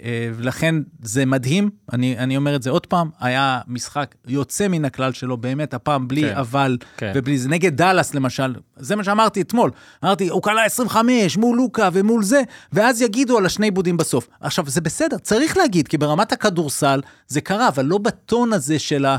אה, 0.03 0.29
ולכן 0.35 0.75
זה 1.01 1.25
מדהים, 1.25 1.69
אני, 1.93 2.17
אני 2.17 2.37
אומר 2.37 2.55
את 2.55 2.63
זה 2.63 2.69
עוד 2.69 2.85
פעם, 2.85 3.09
היה 3.19 3.61
משחק 3.67 4.15
יוצא 4.27 4.67
מן 4.67 4.85
הכלל 4.85 5.13
שלו, 5.13 5.37
באמת, 5.37 5.73
הפעם 5.73 6.07
בלי 6.07 6.21
כן. 6.21 6.37
אבל 6.37 6.77
כן. 6.97 7.11
ובלי 7.15 7.37
זה. 7.37 7.49
נגד 7.49 7.75
דאלאס 7.75 8.13
למשל, 8.13 8.55
זה 8.77 8.95
מה 8.95 9.03
שאמרתי 9.03 9.41
אתמול. 9.41 9.71
אמרתי, 10.03 10.29
הוא 10.29 10.41
כלה 10.41 10.65
25 10.65 11.37
מול 11.37 11.57
לוקה 11.57 11.89
ומול 11.93 12.23
זה, 12.23 12.41
ואז 12.73 13.01
יגידו 13.01 13.37
על 13.37 13.45
השני 13.45 13.67
עיבודים 13.67 13.97
בסוף. 13.97 14.27
עכשיו, 14.41 14.65
זה 14.67 14.81
בסדר, 14.81 15.17
צריך 15.17 15.57
להגיד, 15.57 15.87
כי 15.87 15.97
ברמת 15.97 16.31
הכדורסל 16.31 17.01
זה 17.27 17.41
קרה, 17.41 17.67
אבל 17.67 17.85
לא 17.85 17.97
בטון 17.97 18.53
הזה 18.53 18.79
של 18.79 19.05
ה... 19.05 19.17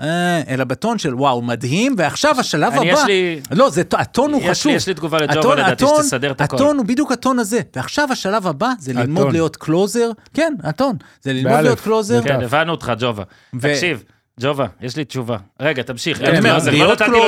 אה, 0.00 0.42
אלא 0.48 0.64
בטון 0.64 0.98
של 0.98 1.14
וואו, 1.14 1.42
מדהים, 1.42 1.94
ועכשיו 1.98 2.40
השלב 2.40 2.72
אני, 2.72 2.90
הבא... 2.92 3.00
יש 3.00 3.06
לי- 3.06 3.40
לא, 3.50 3.70
זה, 3.70 3.82
הטון 3.92 4.32
הוא 4.32 4.40
יש 4.40 4.46
לי- 4.46 4.50
חשוב. 4.50 4.72
יש 4.72 4.86
לי 4.86 4.94
תגובה 4.94 5.18
לג'ובה, 5.18 5.54
לדעתי, 5.54 5.72
הטון- 5.84 6.02
שתסדר 6.02 6.30
את 6.30 6.40
הכל. 6.40 6.56
הטון 6.56 6.76
הוא 6.78 6.86
בדיוק 6.86 7.12
הטון 7.12 7.38
הזה. 7.38 7.60
ועכשיו 7.76 8.08
השלב 8.12 8.46
הבא 8.46 8.70
זה 8.78 8.92
ללמוד 8.92 9.20
הטון. 9.22 9.32
להיות 9.32 9.56
closer. 9.56 10.10
כן, 10.34 10.54
הטון. 10.62 10.96
זה 11.22 11.32
ללמוד 11.32 11.52
באלף. 11.52 11.64
להיות 11.64 11.80
closer. 11.80 12.22
כן, 12.22 12.40
הבנו 12.40 12.72
אותך, 12.72 12.92
ג'ובה. 12.98 13.22
ו- 13.54 13.60
תקשיב, 13.74 14.02
ג'ובה, 14.40 14.66
יש 14.80 14.96
לי 14.96 15.04
תשובה. 15.04 15.36
רגע, 15.60 15.82
תמשיך. 15.82 16.20
אני 16.20 16.38
אומר, 16.38 16.58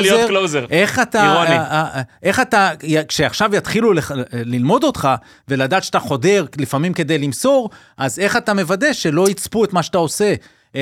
להיות 0.00 0.28
closer. 0.28 0.66
איך 0.70 0.98
אתה. 0.98 1.22
אה, 1.22 1.58
אה, 1.94 2.02
איך 2.22 2.40
אתה, 2.40 2.70
כשעכשיו 3.08 3.54
יתחילו 3.56 3.92
ללמוד 4.32 4.84
אותך 4.84 5.08
ולדעת 5.48 5.84
שאתה 5.84 5.98
חודר 5.98 6.44
לפעמים 6.56 6.92
כדי 6.94 7.18
למסור, 7.18 7.70
אז 7.98 8.18
איך 8.18 8.36
אתה 8.36 8.54
מוודא 8.54 8.92
שלא 8.92 9.28
יצפו 9.28 9.64
את 9.64 9.72
מה 9.72 9.82
שאתה 9.82 9.98
עושה? 9.98 10.34
אה, 10.76 10.80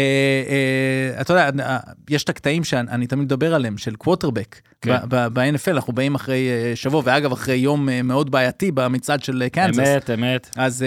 אה, 0.48 1.20
אתה 1.20 1.32
יודע, 1.32 1.50
אה, 1.64 1.78
יש 2.10 2.24
את 2.24 2.28
הקטעים 2.28 2.64
שאני 2.64 3.06
תמיד 3.06 3.24
מדבר 3.24 3.54
עליהם, 3.54 3.78
של 3.78 3.96
קווטרבק 3.96 4.60
כן. 4.80 4.96
ב-NFL, 5.08 5.70
אנחנו 5.70 5.92
באים 5.92 6.14
אחרי 6.14 6.48
שבוע, 6.74 7.02
ואגב, 7.04 7.32
אחרי 7.32 7.56
יום 7.56 7.88
מאוד 8.04 8.30
בעייתי 8.30 8.70
במצעד 8.70 9.22
של 9.22 9.44
קנזס. 9.52 9.78
אמת, 9.78 10.10
אמת. 10.10 10.50
אז 10.56 10.84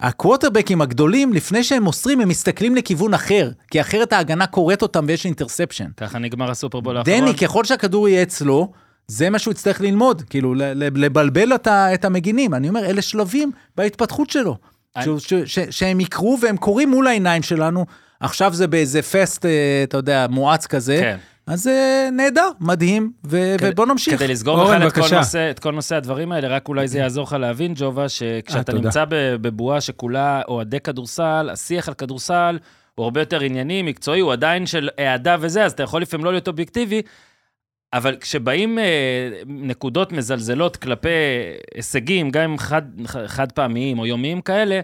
הקווטרבקים 0.00 0.82
הגדולים, 0.82 1.32
לפני 1.32 1.64
שהם 1.64 1.82
מוסרים, 1.82 2.20
הם 2.20 2.28
מסתכלים 2.28 2.76
לכיוון 2.76 3.14
אחר, 3.14 3.50
כי 3.70 3.80
אחרת 3.80 4.12
ההגנה 4.12 4.46
קוראת 4.46 4.82
אותם 4.82 5.04
ויש 5.08 5.24
אינטרספשן. 5.24 5.88
ככה 5.96 6.18
נגמר 6.18 6.50
הסופרבול 6.50 6.96
האחרון. 6.96 7.20
דני, 7.20 7.34
ככל 7.34 7.64
שהכדור 7.64 8.08
יהיה 8.08 8.22
אצלו, 8.22 8.72
זה 9.06 9.30
מה 9.30 9.38
שהוא 9.38 9.52
יצטרך 9.52 9.80
ללמוד, 9.80 10.22
כאילו, 10.30 10.54
לבלבל 10.74 11.52
את 11.74 12.04
המגינים. 12.04 12.54
אני 12.54 12.68
אומר, 12.68 12.84
אלה 12.84 13.02
שלבים 13.02 13.50
בהתפתחות 13.76 14.30
שלו. 14.30 14.56
אני- 14.96 15.04
שהוא- 15.04 15.18
ש- 15.18 15.34
ש- 15.58 15.58
שהם 15.78 16.00
יקרו 16.00 16.38
והם 16.42 16.56
קורים 16.56 16.90
מול 16.90 17.06
העיניים 17.06 17.42
שלנו. 17.42 17.86
עכשיו 18.20 18.54
זה 18.54 18.66
באיזה 18.66 19.02
פסט, 19.02 19.46
אה, 19.46 19.50
אתה 19.84 19.96
יודע, 19.96 20.26
מואץ 20.30 20.66
כזה. 20.66 20.96
כן. 21.00 21.16
אז 21.46 21.62
זה 21.62 22.08
נהדר, 22.12 22.48
מדהים, 22.60 23.12
ו- 23.26 23.54
כדי- 23.58 23.68
ובוא 23.72 23.86
נמשיך. 23.86 24.14
כדי 24.18 24.28
לסגור 24.28 24.60
אורן, 24.60 24.86
בכלל 24.86 25.04
את 25.04 25.10
כל. 25.10 25.16
נושא, 25.16 25.50
את 25.50 25.58
כל 25.58 25.70
נושא 25.72 25.96
הדברים 25.96 26.32
האלה, 26.32 26.48
רק 26.48 26.68
אולי 26.68 26.88
זה 26.88 26.98
יעזור 26.98 27.24
לך 27.24 27.32
להבין, 27.32 27.72
ג'ובה, 27.76 28.08
שכשאתה 28.08 28.72
תודה. 28.72 28.84
נמצא 28.84 29.04
בבועה 29.10 29.80
שכולה 29.80 30.42
אוהדי 30.48 30.80
כדורסל, 30.80 31.48
השיח 31.52 31.88
על 31.88 31.94
כדורסל 31.94 32.58
הוא 32.94 33.04
הרבה 33.04 33.20
יותר 33.20 33.40
ענייני, 33.40 33.82
מקצועי, 33.82 34.20
הוא 34.20 34.32
עדיין 34.32 34.66
של 34.66 34.88
אהדה 34.98 35.36
וזה, 35.40 35.64
אז 35.64 35.72
אתה 35.72 35.82
יכול 35.82 36.02
לפעמים 36.02 36.24
לא 36.24 36.32
להיות 36.32 36.48
אובייקטיבי, 36.48 37.02
אבל 37.94 38.16
כשבאים 38.20 38.78
אה, 38.78 38.84
נקודות 39.46 40.12
מזלזלות 40.12 40.76
כלפי 40.76 41.08
הישגים, 41.74 42.30
גם 42.30 42.50
אם 42.50 42.58
חד, 42.58 42.82
חד 43.26 43.52
פעמיים 43.52 43.98
או 43.98 44.06
יומיים 44.06 44.40
כאלה, 44.40 44.80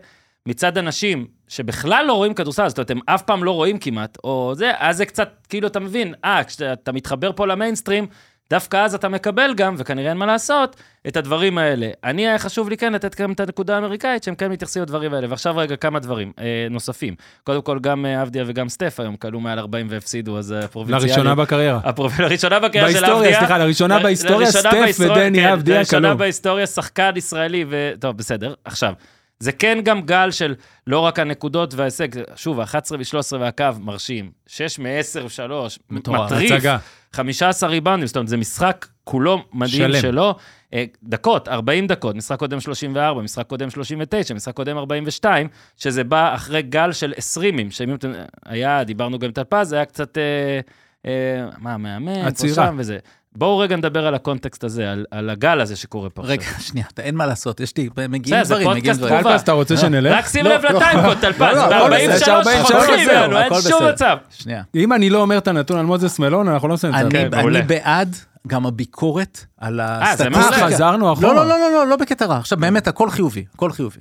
מצד 0.47 0.79
אנשים 0.79 1.27
שבכלל 1.49 2.05
לא 2.09 2.13
רואים 2.13 2.35
כדורסל, 2.35 2.69
זאת 2.69 2.79
אומרת, 2.79 2.91
הם 2.91 3.01
אף 3.07 3.23
פעם 3.23 3.45
לא 3.45 3.51
רואים 3.51 3.79
כמעט, 3.79 4.19
או 4.25 4.53
זה, 4.57 4.73
אז 4.79 4.97
זה 4.97 5.07
קצת, 5.07 5.47
כאילו, 5.49 5.67
אתה 5.69 5.81
מבין, 5.81 6.15
אה, 6.25 6.45
כשאתה 6.45 6.93
מתחבר 6.93 7.33
פה 7.33 7.47
למיינסטרים, 7.47 8.07
דווקא 8.51 8.77
אז 8.77 8.95
אתה 8.95 9.09
מקבל 9.09 9.55
גם, 9.57 9.75
וכנראה 9.79 10.09
אין 10.09 10.17
מה 10.17 10.27
לעשות, 10.27 10.77
את 11.09 11.17
הדברים 11.17 11.59
האלה. 11.59 11.91
אני, 12.05 12.29
היה 12.29 12.39
חשוב 12.39 12.69
לי 12.69 12.77
כן 12.77 12.93
לתת 12.93 13.21
גם 13.21 13.33
את 13.33 13.41
הנקודה 13.41 13.75
האמריקאית, 13.75 14.23
שהם 14.23 14.35
כן 14.35 14.53
מתייחסים 14.53 14.83
לדברים 14.83 15.15
האלה. 15.15 15.27
ועכשיו 15.31 15.57
רגע, 15.57 15.77
כמה 15.77 15.99
דברים 15.99 16.33
אה, 16.39 16.67
נוספים. 16.71 17.15
קודם 17.45 17.63
כל, 17.63 17.79
גם 17.79 18.07
אה, 18.07 18.21
עבדיה 18.21 18.45
וגם 18.47 18.69
סטף 18.69 19.01
היום 19.01 19.17
כלו 19.17 19.41
מעל 19.41 19.59
40 19.59 19.87
והפסידו, 19.91 20.39
אז 20.39 20.53
אה, 20.53 20.65
הפרובינציאלי... 20.65 21.13
לראשונה 21.13 21.35
בקריירה. 21.35 21.81
הפרוב... 21.85 22.21
לראשונה 22.21 22.61
בקריירה 22.61 22.91
של 22.91 22.97
עבדיה. 22.97 23.15
בהיסטוריה, 23.15 23.39
סליחה, 23.39 23.59
לראשונה 23.59 23.99
בהיסטוריה, 23.99 24.39
לראשונה 24.39 24.93
סטף 24.93 25.05
ודני 25.11 25.39
כן, 25.39 25.49
עבדיה 25.49 25.77
לראשונה 25.77 26.09
כלו. 26.09 26.19
בהיסטוריה 26.19 26.67
שחקן 26.67 27.13
ישראלי, 27.17 27.65
ו... 27.69 27.93
טוב, 28.01 28.17
בסדר. 28.17 28.55
עכשיו, 28.65 28.93
זה 29.41 29.53
כן 29.53 29.79
גם 29.85 30.03
גל 30.03 30.31
של 30.31 30.55
לא 30.87 30.99
רק 31.01 31.19
הנקודות 31.19 31.75
וההישג, 31.75 32.09
שוב, 32.37 32.61
ה-11 32.61 32.93
ו-13 32.93 33.37
והקו 33.41 33.65
מרשים, 33.81 34.31
6 34.47 34.79
מ-10 34.79 35.25
ו-3, 35.25 35.53
מטורף. 35.91 36.33
מטריף, 36.33 36.53
הצגה. 36.53 36.79
15 37.13 37.69
ריבאונדים, 37.69 38.07
זאת 38.07 38.17
אומרת, 38.17 38.29
זה 38.29 38.37
משחק 38.37 38.87
כולו 39.05 39.45
מדהים 39.53 39.93
שלם. 39.93 40.01
שלו. 40.01 40.35
אה, 40.75 40.85
דקות, 41.03 41.49
40 41.49 41.87
דקות, 41.87 42.17
משחק 42.17 42.39
קודם 42.39 42.61
34, 42.61 43.23
משחק 43.23 43.47
קודם 43.47 43.71
39, 43.71 44.35
משחק 44.35 44.55
קודם 44.55 44.79
42, 44.79 45.49
שזה 45.77 46.05
בא 46.05 46.35
אחרי 46.35 46.63
גל 46.63 46.93
של 46.93 47.13
20, 47.17 47.71
שאם 47.71 47.95
אתם, 47.95 48.13
היה, 48.45 48.85
דיברנו 48.85 49.19
גם 49.19 49.27
עם 49.27 49.33
טלפז, 49.33 49.69
זה 49.69 49.77
היה 49.77 49.85
קצת, 49.85 50.19
אה, 50.19 50.61
אה, 51.07 51.49
מה, 51.59 51.77
מאמן, 51.77 52.23
פה 52.23 52.29
עצירה. 52.29 52.55
שם 52.55 52.77
וזה. 52.79 52.99
בואו 53.37 53.59
רגע 53.59 53.77
נדבר 53.77 54.07
על 54.07 54.15
הקונטקסט 54.15 54.65
הזה, 54.65 54.93
על, 54.93 55.05
על 55.11 55.31
הגל 55.31 55.61
הזה 55.61 55.77
שקורה 55.77 56.11
פה 56.11 56.23
רגע, 56.25 56.43
עכשיו. 56.45 56.61
שנייה, 56.69 56.87
אתה- 56.93 57.03
אין 57.03 57.15
מה 57.15 57.27
לעשות, 57.27 57.61
יש 57.61 57.77
לי, 57.77 57.89
מגיעים 58.09 58.45
זה 58.45 58.55
דברים, 58.55 58.69
מגיעים 58.71 58.83
פודקאסט 58.85 59.01
דברים. 59.01 59.15
תגובה. 59.21 59.31
טלפז, 59.33 59.43
אתה 59.43 59.53
רוצה 59.53 59.77
שנלך? 59.77 60.13
רק 60.19 60.27
שים 60.27 60.45
לא, 60.45 60.55
לב 60.55 60.63
לא. 60.65 60.71
לטיימקוד, 60.71 61.17
טלפז, 61.21 61.41
לא, 61.41 61.53
לא, 61.53 61.75
הכל 61.75 61.91
בסדר, 61.91 62.15
יש 62.17 62.23
ב-43 62.23 62.31
43 62.31 62.73
חותכים 62.73 63.05
זהו, 63.07 63.31
לנו, 63.31 63.39
אין 63.39 63.51
שום. 63.69 63.85
מצב. 63.89 64.17
שנייה. 64.31 64.63
אם 64.75 64.93
אני 64.93 65.11
לא 65.11 65.21
אומר 65.23 65.39
את 65.39 65.49
הנתון 65.49 65.79
על 65.79 65.87
מוזס 65.87 66.19
מלון, 66.19 66.49
אנחנו 66.49 66.69
לא 66.69 66.75
נסיים 66.75 66.95
את 66.95 66.99
אני, 67.01 67.11
זה. 67.31 67.41
אני 67.41 67.63
בעד 67.63 68.17
גם 68.47 68.67
הביקורת 68.67 69.45
על 69.59 69.77
זה 69.77 69.83
הסטטיסטיקה. 69.85 70.39
מעולה. 70.51 70.67
חזרנו 70.75 71.13
אחורה. 71.13 71.29
לא, 71.29 71.37
לא, 71.37 71.49
לא, 71.49 71.59
לא, 71.61 71.73
לא, 71.73 71.87
לא 71.87 71.97
בקטע 71.97 72.27
רע. 72.27 72.37
עכשיו, 72.39 72.59
באמת, 72.59 72.89
הכל 72.89 73.11
חיובי, 73.11 73.45
הכל 73.55 73.73
חיובי. 73.73 74.01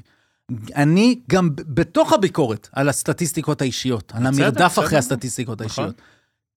אני 0.76 1.20
גם 1.30 1.50
בתוך 1.56 2.14
הביקורת 2.14 2.70
על 2.74 2.90
הסטטיסטיקות 2.90 3.62
האישיות, 3.62 4.14
על 4.16 4.26
המרדף. 4.26 4.80
אחרי 4.80 4.98
הסטטיסטיקות 4.98 5.62
נכון. 5.62 5.84
האישיות. 5.84 6.02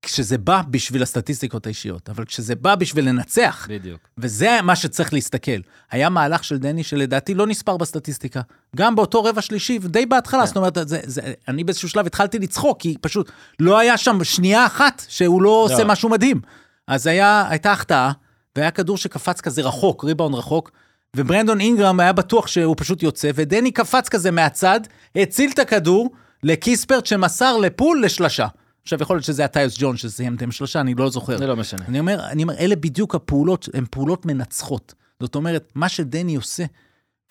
כשזה 0.02 0.38
בא 0.38 0.62
בשביל 0.70 1.02
הסטטיסטיקות 1.02 1.66
האישיות, 1.66 2.08
אבל 2.08 2.24
כשזה 2.24 2.54
בא 2.54 2.74
בשביל 2.74 3.08
לנצח, 3.08 3.66
בדיוק. 3.70 4.00
וזה 4.18 4.58
מה 4.62 4.76
שצריך 4.76 5.12
להסתכל. 5.12 5.60
היה 5.90 6.08
מהלך 6.08 6.44
של 6.44 6.58
דני 6.58 6.84
שלדעתי 6.84 7.34
לא 7.34 7.46
נספר 7.46 7.76
בסטטיסטיקה. 7.76 8.40
גם 8.76 8.96
באותו 8.96 9.24
רבע 9.24 9.42
שלישי, 9.42 9.78
די 9.78 10.06
בהתחלה, 10.06 10.46
זאת 10.46 10.56
אומרת, 10.56 10.78
זה, 10.84 11.00
זה, 11.02 11.20
אני 11.48 11.64
באיזשהו 11.64 11.88
שלב 11.88 12.06
התחלתי 12.06 12.38
לצחוק, 12.38 12.80
כי 12.80 12.96
פשוט 13.00 13.30
לא 13.60 13.78
היה 13.78 13.96
שם 13.96 14.24
שנייה 14.24 14.66
אחת 14.66 15.04
שהוא 15.08 15.42
לא 15.42 15.50
עושה 15.50 15.84
משהו 15.84 16.08
מדהים. 16.08 16.40
אז 16.88 17.06
היה, 17.06 17.46
הייתה 17.48 17.72
החטאה, 17.72 18.12
והיה 18.56 18.70
כדור 18.70 18.96
שקפץ 18.96 19.40
כזה 19.40 19.62
רחוק, 19.62 20.04
ריבאונד 20.04 20.34
רחוק, 20.34 20.70
וברנדון 21.16 21.60
אינגרם 21.60 22.00
היה 22.00 22.12
בטוח 22.12 22.46
שהוא 22.46 22.74
פשוט 22.78 23.02
יוצא, 23.02 23.30
ודני 23.34 23.70
קפץ 23.70 24.08
כזה 24.08 24.30
מהצד, 24.30 24.80
הציל 25.16 25.50
את 25.54 25.58
הכדור 25.58 26.10
לקיספרט 26.42 27.06
שמסר 27.06 27.56
לפול 27.56 28.04
לשלשה. 28.04 28.46
עכשיו, 28.82 29.02
יכול 29.02 29.16
להיות 29.16 29.24
שזה 29.24 29.42
היה 29.42 29.48
טיוס 29.48 29.74
ג'ון 29.78 29.96
שסיימתם 29.96 30.52
שלושה, 30.52 30.80
אני 30.80 30.94
לא 30.94 31.10
זוכר. 31.10 31.38
זה 31.38 31.46
לא 31.46 31.56
משנה. 31.56 31.84
אני 31.88 32.00
אומר, 32.00 32.26
אני 32.26 32.42
אומר, 32.42 32.54
אלה 32.58 32.76
בדיוק 32.76 33.14
הפעולות, 33.14 33.68
הן 33.74 33.84
פעולות 33.90 34.26
מנצחות. 34.26 34.94
זאת 35.20 35.34
אומרת, 35.34 35.72
מה 35.74 35.88
שדני 35.88 36.36
עושה, 36.36 36.64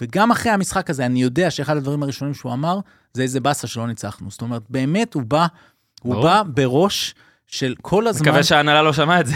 וגם 0.01 0.31
אחרי 0.31 0.51
המשחק 0.51 0.89
הזה, 0.89 1.05
אני 1.05 1.21
יודע 1.21 1.51
שאחד 1.51 1.77
הדברים 1.77 2.03
הראשונים 2.03 2.33
שהוא 2.33 2.53
אמר, 2.53 2.79
זה 3.13 3.21
איזה 3.23 3.39
באסה 3.39 3.67
שלא 3.67 3.87
ניצחנו. 3.87 4.31
זאת 4.31 4.41
אומרת, 4.41 4.61
באמת 4.69 5.13
הוא 5.13 5.23
בא, 5.23 5.47
הוא. 6.01 6.23
בא 6.23 6.43
בראש 6.43 7.15
של 7.51 7.75
כל 7.81 8.07
הזמן... 8.07 8.27
מקווה 8.27 8.43
שההנהלה 8.43 8.81
לא 8.81 8.93
שמעה 8.93 9.19
את 9.19 9.27
זה. 9.27 9.35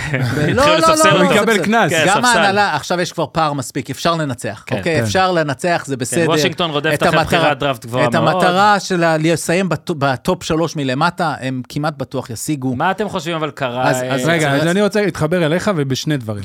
לא, 0.53 0.65
לא, 0.67 0.77
לספסל 0.77 1.09
לא, 1.13 1.21
הוא. 1.21 1.33
לא, 1.33 1.35
יקבל 1.35 1.65
קנס. 1.65 1.91
כן, 1.91 2.05
גם. 2.07 2.25
ההנהלה, 2.25 2.75
עכשיו 2.75 3.01
יש 3.01 3.11
כבר 3.11 3.25
פער 3.31 3.53
מספיק, 3.53 3.89
אפשר 3.89 4.15
לנצח, 4.15 4.63
כן, 4.67 4.77
אוקיי? 4.77 4.97
כן. 4.97 5.03
אפשר 5.03 5.31
לנצח, 5.31 5.83
זה 5.87 5.97
בסדר. 5.97 6.29
וושינגטון 6.29 6.71
רודפת 6.71 6.93
את 7.03 7.07
אחרי 7.07 7.23
בחירת 7.25 7.59
דראפט 7.59 7.85
גבוהה 7.85 8.07
את 8.07 8.15
מאוד. 8.15 8.33
המטרה 8.35 8.79
של 8.79 9.03
לסיים 9.19 9.69
בט- 9.69 9.91
בטופ 9.91 10.43
שלוש 10.43 10.75
מלמטה, 10.75 11.35
הם 11.39 11.61
כמעט 11.69 11.93
בטוח 11.97 12.29
ישיגו. 12.29 12.75
מה 12.75 12.91
אתם 12.91 13.09
חושבים 13.09 13.35
אבל 13.35 13.51
קרה? 13.51 13.89
אז- 13.89 14.03
אה, 14.03 14.15
רגע, 14.33 14.51
אז- 14.51 14.67
אני 14.67 14.81
רוצה 14.81 15.01
להתחבר 15.05 15.45
אליך 15.45 15.71
ובשני 15.75 16.17
דברים. 16.17 16.43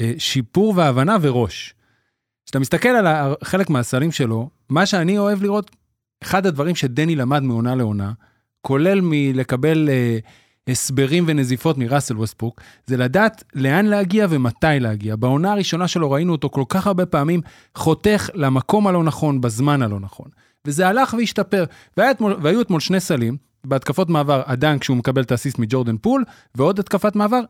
אה, 0.00 0.12
שיפור 0.18 0.74
והבנה 0.76 1.16
וראש. 1.20 1.74
כשאתה 2.46 2.58
מסתכל 2.58 2.88
על 2.88 3.06
חלק 3.44 3.70
מהסלים 3.70 4.12
שלו, 4.12 4.48
מה 4.68 4.86
שאני 4.86 5.18
אוהב 5.18 5.42
לראות, 5.42 5.70
אחד 6.22 6.46
הדברים 6.46 6.74
שדני 6.74 7.16
למד 7.16 7.42
מעונה 7.42 7.74
לעונה, 7.74 8.12
כולל 8.60 9.00
מלקבל 9.02 9.88
אה, 9.88 10.18
הסברים 10.68 11.24
ונזיפות 11.26 11.78
מראסל 11.78 12.16
ווסטברוק, 12.16 12.60
זה 12.86 12.96
לדעת 12.96 13.44
לאן 13.54 13.86
להגיע 13.86 14.26
ומתי 14.30 14.66
להגיע. 14.80 15.16
בעונה 15.16 15.52
הראשונה 15.52 15.88
שלו 15.88 16.10
ראינו 16.10 16.32
אותו 16.32 16.50
כל 16.50 16.64
כך 16.68 16.86
הרבה 16.86 17.06
פעמים 17.06 17.40
חותך 17.74 18.30
למקום 18.34 18.86
הלא 18.86 19.04
נכון, 19.04 19.40
בזמן 19.40 19.82
הלא 19.82 20.00
נכון. 20.00 20.28
וזה 20.66 20.88
הלך 20.88 21.14
והשתפר. 21.18 21.64
אתמול, 22.10 22.36
והיו 22.42 22.60
אתמול 22.60 22.80
שני 22.80 23.00
סלים, 23.00 23.36
בהתקפות 23.64 24.10
מעבר, 24.10 24.42
הדנק 24.46 24.84
שהוא 24.84 24.96
מקבל 24.96 25.22
את 25.22 25.32
האסיסט 25.32 25.58
מג'ורדן 25.58 25.96
פול, 25.96 26.24
ועוד 26.54 26.78
התקפת 26.78 27.16
מעבר, 27.16 27.40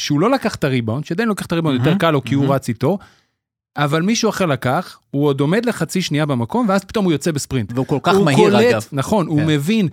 שהוא 0.00 0.20
לא 0.20 0.30
לקח 0.30 0.54
את 0.54 0.64
הריבאונד, 0.64 1.04
שעדיין 1.04 1.28
לוקח 1.28 1.46
את 1.46 1.52
הריבאונד 1.52 1.78
יותר 1.78 1.90
מהמם, 1.90 1.98
קל 1.98 2.10
לו 2.10 2.24
כי 2.24 2.34
הוא 2.34 2.42
מהמם. 2.42 2.54
רץ 2.54 2.68
איתו, 2.68 2.98
אבל 3.76 4.02
מישהו 4.02 4.30
אחר 4.30 4.46
לקח, 4.46 4.98
הוא 5.10 5.26
עוד 5.26 5.40
עומד 5.40 5.66
לחצי 5.66 6.02
שנייה 6.02 6.26
במקום, 6.26 6.66
ואז 6.68 6.84
פתאום 6.84 7.04
הוא 7.04 7.12
יוצא 7.12 7.30
בספרינט. 7.32 7.72
והוא 7.74 7.86
כל 7.86 7.98
כך 8.02 8.14
הוא 8.14 8.24
מהיר, 8.24 8.38
קולט, 8.38 8.64
אגב. 8.64 8.84
נכון, 8.92 9.26
הוא 9.26 9.40
כן. 9.40 9.46
מבין, 9.46 9.88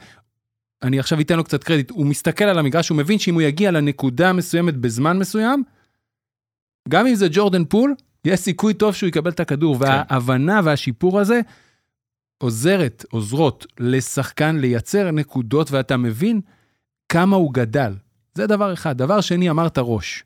אני 0.84 1.00
עכשיו 1.00 1.20
אתן 1.20 1.38
לו 1.38 1.44
קצת 1.44 1.63
קרדיט, 1.63 1.92
הוא 1.92 2.06
מסתכל 2.06 2.44
על 2.44 2.60
המגרש, 2.60 2.90
הוא 2.90 2.98
מבין 2.98 3.20
שאם 3.20 3.34
הוא 3.34 3.42
יגיע 3.42 3.72
לנקודה 3.72 4.34
מסוימת 4.34 4.78
בזמן 4.78 5.20
מסוים, 5.20 5.63
גם 6.90 7.08
אם 7.08 7.16
זה 7.16 7.28
ג'ורדן 7.32 7.66
פול, 7.66 7.96
יש 8.26 8.40
סיכוי 8.40 8.74
טוב 8.74 8.96
שהוא 8.96 9.08
יקבל 9.08 9.32
את 9.32 9.40
הכדור, 9.40 9.78
כן. 9.78 9.84
וההבנה 9.84 10.62
והשיפור 10.63 11.20
הזה 11.20 11.42
עוזרת, 12.38 13.06
עוזרות 13.12 13.66
לשחקן 13.80 14.56
לייצר 14.56 15.12
נקודות, 15.12 15.72
ואתה 15.72 15.98
מבין 15.98 16.42
כמה 17.10 17.36
הוא 17.36 17.54
גדל. 17.54 17.94
זה 18.36 18.48
דבר 18.48 18.74
אחד. 18.74 18.98
דבר 18.98 19.22
שני, 19.22 19.50
אמרת 19.50 19.78
ראש. 19.82 20.24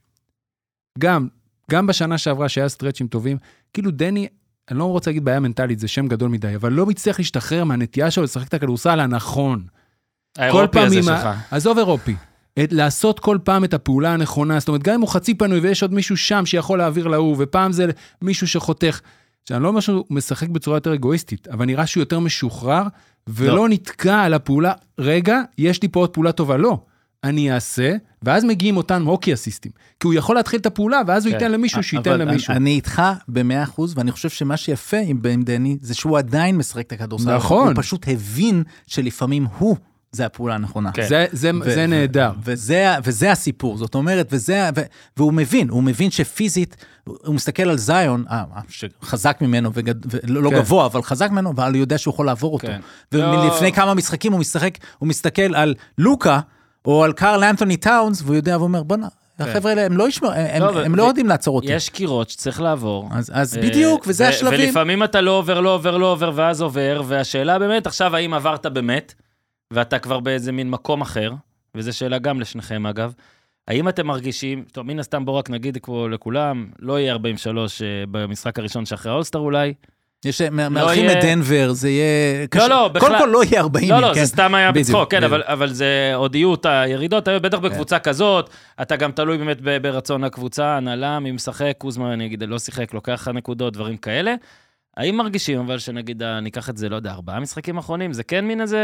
גם, 1.00 1.28
גם 1.72 1.88
בשנה 1.88 2.18
שעברה 2.18 2.50
שהיה 2.50 2.70
סטרצ'ים 2.70 3.08
טובים, 3.08 3.38
כאילו 3.74 3.92
דני, 3.92 4.28
אני 4.72 4.80
לא 4.80 4.86
רוצה 4.86 5.10
להגיד 5.10 5.26
בעיה 5.26 5.40
מנטלית, 5.40 5.80
זה 5.80 5.88
שם 5.88 6.08
גדול 6.08 6.30
מדי, 6.30 6.56
אבל 6.56 6.72
לא 6.72 6.86
מצליח 6.86 7.20
להשתחרר 7.20 7.64
מהנטייה 7.64 8.12
שלו 8.12 8.24
לשחק 8.24 8.48
את 8.48 8.54
הכדורסל 8.54 9.00
הנכון. 9.00 9.66
האירופי 10.38 10.80
הזה 10.80 10.98
עם 10.98 11.04
שלך. 11.04 11.26
ה- 11.26 11.36
עזוב 11.52 11.78
אירופי. 11.78 12.16
את, 12.64 12.74
לעשות 12.74 13.20
כל 13.20 13.38
פעם 13.44 13.64
את 13.64 13.74
הפעולה 13.74 14.14
הנכונה, 14.14 14.60
זאת 14.60 14.68
אומרת, 14.68 14.84
גם 14.84 14.94
אם 14.94 15.02
הוא 15.02 15.10
חצי 15.10 15.34
פנוי 15.34 15.60
ויש 15.60 15.82
עוד 15.82 15.94
מישהו 15.94 16.18
שם 16.18 16.46
שיכול 16.46 16.78
להעביר 16.78 17.08
להוא, 17.08 17.36
ופעם 17.40 17.72
זה 17.72 17.86
מישהו 18.22 18.48
שחותך. 18.48 19.02
עכשיו, 19.44 19.58
אני 19.58 19.64
לא 19.64 19.68
אומר 19.68 19.80
שהוא 19.80 20.06
משחק 20.10 20.50
בצורה 20.50 20.78
יותר 20.78 20.94
אגואיסטית, 20.94 21.48
אבל 21.48 21.66
נראה 21.66 21.88
שהוא 21.88 22.02
יותר 22.02 22.20
משוחרר, 22.20 22.84
ולא 23.28 23.56
לא. 23.56 23.70
נתקע 23.70 24.20
על 24.22 24.34
הפעולה, 24.34 24.74
רגע, 25.00 25.42
יש 25.58 25.82
לי 25.82 25.88
פה 25.88 26.00
עוד 26.00 26.10
פעולה 26.10 26.32
טובה. 26.32 26.58
לא, 26.58 26.80
אני 27.24 27.54
אעשה, 27.54 27.96
ואז 28.24 28.44
מגיעים 28.44 28.78
אותם 28.78 29.06
הוקי 29.06 29.34
אסיסטים. 29.34 29.72
כי 30.00 30.08
הוא 30.08 30.14
יכול 30.14 30.36
להתחיל 30.36 30.60
את 30.60 30.66
הפעולה, 30.66 31.02
ואז 31.08 31.26
הוא 31.26 31.32
כן. 31.32 31.38
ייתן 31.38 31.52
למישהו 31.52 31.84
שייתן 31.84 32.12
אבל 32.12 32.22
למישהו. 32.22 32.54
אני 32.54 32.70
איתך 32.70 33.02
במאה 33.28 33.64
אחוז, 33.64 33.94
ואני 33.98 34.12
חושב 34.12 34.30
שמה 34.30 34.58
שיפה 34.58 34.98
עם, 34.98 35.22
עם 35.30 35.44
דני, 35.44 35.78
זה 35.82 35.94
שהוא 35.94 36.18
עדיין 36.18 36.58
משחק 36.58 36.88
את 36.88 36.92
הכדורסל. 36.92 37.36
נכון. 37.36 37.68
הוא 37.68 37.74
פשוט 37.78 38.06
הבין 38.08 38.64
שלפעמים 38.88 39.46
הוא, 39.58 39.78
זה 40.12 40.26
הפעולה 40.26 40.56
הנכונה. 40.56 40.92
כן. 40.92 41.08
זה, 41.08 41.26
זה, 41.32 41.52
ו- 41.62 41.64
זה 41.64 41.84
ו- 41.84 41.88
נהדר. 41.88 42.32
וזה, 42.44 42.96
וזה 43.04 43.32
הסיפור, 43.32 43.78
זאת 43.78 43.96
אומרת, 43.96 44.28
וזה, 44.32 44.70
ו, 44.76 44.82
והוא 45.18 45.34
מבין, 45.34 45.70
הוא 45.70 45.84
מבין 45.84 46.12
שפיזית, 46.12 46.76
הוא 47.04 47.36
מסתכל 47.36 47.64
על 47.70 47.78
זיון, 47.78 48.24
אה, 48.32 48.44
אה, 48.56 48.62
שחזק 48.70 49.38
ממנו, 49.42 49.72
וגד, 49.74 49.96
ולא 50.06 50.50
כן. 50.50 50.56
כן. 50.56 50.62
גבוה, 50.62 50.86
אבל 50.86 51.02
חזק 51.02 51.32
ממנו, 51.32 51.52
אבל 51.52 51.72
הוא 51.72 51.78
יודע 51.78 51.98
שהוא 51.98 52.14
יכול 52.14 52.26
לעבור 52.26 52.54
אותו. 52.54 52.68
כן. 52.68 52.80
ומלפני 53.12 53.70
לא. 53.70 53.76
כמה 53.76 53.94
משחקים 53.94 54.32
הוא 54.32 54.40
משחק, 54.40 54.78
הוא 55.00 55.08
מסתכל 55.08 55.56
על 55.56 55.76
לוקה, 55.98 56.40
או 56.86 57.04
על 57.04 57.14
קארל 57.14 57.44
אנטוני 57.44 57.78
טאונס, 57.78 58.22
והוא 58.22 58.36
יודע 58.36 58.58
ואומר, 58.60 58.84
בואנה, 58.84 59.08
החבר'ה 59.40 59.72
האלה, 59.72 59.86
הם 59.86 59.98
לא 59.98 60.08
ישמעו, 60.08 60.32
הם, 60.32 60.62
לא, 60.62 60.82
הם, 60.86 60.94
ו- 60.94 60.96
לא 60.96 61.04
ו- 61.04 61.08
יודעים 61.08 61.28
לעצור 61.28 61.56
אותי. 61.56 61.72
יש 61.74 61.90
קירות 61.90 62.30
שצריך 62.30 62.62
לעבור. 62.62 63.10
אז, 63.12 63.32
אז 63.34 63.58
אה, 63.58 63.62
בדיוק, 63.62 64.06
וזה 64.08 64.24
ו- 64.24 64.28
השלבים. 64.28 64.68
ולפעמים 64.68 65.04
אתה 65.04 65.22
לא 65.22 65.32
עובר, 65.32 65.60
לא 65.62 65.74
עובר, 65.74 65.98
לא 65.98 66.12
עובר, 66.12 66.32
ואז 66.36 66.62
עובר, 66.62 67.02
והשאלה 67.08 67.60
באמת, 67.60 67.88
עכשיו, 67.88 68.16
האם 68.16 68.34
עברת 68.34 68.66
באמת, 68.66 69.14
ואתה 69.72 70.00
כבר 70.00 70.20
באיזה 70.20 70.52
מין 70.52 70.70
מקום 70.70 71.02
אחר, 71.02 71.32
וזו 71.76 71.98
שאלה 71.98 72.20
גם 72.20 72.40
לשניכם, 72.40 72.86
אגב, 72.86 73.14
האם 73.68 73.90
אתם 73.90 74.08
מרגישים, 74.08 74.64
טוב, 74.72 74.86
מן 74.88 75.00
הסתם 75.00 75.26
בואו 75.26 75.36
רק 75.38 75.50
נגיד 75.50 75.78
כמו 75.82 76.08
לכולם, 76.10 76.68
לא 76.80 77.00
יהיה 77.00 77.12
43 77.14 77.82
אה, 77.82 77.88
במשחק 78.12 78.60
הראשון 78.60 78.86
שאחרי 78.86 79.12
האולסטר 79.12 79.40
אולי. 79.40 79.74
יש, 80.26 80.42
מארחים 80.42 81.06
יהיה- 81.06 81.20
את 81.20 81.24
דנבר, 81.24 81.72
זה 81.74 81.90
יהיה... 81.90 82.46
לא, 82.56 82.68
לא, 82.68 82.88
בכלל- 82.88 83.08
קודם 83.10 83.20
כל 83.20 83.30
לא 83.30 83.44
יהיה 83.44 83.62
40, 83.62 83.90
לא, 83.90 84.00
לא, 84.00 84.08
כן? 84.08 84.20
זה 84.20 84.26
סתם 84.26 84.56
היה 84.56 84.72
בצחוק, 84.72 85.12
כן. 85.12 85.24
אבל, 85.24 85.44
אבל 85.46 85.70
זה 85.74 86.12
עוד 86.16 86.36
יהיו 86.36 86.54
את 86.54 86.66
הירידות, 86.66 87.28
בטח 87.28 87.58
בקבוצה 87.60 88.00
כזאת, 88.00 88.50
אתה 88.82 88.96
גם 88.96 89.12
תלוי 89.12 89.38
באמת 89.38 89.62
ברצון 89.82 90.24
הקבוצה, 90.24 90.78
הנהלה, 90.78 91.20
מי 91.20 91.32
משחק, 91.32 91.74
קוזמה, 91.78 92.14
אני 92.14 92.26
אגיד, 92.26 92.44
לא 92.44 92.60
שיחק, 92.60 92.94
לוקח 92.94 93.12
לך 93.14 93.28
נקודות, 93.28 93.74
דברים 93.74 93.98
כאלה. 93.98 94.36
האם 94.98 95.18
מרגישים, 95.18 95.60
אבל 95.60 95.80
שנגיד, 95.80 96.24
אה, 96.24 96.40
ניקח 96.40 96.70
את 96.70 96.78
זה, 96.78 96.90
לא 96.90 96.96
יודע, 96.96 97.12
ארבעה 97.12 97.40
משחקים 97.40 97.78
אחרונים, 97.78 98.14
זה 98.14 98.24
כן 98.24 98.46
מין 98.46 98.62
איזה 98.62 98.80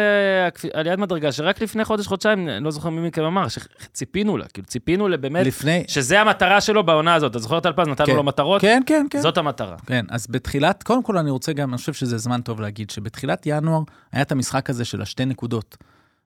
עליית 0.74 1.00
מדרגה, 1.00 1.32
שרק 1.32 1.62
לפני 1.62 1.86
חודש, 1.86 2.08
חודשיים, 2.08 2.50
אני 2.50 2.63
לא 2.63 2.72
זוכר 2.72 2.89
מי 2.89 3.08
מכם 3.08 3.24
אמר, 3.24 3.46
שציפינו 3.48 4.38
לה, 4.38 4.48
כאילו 4.48 4.67
ציפינו 4.67 5.08
לבאמת, 5.08 5.46
לפני... 5.46 5.84
שזה 5.88 6.22
המטרה 6.22 6.62
שלו 6.62 6.84
בעונה 6.84 7.15
הזאת. 7.15 7.32
אתה 7.32 7.39
זוכר 7.39 7.58
את 7.58 7.65
אלפז, 7.65 7.88
נתנו 7.88 8.08
כן. 8.08 8.15
לו 8.15 8.24
מטרות? 8.24 8.62
כן, 8.62 8.82
כן, 8.86 9.06
כן. 9.10 9.22
זאת 9.22 9.38
המטרה. 9.38 9.78
כן, 9.86 10.06
אז 10.10 10.28
בתחילת, 10.30 10.84
קודם 10.84 11.04
כל 11.04 11.17
אני 11.17 11.30
רוצה 11.30 11.54
גם, 11.54 11.70
אני 11.70 11.78
חושב 11.78 11.93
שזה 11.93 12.17
זמן 12.17 12.41
טוב 12.41 12.62
להגיד, 12.62 12.89
שבתחילת 12.89 13.43
ינואר 13.46 13.82
היה 14.12 14.22
את 14.22 14.32
המשחק 14.32 14.70
הזה 14.70 14.86
של 14.86 15.02
השתי 15.02 15.26
נקודות, 15.26 15.78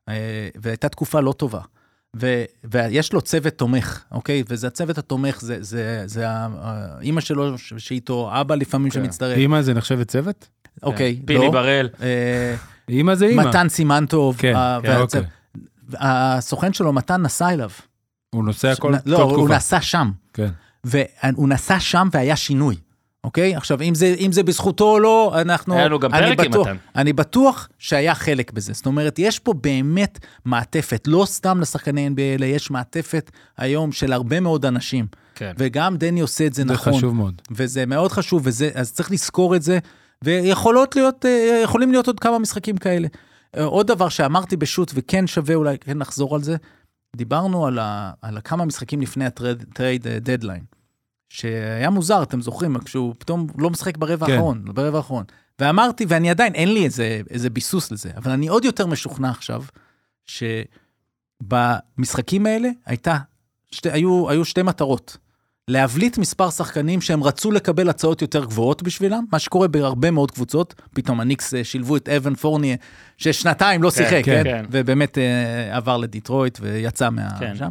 אה, 0.09 0.49
והייתה 0.55 0.89
תקופה 0.89 1.19
לא 1.19 1.31
טובה. 1.31 1.61
ו, 2.15 2.43
ויש 2.63 3.13
לו 3.13 3.21
צוות 3.21 3.53
תומך, 3.53 4.03
אוקיי? 4.11 4.43
וזה 4.49 4.67
הצוות 4.67 4.97
התומך, 4.97 5.41
זה, 5.41 5.57
זה, 5.63 6.03
זה 6.05 6.25
האימא 6.29 7.21
שלו 7.21 7.57
שאיתו, 7.57 8.29
אבא 8.33 8.55
לפעמים 8.55 8.89
כן. 8.91 9.03
שמצטרף, 9.03 9.37
אימא 9.37 9.61
זה 9.61 9.73
נחשבת 9.73 10.07
צוות? 10.07 10.47
אוקיי, 10.83 11.21
פיני 11.25 11.45
לא. 11.45 11.51
בראל. 11.51 11.89
אה, 12.01 12.55
אימא 12.89 13.15
זה 13.15 13.25
אימא. 13.25 13.43
מתן 13.49 13.69
סימנטוב, 13.69 14.37
כן, 14.37 14.53
כן, 14.83 14.89
והצוות- 14.89 15.01
אוקיי. 15.15 15.29
הסוכן 15.99 16.73
שלו, 16.73 16.93
מתן, 16.93 17.21
נסע 17.21 17.49
אליו. 17.49 17.69
הוא 18.35 18.43
נוסע 18.45 18.75
כל, 18.75 18.93
לא, 19.05 19.17
כל 19.17 19.23
הוא 19.23 19.33
תקופה. 19.33 19.55
נסע 19.55 19.81
שם. 19.81 20.11
כן. 20.33 20.49
והוא 20.83 21.49
נסע 21.49 21.79
שם 21.79 22.07
והיה 22.11 22.35
שינוי, 22.35 22.75
אוקיי? 23.23 23.55
עכשיו, 23.55 23.81
אם 23.81 23.95
זה, 23.95 24.15
אם 24.19 24.31
זה 24.31 24.43
בזכותו 24.43 24.91
או 24.91 24.99
לא, 24.99 25.41
אנחנו... 25.41 25.73
היה 25.73 25.85
לנו 25.85 25.99
גם 25.99 26.13
אני 26.13 26.35
פרק 26.35 26.45
עם 26.45 26.61
מתן. 26.61 26.77
אני 26.95 27.13
בטוח 27.13 27.69
שהיה 27.79 28.15
חלק 28.15 28.51
בזה. 28.51 28.73
זאת 28.73 28.85
אומרת, 28.85 29.19
יש 29.19 29.39
פה 29.39 29.53
באמת 29.53 30.19
מעטפת, 30.45 31.03
לא 31.07 31.25
סתם 31.27 31.61
לשחקני 31.61 32.07
NBA, 32.07 32.35
אלא 32.39 32.45
יש 32.45 32.71
מעטפת 32.71 33.31
היום 33.57 33.91
של 33.91 34.13
הרבה 34.13 34.39
מאוד 34.39 34.65
אנשים. 34.65 35.05
כן. 35.35 35.53
וגם 35.57 35.97
דני 35.97 36.21
עושה 36.21 36.45
את 36.45 36.53
זה 36.53 36.63
זה 36.67 36.73
נכון. 36.73 36.93
חשוב 36.93 37.15
מאוד. 37.15 37.41
וזה 37.51 37.85
מאוד 37.85 38.11
חשוב, 38.11 38.41
וזה, 38.45 38.69
אז 38.73 38.93
צריך 38.93 39.11
לזכור 39.11 39.55
את 39.55 39.61
זה, 39.61 39.79
ויכולות 40.23 40.95
להיות, 40.95 41.25
אה, 41.25 41.61
יכולים 41.63 41.91
להיות 41.91 42.07
עוד 42.07 42.19
כמה 42.19 42.39
משחקים 42.39 42.77
כאלה. 42.77 43.07
אה, 43.57 43.63
עוד 43.63 43.87
דבר 43.87 44.09
שאמרתי 44.09 44.57
בשו"ת, 44.57 44.91
וכן 44.95 45.27
שווה 45.27 45.55
אולי 45.55 45.77
כן 45.77 45.97
לחזור 45.97 46.35
על 46.35 46.43
זה, 46.43 46.55
דיברנו 47.15 47.67
על, 47.67 47.79
ה, 47.79 48.11
על 48.21 48.37
כמה 48.43 48.65
משחקים 48.65 49.01
לפני 49.01 49.25
ה 49.25 49.39
trade 49.39 50.07
deadline, 50.07 50.63
שהיה 51.33 51.89
מוזר, 51.89 52.23
אתם 52.23 52.41
זוכרים, 52.41 52.77
כשהוא 52.77 53.15
פתאום 53.17 53.47
לא 53.57 53.69
משחק 53.69 53.97
ברבע 53.97 54.25
כן. 54.25 54.33
האחרון, 54.33 54.65
ברבע 54.65 54.97
האחרון. 54.97 55.23
ואמרתי, 55.59 56.05
ואני 56.07 56.29
עדיין, 56.29 56.55
אין 56.55 56.73
לי 56.73 56.85
איזה, 56.85 57.21
איזה 57.29 57.49
ביסוס 57.49 57.91
לזה, 57.91 58.11
אבל 58.17 58.31
אני 58.31 58.47
עוד 58.47 58.65
יותר 58.65 58.87
משוכנע 58.87 59.29
עכשיו, 59.29 59.63
שבמשחקים 61.41 62.45
האלה 62.45 62.69
הייתה, 62.85 63.17
שתי, 63.71 63.91
היו, 63.91 64.29
היו 64.29 64.45
שתי 64.45 64.61
מטרות. 64.61 65.17
להבליט 65.67 66.17
מספר 66.17 66.49
שחקנים 66.49 67.01
שהם 67.01 67.23
רצו 67.23 67.51
לקבל 67.51 67.89
הצעות 67.89 68.21
יותר 68.21 68.45
גבוהות 68.45 68.83
בשבילם, 68.83 69.25
מה 69.31 69.39
שקורה 69.39 69.67
בהרבה 69.67 70.11
מאוד 70.11 70.31
קבוצות, 70.31 70.81
פתאום 70.93 71.19
הניקס 71.19 71.53
אה, 71.53 71.63
שילבו 71.63 71.95
את 71.95 72.09
אבן 72.09 72.35
פורניה, 72.35 72.75
ששנתיים 73.17 73.83
לא 73.83 73.89
כן, 73.89 73.95
שיחק, 73.95 74.25
כן, 74.25 74.43
כן, 74.43 74.43
כן. 74.43 74.65
ובאמת 74.71 75.17
אה, 75.17 75.77
עבר 75.77 75.97
לדיטרויט 75.97 76.57
ויצא 76.61 77.09
מה... 77.09 77.39
כן. 77.39 77.55
שם. 77.55 77.69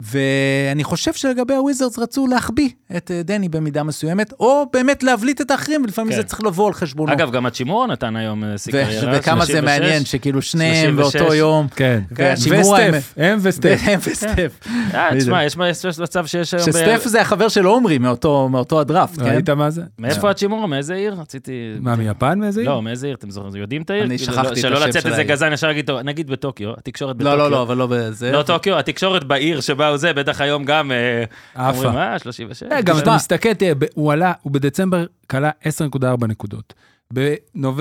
ואני 0.00 0.84
חושב 0.84 1.12
שלגבי 1.12 1.54
הוויזרדס 1.54 1.98
רצו 1.98 2.26
להחביא 2.26 2.70
את 2.96 3.10
אה, 3.10 3.22
דני 3.22 3.48
במידה 3.48 3.82
מסוימת, 3.82 4.32
או 4.40 4.64
באמת 4.72 5.02
להבליט 5.02 5.40
את 5.40 5.50
האחרים, 5.50 5.82
ולפעמים 5.82 6.10
כן. 6.12 6.16
זה 6.16 6.22
צריך 6.22 6.42
לבוא 6.44 6.66
על 6.66 6.74
חשבונו. 6.74 7.12
אגב, 7.12 7.30
גם 7.30 7.46
הצ'ימור 7.46 7.86
נתן 7.86 8.16
היום 8.16 8.44
אה, 8.44 8.58
שיא 8.58 8.72
ו- 8.74 8.84
קריירה. 8.84 9.18
וכמה 9.18 9.44
זה 9.44 9.52
36. 9.52 9.64
מעניין, 9.80 10.04
שכאילו 10.04 10.42
שניהם 10.42 10.96
36. 10.96 11.16
באותו 11.20 11.34
יום. 11.34 11.66
כן. 11.76 12.00
כן, 12.14 12.34
שימור 12.36 12.72
וסטף, 12.72 13.14
הם 13.16 13.38
וסטף. 13.42 13.80
והם 13.86 13.98
וסטף. 14.06 14.58
אה, 14.94 15.08
תשמע, 15.18 15.44
יש 15.44 15.56
מצב 16.00 16.26
שיש 16.26 16.54
היום... 16.54 16.66
שסטף 16.66 17.02
זה 17.04 17.20
החבר 17.20 17.48
של 17.48 17.64
עומרי 17.64 17.98
מאותו 17.98 18.48
מאותו 18.48 18.80
הדראפט, 18.80 19.18
כן? 19.18 19.24
ראית 19.26 19.50
מה 19.50 19.70
זה? 19.70 19.82
מאיפה 19.98 20.30
הצ'ימורה? 20.30 20.66
מאיזה 20.66 20.94
עיר? 20.94 21.14
רציתי... 21.20 21.52
מה, 21.80 21.96
מיפן 21.96 22.38
מאיזה 22.38 22.60
עיר? 22.60 22.70
לא, 22.70 22.82
מאיזה 22.82 23.06
עיר? 23.06 23.16
אתם 23.16 23.30
זוכרים? 23.30 23.56
יודעים 23.56 23.82
את 23.82 23.90
העיר? 23.90 24.04
אני 24.04 24.18
כאילו, 24.18 24.32
שכחתי 24.32 24.46
לא- 24.48 24.52
את 24.52 24.56
שלא 24.58 24.76
השם 24.78 24.88
לצאת 24.88 25.02
של 25.02 25.08
איזה 25.08 25.20
העיר. 25.20 25.32
גזען, 25.32 25.52
ישר 25.52 25.66
להגיד, 25.66 25.86
טוב, 25.86 25.98
נגיד 26.00 26.30
בטוקיו, 26.30 26.72
התקשורת 26.78 27.16
בטוקיו. 27.16 27.36
לא, 27.36 27.44
לא, 27.44 27.50
לא, 27.50 27.62
אבל 27.62 27.76
לא 27.76 27.86
בזה. 27.90 28.32
לא 28.32 28.42
טוקיו, 28.42 28.78
התקשורת 28.78 29.24
בעיר 29.24 29.60
שבה 29.60 29.89
הוא 29.90 29.96
זה, 29.96 30.12
בטח 30.12 30.40
היום 30.40 30.64
גם 30.64 30.92
אה, 30.92 31.70
אומרים. 31.70 31.96
אה, 31.96 32.18
36. 32.18 32.62
אה, 32.62 32.82
גם 32.82 32.96
אתה 32.96 33.02
תשמע. 33.02 33.16
מסתכל, 33.16 33.54
תראה, 33.54 33.72
הוא 33.94 34.12
עלה, 34.12 34.32
הוא 34.42 34.52
בדצמבר 34.52 35.06
כלה 35.30 35.50
10.4 35.94 36.26
נקודות. 36.26 36.74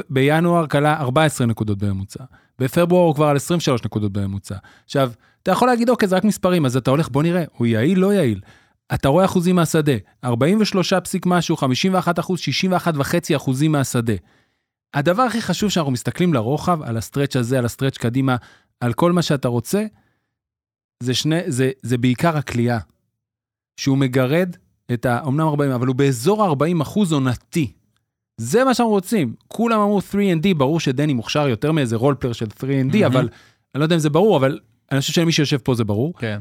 בינואר 0.10 0.67
כלה 0.67 0.98
14 1.00 1.48
נקודות 1.48 1.78
בממוצע. 1.78 2.24
בפברואר 2.60 3.06
הוא 3.08 3.15
כבר 3.15 3.26
על 3.26 3.36
23 3.36 3.84
נקודות 3.86 4.12
בממוצע. 4.12 4.56
עכשיו, 4.86 5.12
אתה 5.43 5.52
יכול 5.52 5.67
להגיד, 5.67 5.89
אוקיי, 5.89 6.08
זה 6.08 6.15
רק 6.15 6.24
מספרים, 6.24 6.65
אז 6.65 6.77
אתה 6.77 6.92
הולך, 6.92 7.10
בוא 7.10 7.23
נראה, 7.23 7.44
הוא 7.58 7.67
יעיל, 7.67 8.00
לא 8.00 8.13
יעיל. 8.13 8.40
אתה 8.94 9.10
רואה 9.10 9.25
אחוזים 9.25 9.56
מהשדה, 9.56 9.94
43 10.23 10.94
פסיק 10.94 11.25
משהו, 11.25 11.58
51 11.58 12.19
אחוז, 12.19 12.40
61 12.40 12.94
וחצי 12.98 13.36
אחוזים 13.36 13.71
מהשדה. 13.71 14.13
הדבר 14.94 15.23
הכי 15.23 15.42
חשוב 15.42 15.69
שאנחנו 15.69 15.92
מסתכלים 15.92 16.34
לרוחב, 16.34 16.81
על 16.84 16.98
ה 16.98 17.02
stretch 17.02 17.36
הזה, 17.36 17.58
על 17.58 17.65
ה 17.65 17.69
stretch 17.69 17.98
קדימה, 17.98 18.36
על 18.81 18.94
כל 18.94 19.12
מה 19.12 19.21
שאתה 19.21 19.48
רוצה, 19.48 19.86
זה 21.04 21.13
שני, 21.13 21.39
זה, 21.47 21.71
זה 21.81 21.97
בעיקר 21.97 22.37
השלשה. 22.38 22.80
שהוא 23.79 23.97
מגרד 23.97 24.56
את 24.93 25.06
ה... 25.06 25.19
אמנם 25.27 25.47
40, 25.47 25.71
אבל 25.71 25.87
הוא 25.87 25.95
באזור 25.95 26.43
ה-40 26.43 26.81
אחוז 26.81 27.12
עונתי. 27.12 27.71
זה 28.37 28.63
מה 28.63 28.73
שאנחנו 28.73 28.91
רוצים. 28.91 29.33
כולם 29.47 29.79
אמרו 29.79 30.00
3&D, 30.00 30.54
ברור 30.58 30.79
שדני 30.79 31.13
מוכשר 31.13 31.47
יותר 31.47 31.71
מאיזה 31.71 31.95
רולפלר 31.95 32.33
של 32.33 32.45
3&D, 32.45 32.65
מהמם. 32.65 33.04
אבל 33.04 33.29
אני 33.75 33.79
לא 33.79 33.83
יודע 33.85 33.95
אם 33.95 34.00
זה 34.00 34.10
ברור, 34.10 34.37
אבל 34.37 34.60
אני 34.91 35.00
חושב 35.00 35.13
שלמי 35.13 35.31
שיושב 35.31 35.58
פה 35.58 35.75
זה 35.75 35.83
ברור. 35.83 36.13
כן. 36.17 36.39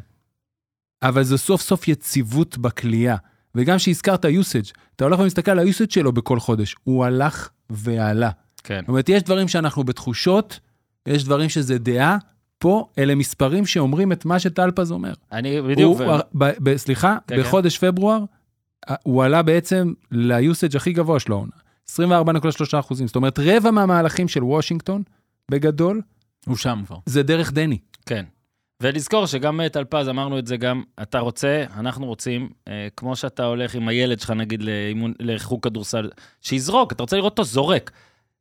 אבל 1.03 1.23
זה 1.23 1.39
סוף 1.39 1.63
סוף 1.63 1.89
יציבות 1.89 2.59
בכלייה. 2.59 3.17
וגם 3.55 3.79
שהזכרת 3.79 4.25
usage, 4.25 4.73
אתה 4.97 5.05
הולך 5.05 5.21
ומסתכל 5.21 5.51
על 5.51 5.59
ה-usage 5.59 5.91
שלו 5.91 6.13
בכל 6.13 6.41
חודש, 6.41 6.77
הוא 6.85 7.05
הלך 7.05 7.49
ועלה. 7.71 8.31
כן. 8.65 8.81
זאת 8.81 8.89
אומרת, 8.89 9.09
יש 9.09 9.23
דברים 9.23 9.49
שאנחנו 9.49 9.85
בתחושות, 9.85 10.61
יש 11.09 11.25
דברים 11.25 11.49
שזה 11.49 11.79
דעה, 11.79 12.19
פה 12.59 12.89
אלה 12.99 13.15
מספרים 13.15 13.67
שאומרים 13.67 14.13
את 14.13 14.25
מה 14.25 14.39
שטלפז 14.39 14.93
אומר. 14.93 15.13
אני 15.33 15.63
בדיוק, 15.63 16.01
הוא, 16.01 16.11
ו- 16.11 16.21
ב, 16.39 16.51
ב, 16.61 16.77
סליחה, 16.77 17.17
כן, 17.27 17.37
כן, 17.37 17.43
בחודש 17.43 17.79
כן. 17.79 17.91
פברואר, 17.91 18.25
הוא 19.03 19.25
עלה 19.25 19.43
בעצם 19.43 19.93
ל-usage 20.11 20.77
הכי 20.77 20.93
גבוה 20.93 21.21
שלו 21.21 21.37
העונה. 21.37 21.53
24.3 21.91 22.79
אחוזים. 22.79 23.07
זאת 23.07 23.17
אומרת, 23.17 23.39
רבע 23.39 23.71
מהמהלכים 23.71 24.29
של 24.29 24.45
וושינגטון, 24.45 25.03
בגדול, 25.51 26.03
הוא 26.47 26.57
שם 26.57 26.83
כבר. 26.87 26.97
זה 27.07 27.23
דרך 27.23 27.53
דני. 27.53 27.79
כן. 28.07 28.25
ולזכור 28.83 29.27
שגם 29.27 29.61
אה, 29.61 29.69
טלפז, 29.69 30.09
אמרנו 30.09 30.39
את 30.39 30.47
זה 30.47 30.57
גם, 30.57 30.83
אתה 31.03 31.19
רוצה, 31.19 31.65
אנחנו 31.77 32.07
רוצים, 32.07 32.49
אה, 32.69 32.89
כמו 32.97 33.17
שאתה 33.17 33.45
הולך 33.45 33.75
עם 33.75 33.89
הילד 33.89 34.21
שלך, 34.21 34.31
נגיד, 34.31 34.63
לאימון, 34.63 35.13
לחוג 35.21 35.63
כדורסל, 35.63 36.11
שיזרוק, 36.41 36.93
אתה 36.93 37.03
רוצה 37.03 37.17
לראות 37.17 37.31
אותו 37.31 37.45
זורק. 37.45 37.91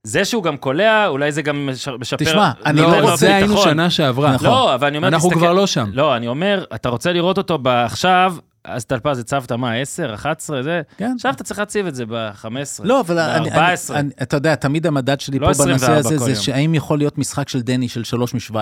זה 0.04 0.26
שהוא 0.26 0.44
גם 0.44 0.58
קולע, 0.58 1.08
אולי 1.08 1.32
זה 1.32 1.42
גם 1.42 1.66
מש- 1.66 1.88
משפר... 1.88 2.18
תשמע, 2.26 2.52
אני 2.66 2.82
לא 2.82 3.00
לו 3.02 3.18
זה 3.18 3.36
היינו. 3.36 3.58
שנה 3.58 3.90
שעברה. 3.90 4.32
נכון. 4.32 4.48
לא, 4.48 4.76
אבל 4.76 4.88
אני 4.88 4.98
אומר, 4.98 5.08
אנחנו 5.08 5.30
תסתכל- 5.30 5.40
כבר 5.40 5.54
לא 5.54 5.68
שם. 5.68 5.90
לא, 5.94 6.16
אני 6.16 6.28
אומר, 6.28 6.66
אתה 6.76 6.90
רוצה 6.90 7.14
לראות 7.14 7.38
אותו 7.38 7.58
ב- 7.62 7.68
עכשיו, 7.68 8.36
אז 8.64 8.86
טלפז 8.86 9.20
הצבת 9.20 9.52
מה, 9.52 9.74
10, 9.76 10.14
11, 10.14 10.64
זה? 10.64 10.82
כן. 10.98 11.12
עכשיו 11.16 11.34
אתה 11.34 11.44
צריך 11.44 11.60
להציב 11.60 11.88
את 11.88 11.96
זה 11.96 12.06
ב-15. 12.06 12.48
לא, 12.84 13.00
אבל 13.00 13.20
אני, 13.20 13.50
אני, 13.50 13.50
ב-14. 13.50 13.94
אני, 13.94 14.10
אתה 14.22 14.38
יודע, 14.38 14.56
תמיד 14.56 14.88
המדד 14.88 15.20
שלי 15.20 15.40
לא 15.40 15.46
פה 15.46 15.52
24 15.52 15.94
בנושא 16.02 16.16
הזה 16.16 16.36
זה. 16.36 16.42
שהאם 16.42 16.76
יכול 16.76 16.98
להיות 16.98 17.18
משחק 17.18 17.50
של 17.50 17.62
דני 17.62 17.90
של 17.90 18.04
3 18.04 18.34
מ-17. 18.34 18.56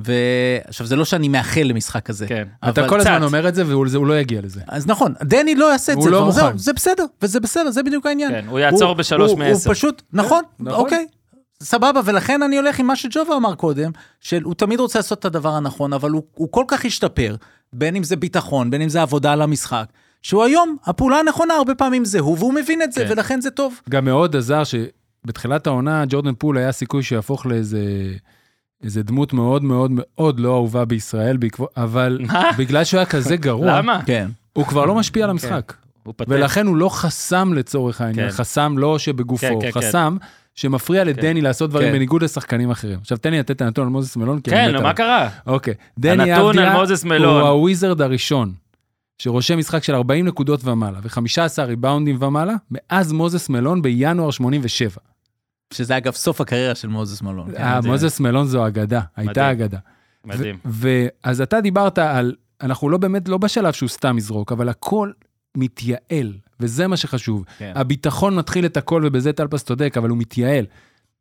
ועכשיו, 0.00 0.86
זה 0.86 0.96
לא 0.96 1.04
שאני 1.04 1.28
מאחל 1.28 1.60
למשחק 1.62 2.06
כזה. 2.06 2.26
כן. 2.26 2.48
אתה 2.68 2.88
כל. 2.88 3.00
הזמן 3.00 3.22
אומר 3.22 3.48
את 3.48 3.54
זה, 3.54 3.66
והוא 3.66 3.88
זה- 3.88 3.96
הוא 3.98 4.06
לא 4.06 4.18
יגיע 4.20 4.40
לזה. 4.42 4.60
אז 4.68 4.86
נכון, 4.86 5.14
דני 5.22 5.54
לא 5.54 5.72
יעשה 5.72 5.92
את 5.92 5.96
הוא 5.96 6.04
זה, 6.04 6.10
לא 6.10 6.16
כבר, 6.32 6.44
מוכן. 6.46 6.58
זה 6.58 6.72
בסדר, 6.72 7.04
וזה 7.22 7.40
בסדר, 7.40 7.70
זה 7.70 7.82
בדיוק 7.82 8.06
העניין. 8.06 8.30
כן, 8.30 8.44
הוא 8.48 8.58
יעצור 8.58 8.94
בשלוש 8.94 9.30
הוא- 9.30 9.38
מעשר. 9.38 9.68
הוא 9.68 9.74
פשוט, 9.74 10.02
נכון, 10.12 10.42
נכון. 10.60 10.80
אוקיי, 10.80 11.06
סבבה, 11.62 12.00
ולכן 12.04 12.42
אני 12.42 12.56
הולך 12.56 12.78
עם 12.80 12.86
מה 12.86 12.96
שג'ובה 12.96 13.36
אמר 13.36 13.54
קודם, 13.54 13.90
שהוא 14.20 14.54
תמיד 14.54 14.80
רוצה 14.80 14.98
לעשות 14.98 15.18
את 15.18 15.24
הדבר 15.24 15.54
הנכון, 15.54 15.92
אבל 15.92 16.10
הוא, 16.10 16.22
הוא 16.34 16.48
כל 16.52 16.64
כך 16.68 16.84
השתפר, 16.84 17.36
בין 17.72 17.96
אם 17.96 18.02
זה 18.04 18.16
ביטחון, 18.16 18.70
בין 18.70 18.82
אם 18.82 18.88
זה 18.88 19.02
עבודה 19.02 19.32
על 19.32 19.42
המשחק, 19.42 19.84
שהוא 20.22 20.44
היום, 20.44 20.76
הפעולה 20.84 21.18
הנכונה 21.18 21.54
הרבה 21.54 21.74
פעמים 21.74 22.04
זה 22.04 22.18
הוא, 22.20 22.36
והוא 22.38 22.54
מבין 22.54 22.82
את 22.82 22.92
זה, 22.92 23.04
כן. 23.04 23.12
ולכן 23.12 23.40
זה 23.40 23.50
טוב. 23.50 23.80
גם 23.90 24.04
מאוד 24.04 24.36
עזר 24.36 24.62
שבתחילת 24.64 25.66
העונה, 25.66 26.04
ג'ורדן 26.08 26.34
פול 26.34 26.58
היה 26.58 26.72
סיכוי 26.72 27.02
שיהפוך 27.02 27.46
לאיזה... 27.46 27.78
איזה 28.82 29.02
דמות 29.02 29.32
מאוד 29.32 29.64
מאוד 29.64 29.90
מאוד 29.94 30.40
לא 30.40 30.54
אהובה 30.54 30.84
בישראל, 30.84 31.36
אבל? 31.76 32.18
בגלל 32.58 32.84
שהוא 32.84 32.98
היה 32.98 33.06
כזה 33.06 33.36
גרוע, 33.36 33.78
למה? 33.78 34.00
כן. 34.06 34.28
הוא 34.52 34.66
כבר 34.66 34.84
לא 34.84 34.94
משפיע 34.94 35.24
על 35.24 35.30
המשחק. 35.30 35.72
הוא 36.02 36.14
פתט. 36.16 36.28
ולכן 36.28 36.66
הוא 36.66 36.76
לא 36.76 36.88
חסם 36.88 37.52
לצורך 37.54 38.00
העניין, 38.00 38.30
כן. 38.30 38.36
חסם 38.36 38.78
לא 38.78 38.98
שבגופו, 38.98 39.46
כן, 39.46 39.60
כן, 39.60 39.70
כן. 39.70 39.80
חסם 39.80 40.16
שמפריע 40.54 41.04
לדני 41.04 41.40
לעשות 41.40 41.70
דברים 41.70 41.88
כן. 41.88 41.92
בניגוד 41.92 42.22
לשחקנים 42.22 42.70
אחרים. 42.70 42.98
עכשיו 43.00 43.18
תן 43.18 43.30
לי 43.30 43.38
לתת 43.38 43.50
את 43.50 43.60
הנתון 43.60 43.84
על 43.84 43.90
מוזס 43.90 44.16
מלון, 44.16 44.40
כן. 44.44 44.82
מה 44.82 44.94
קרה? 44.94 45.28
אוקיי. 45.46 45.74
דני 45.98 46.36
אבדיה. 46.36 46.74
הוא 47.18 47.40
הוויזרד 47.40 48.00
הראשון, 48.02 48.52
שרושם 49.18 49.58
משחק 49.58 49.84
של 49.84 49.94
40 49.94 50.26
נקודות 50.26 50.64
ומעלה, 50.64 50.98
ו-15 51.02 51.62
ריבאונדים 51.62 52.22
ומעלה, 52.22 52.54
מאז 52.70 53.12
מוזס 53.12 53.48
מלון 53.48 53.82
בינואר 53.82 54.30
87. 54.30 54.90
שזה 55.74 55.96
אגב 55.96 56.12
סוף 56.12 56.40
הקריירה 56.40 56.74
של 56.74 56.88
מוזס 56.88 57.22
מלון. 57.22 57.50
כן, 57.52 57.62
אה, 57.62 57.82
זה- 57.82 57.88
מוזס 57.88 58.20
מלון 58.20 58.46
זו 58.46 58.66
אגדה, 58.66 59.00
הייתה 59.16 59.30
מדהים. 59.32 59.50
אגדה. 59.50 59.78
מדהים. 60.24 60.58
ואז 60.64 61.40
אתה 61.40 61.60
דיברת 61.60 61.98
על, 61.98 62.34
אנחנו 62.60 62.88
לא 62.88 62.98
באמת, 62.98 63.28
לא 63.28 63.38
בשלב 63.38 63.72
שהוא 63.72 63.88
סתם 63.88 64.18
יזרוק, 64.18 64.52
אבל 64.52 64.68
הכל 64.68 65.10
מתייעל, 65.56 66.32
וזה 66.60 66.86
מה 66.86 66.96
שחשוב. 66.96 67.44
כן. 67.58 67.72
הביטחון 67.74 68.36
מתחיל 68.36 68.66
את 68.66 68.76
הכל, 68.76 69.02
ובזה 69.06 69.32
טלפס 69.32 69.64
צודק, 69.64 69.94
אבל 69.96 70.08
הוא 70.08 70.18
מתייעל. 70.18 70.64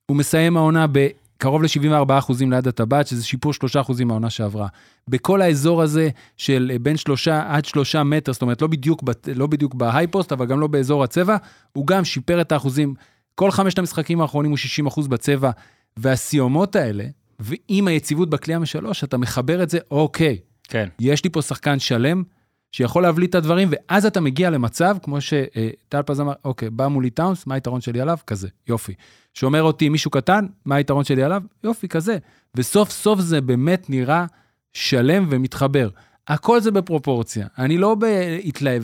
הוא 0.06 0.18
מסיים 0.18 0.58
העונה 0.58 0.86
בקרוב 0.92 1.64
ל-74 1.64 2.18
אחוזים 2.20 2.52
ליד 2.52 2.68
הטבעת, 2.68 3.08
שזה 3.08 3.24
שיפור 3.26 3.54
3 3.54 3.76
אחוזים 3.76 4.08
מהעונה 4.08 4.30
שעברה. 4.30 4.68
בכל 5.08 5.42
האזור 5.42 5.82
הזה 5.82 6.10
של 6.38 6.72
אה, 6.74 6.80
בין 6.80 6.98
שלושה 6.98 7.44
עד 7.48 7.66
שלושה 7.66 8.04
מטר, 8.04 8.34
זאת 8.34 8.42
אומרת, 8.42 8.62
לא 8.62 8.68
בדיוק, 8.68 9.04
לא 9.36 9.48
בדיוק 9.48 9.74
בהייפוסט, 9.76 10.32
אבל 10.32 10.46
גם 10.46 10.60
לא 10.60 10.68
באזור 10.68 11.04
הצבע, 11.04 11.38
הוא 11.74 11.88
גם 11.88 12.06
שיפר 12.06 12.42
את 12.42 12.52
האחוזים. 12.52 12.94
כל 13.40 13.52
חמשת 13.52 13.80
המשחקים 13.80 14.22
האחרונים 14.22 14.52
הוא 14.52 14.58
60 14.58 14.88
אחוז 14.88 15.08
בצבע, 15.08 15.52
והסיומות 15.98 16.76
האלה, 16.76 17.04
ועם 17.40 17.88
היציבות 17.88 18.30
בכלייה 18.30 18.60
משלוש, 18.60 19.04
אתה 19.04 19.18
מחבר 19.18 19.64
את 19.64 19.70
זה, 19.70 19.80
אוקיי, 19.92 20.38
כן. 20.64 20.90
יש 21.00 21.24
לי 21.24 21.30
פה 21.30 21.42
שחקן 21.42 21.80
שלם 21.80 22.24
שיכול 22.72 23.04
להבליט 23.04 23.30
את 23.30 23.36
הדברים, 23.36 23.70
ואז 23.72 24.06
אתה 24.06 24.22
מגיע 24.22 24.50
למצב, 24.50 24.98
כמו 25.04 25.22
שטל 25.22 26.02
פז 26.06 26.22
אמר, 26.22 26.34
אוקיי, 26.46 26.70
בא 26.70 26.88
מולי 26.88 27.10
טאונס, 27.10 27.48
מה 27.48 27.56
היתרון 27.56 27.82
שלי 27.82 28.02
עליו? 28.02 28.18
כזה, 28.28 28.48
יופי. 28.68 28.94
שומר 29.34 29.64
אותי 29.64 29.90
מישהו 29.90 30.12
קטן, 30.12 30.46
מה 30.66 30.76
היתרון 30.76 31.04
שלי 31.04 31.24
עליו? 31.24 31.42
יופי, 31.64 31.88
כזה. 31.88 32.18
וסוף 32.56 32.90
סוף 32.90 33.20
זה 33.20 33.42
באמת 33.42 33.90
נראה 33.90 34.26
שלם 34.74 35.28
ומתחבר. 35.30 35.90
הכל 36.28 36.60
זה 36.60 36.72
בפרופורציה. 36.72 37.48
אני 37.58 37.78
לא 37.78 37.96
בהתלהב, 37.96 38.84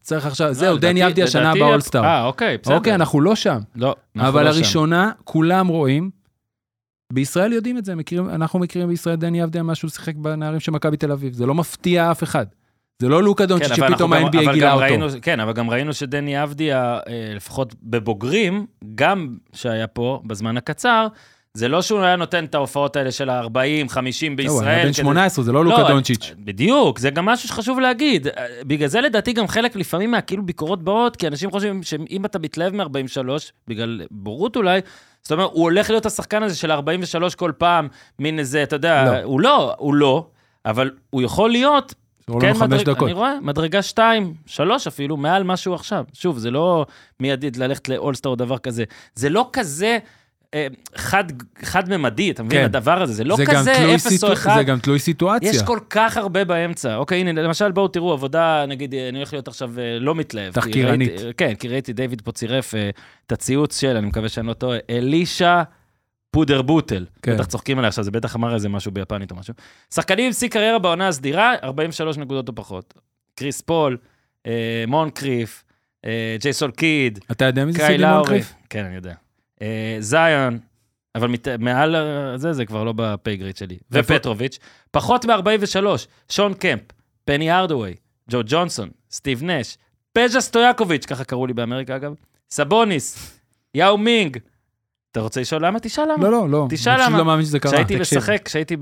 צריך 0.00 0.26
עכשיו, 0.26 0.52
זהו, 0.52 0.74
לא, 0.74 0.80
דני 0.80 0.92
לדעתי- 0.92 1.02
עבדי 1.10 1.22
השנה 1.22 1.52
באולסטאר. 1.54 2.04
אה, 2.04 2.24
אוקיי, 2.24 2.58
בסדר. 2.62 2.74
אוקיי, 2.74 2.94
אנחנו 2.94 3.20
לא 3.20 3.34
שם. 3.34 3.58
לא, 3.76 3.94
אנחנו 4.16 4.28
אבל 4.28 4.44
לא 4.44 4.52
שם. 4.52 4.56
הראשונה, 4.56 5.10
כולם 5.24 5.66
רואים, 5.66 6.10
בישראל 7.12 7.52
יודעים 7.52 7.78
את 7.78 7.84
זה, 7.84 7.94
מכירים, 7.94 8.28
אנחנו 8.30 8.58
מכירים 8.58 8.88
בישראל 8.88 9.16
דני 9.16 9.42
עבדיה, 9.42 9.62
מה 9.62 9.74
שהוא 9.74 9.90
שיחק 9.90 10.14
בנערים 10.16 10.60
של 10.60 10.72
מכבי 10.72 10.96
תל 10.96 11.12
אביב. 11.12 11.32
זה 11.32 11.46
לא 11.46 11.54
מפתיע 11.54 12.10
אף 12.10 12.22
אחד. 12.22 12.46
זה 12.98 13.08
לא 13.08 13.22
לוקה 13.22 13.46
דונצ'יץ' 13.46 13.72
כן, 13.72 13.82
אבל 13.82 13.92
שפתאום 13.92 14.12
ה-NBA 14.12 14.38
אבל 14.44 14.52
גילה 14.54 14.72
אותו. 14.72 14.82
ראינו, 14.84 15.06
כן, 15.22 15.40
אבל 15.40 15.52
גם 15.52 15.70
ראינו 15.70 15.92
שדני 15.92 16.42
אבדיה, 16.42 16.98
אה, 17.08 17.32
לפחות 17.36 17.74
בבוגרים, 17.82 18.66
גם 18.94 19.36
שהיה 19.52 19.86
פה 19.86 20.22
בזמן 20.26 20.56
הקצר, 20.56 21.06
זה 21.56 21.68
לא 21.68 21.82
שהוא 21.82 22.00
היה 22.00 22.16
נותן 22.16 22.44
את 22.44 22.54
ההופעות 22.54 22.96
האלה 22.96 23.12
של 23.12 23.30
ה-40, 23.30 23.88
50 23.88 24.36
בישראל. 24.36 24.54
הוא 24.58 24.68
היה 24.68 24.76
בן 24.78 24.92
כדי- 24.92 25.02
18, 25.02 25.44
זה 25.44 25.52
לא 25.52 25.64
לא, 25.64 25.70
לוקה 25.70 25.82
דונצ'יץ'. 25.88 26.32
בדיוק, 26.38 26.98
זה 26.98 27.10
גם 27.10 27.26
משהו 27.26 27.48
שחשוב 27.48 27.80
להגיד. 27.80 28.26
בגלל 28.66 28.88
זה 28.88 29.00
לדעתי 29.00 29.32
גם 29.32 29.48
חלק 29.48 29.76
לפעמים 29.76 30.10
מהכאילו 30.10 30.42
ביקורות 30.46 30.82
באות, 30.82 31.16
כי 31.16 31.26
אנשים 31.28 31.50
חושבים 31.50 31.82
שאם 31.82 32.24
אתה 32.24 32.38
מתלהב 32.38 32.74
מ-43, 32.74 33.28
בגלל 33.68 34.00
בורות 34.10 34.56
אולי, 34.56 34.80
זאת 35.22 35.32
אומרת, 35.32 35.50
הוא 35.52 35.62
הולך 35.62 35.90
להיות 35.90 36.06
השחקן 36.06 36.42
הזה 36.42 36.56
של 36.56 36.70
43 36.70 37.34
כל 37.34 37.52
פעם, 37.58 37.88
מין 38.18 38.38
איזה, 38.38 38.62
אתה 38.62 38.76
יודע, 38.76 39.04
לא. 39.04 39.22
הוא 39.22 39.40
לא, 39.40 39.74
הוא 39.78 39.94
לא, 39.94 40.26
אבל 40.66 40.90
הוא 41.10 41.22
יכול 41.22 41.50
להיות, 41.50 41.94
כן, 42.40 42.52
לא 42.54 42.60
מדרג, 42.66 42.82
דקות. 42.90 43.02
אני 43.02 43.12
רואה, 43.12 43.34
מדרגה 43.42 43.82
2, 43.82 44.34
3 44.46 44.86
אפילו, 44.86 45.16
מעל 45.16 45.42
מה 45.44 45.56
שהוא 45.56 45.74
עכשיו. 45.74 46.04
שוב, 46.12 46.38
זה 46.38 46.50
לא 46.50 46.86
מיידית 47.20 47.56
ללכת 47.56 47.88
לאולסטאר 47.88 48.30
או 48.30 48.36
דבר 48.36 48.58
כזה. 48.58 48.84
זה 49.14 49.28
לא 49.28 49.48
כזה... 49.52 49.98
אה, 50.54 50.66
חד, 50.94 51.24
חד-ממדי, 51.62 52.30
אתה 52.30 52.42
מבין? 52.42 52.58
כן. 52.58 52.64
הדבר 52.64 53.02
הזה, 53.02 53.12
זה 53.12 53.24
לא 53.24 53.36
זה 53.36 53.46
כזה 53.46 53.72
אפס 53.94 54.06
או 54.06 54.10
סיטו- 54.10 54.32
אחד. 54.32 54.54
זה 54.56 54.62
גם 54.62 54.78
תלוי 54.78 54.98
סיטואציה. 54.98 55.50
יש 55.50 55.62
כל 55.62 55.78
כך 55.90 56.16
הרבה 56.16 56.44
באמצע. 56.44 56.96
אוקיי, 56.96 57.20
הנה, 57.20 57.42
למשל, 57.42 57.72
בואו 57.72 57.88
תראו, 57.88 58.12
עבודה, 58.12 58.64
נגיד, 58.68 58.94
אני 58.94 59.18
הולך 59.18 59.32
להיות 59.32 59.48
עכשיו 59.48 59.70
אה, 59.78 59.98
לא 60.00 60.14
מתלהב. 60.14 60.46
כי 60.54 60.60
תחקירנית. 60.60 61.10
ראיתי- 61.10 61.32
כן, 61.36 61.54
כי 61.54 61.68
ראיתי, 61.68 61.92
דיוויד 61.92 62.20
פה 62.20 62.32
צירף 62.32 62.74
אה, 62.74 62.90
את 63.26 63.32
הציוץ 63.32 63.80
של, 63.80 63.96
אני 63.96 64.06
מקווה 64.06 64.28
שאני 64.28 64.46
לא 64.46 64.52
טועה, 64.52 64.78
אלישע 64.90 65.62
פודר 66.30 66.62
בוטל. 66.62 67.04
כן. 67.22 67.34
בטח 67.34 67.46
צוחקים 67.46 67.78
עליה 67.78 67.88
עכשיו, 67.88 68.04
זה 68.04 68.10
בטח 68.10 68.36
אמר 68.36 68.54
איזה 68.54 68.68
משהו 68.68 68.92
ביפנית 68.92 69.30
או 69.30 69.36
משהו. 69.36 69.54
שחקנים 69.94 70.26
עם 70.26 70.32
שיא 70.32 70.48
קריירה 70.48 70.78
בעונה 70.78 71.08
הסדירה, 71.08 71.54
43 71.62 72.18
נקודות 72.18 72.48
או 72.48 72.54
פחות. 72.54 72.94
קריס 73.34 73.60
פול, 73.60 73.96
אה, 74.46 74.84
מונקריף, 74.88 75.64
אה, 76.04 76.36
ג'ייסון 76.40 76.70
קיד, 76.70 77.18
אתה 77.30 77.44
יודע 77.44 77.64
מי 77.64 77.72
זה 77.72 77.96
לאורי. 77.98 78.16
מונקריף? 78.16 78.54
כן, 78.70 78.84
אני 78.84 78.94
יודע. 78.96 79.12
אה, 79.62 79.96
זיון, 80.00 80.58
אבל 81.14 81.28
מת, 81.28 81.48
מעל 81.48 81.96
אה, 81.96 82.38
זה, 82.38 82.52
זה 82.52 82.64
כבר 82.64 82.84
לא 82.84 82.92
בפייגריד 82.96 83.56
שלי. 83.56 83.78
ופטרוביץ', 83.90 84.58
פחות 84.90 85.24
מ-43, 85.24 85.84
שון 86.28 86.54
קמפ, 86.54 86.82
פני 87.24 87.52
ארדווי, 87.52 87.94
ג'ו 88.30 88.40
ג'ונסון, 88.46 88.88
סטיב 89.10 89.44
נש, 89.44 89.78
פז'ה 90.12 90.40
סטויאקוביץ', 90.40 91.06
ככה 91.06 91.24
קראו 91.24 91.46
לי 91.46 91.52
באמריקה 91.52 91.96
אגב, 91.96 92.14
סבוניס, 92.50 93.38
יאו 93.74 93.98
מינג. 93.98 94.38
אתה 95.12 95.20
רוצה 95.20 95.40
לשאול 95.40 95.66
למה? 95.66 95.80
תשאל 95.80 96.12
למה. 96.12 96.24
לא, 96.24 96.30
לא, 96.30 96.50
לא. 96.50 96.66
תשאל 96.70 96.92
אני 96.92 97.00
פשוט 97.00 97.10
למה. 97.10 97.18
לא 97.18 97.24
מאמין 97.24 97.44
שזה 97.44 97.58
קרה. 97.58 97.72
כשהייתי. 97.72 98.00
משחק, 98.00 98.42
כשהייתי 98.44 98.76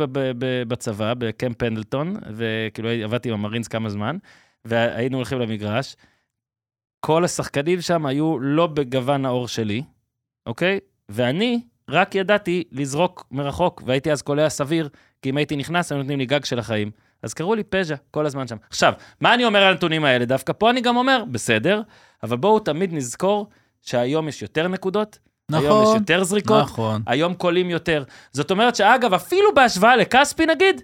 בצבא, 0.68 1.14
בקמפ 1.18 1.56
פנדלטון, 1.58 2.16
וכאילו 2.36 2.88
עבדתי 2.88 3.28
עם 3.28 3.34
המרינס 3.34 3.68
כמה 3.68 3.90
זמן, 3.90 4.16
והיינו 4.64 5.16
הולכים 5.16 5.38
למגרש, 5.38 5.96
כל 7.00 7.24
השחקנים 7.24 7.80
שם 7.80 8.06
היו 8.06 8.38
לא 8.38 8.66
בגוון 8.66 9.24
העור 9.26 9.48
שלי, 9.48 9.82
אוקיי? 10.46 10.78
ואני 11.08 11.60
רק 11.88 12.14
ידעתי 12.14 12.64
לזרוק 12.72 13.26
מרחוק, 13.30 13.82
והייתי 13.86 14.12
אז 14.12 14.22
קולע 14.22 14.48
סביר, 14.50 14.88
כי 15.22 15.30
אם 15.30 15.36
הייתי 15.36 15.56
נכנס, 15.56 15.92
היו 15.92 15.98
נותנים 15.98 16.18
לי 16.18 16.26
גג 16.26 16.44
של 16.44 16.58
החיים. 16.58 16.90
אז 17.22 17.34
קראו 17.34 17.54
לי 17.54 17.64
פז'ה 17.64 17.94
כל 18.10 18.26
הזמן 18.26 18.46
שם. 18.46 18.56
עכשיו, 18.70 18.92
מה 19.20 19.34
אני 19.34 19.44
אומר 19.44 19.62
על 19.62 19.72
הנתונים 19.72 20.04
האלה? 20.04 20.24
דווקא 20.24 20.52
פה 20.52 20.70
אני 20.70 20.80
גם 20.80 20.96
אומר, 20.96 21.24
בסדר, 21.30 21.82
אבל 22.22 22.36
בואו 22.36 22.58
תמיד 22.58 22.92
נזכור 22.92 23.48
שהיום 23.82 24.28
יש 24.28 24.42
יותר 24.42 24.68
נקודות, 24.68 25.18
היום 25.52 25.64
יש 25.64 25.70
נכון, 25.70 25.96
יותר 25.96 26.24
זריקות, 26.24 26.62
נכון. 26.62 27.02
היום 27.06 27.34
קולים 27.34 27.70
יותר. 27.70 28.04
זאת 28.32 28.50
אומרת 28.50 28.76
שאגב, 28.76 29.14
אפילו 29.14 29.54
בהשוואה 29.54 29.96
לכספי 29.96 30.46
נגיד, 30.46 30.82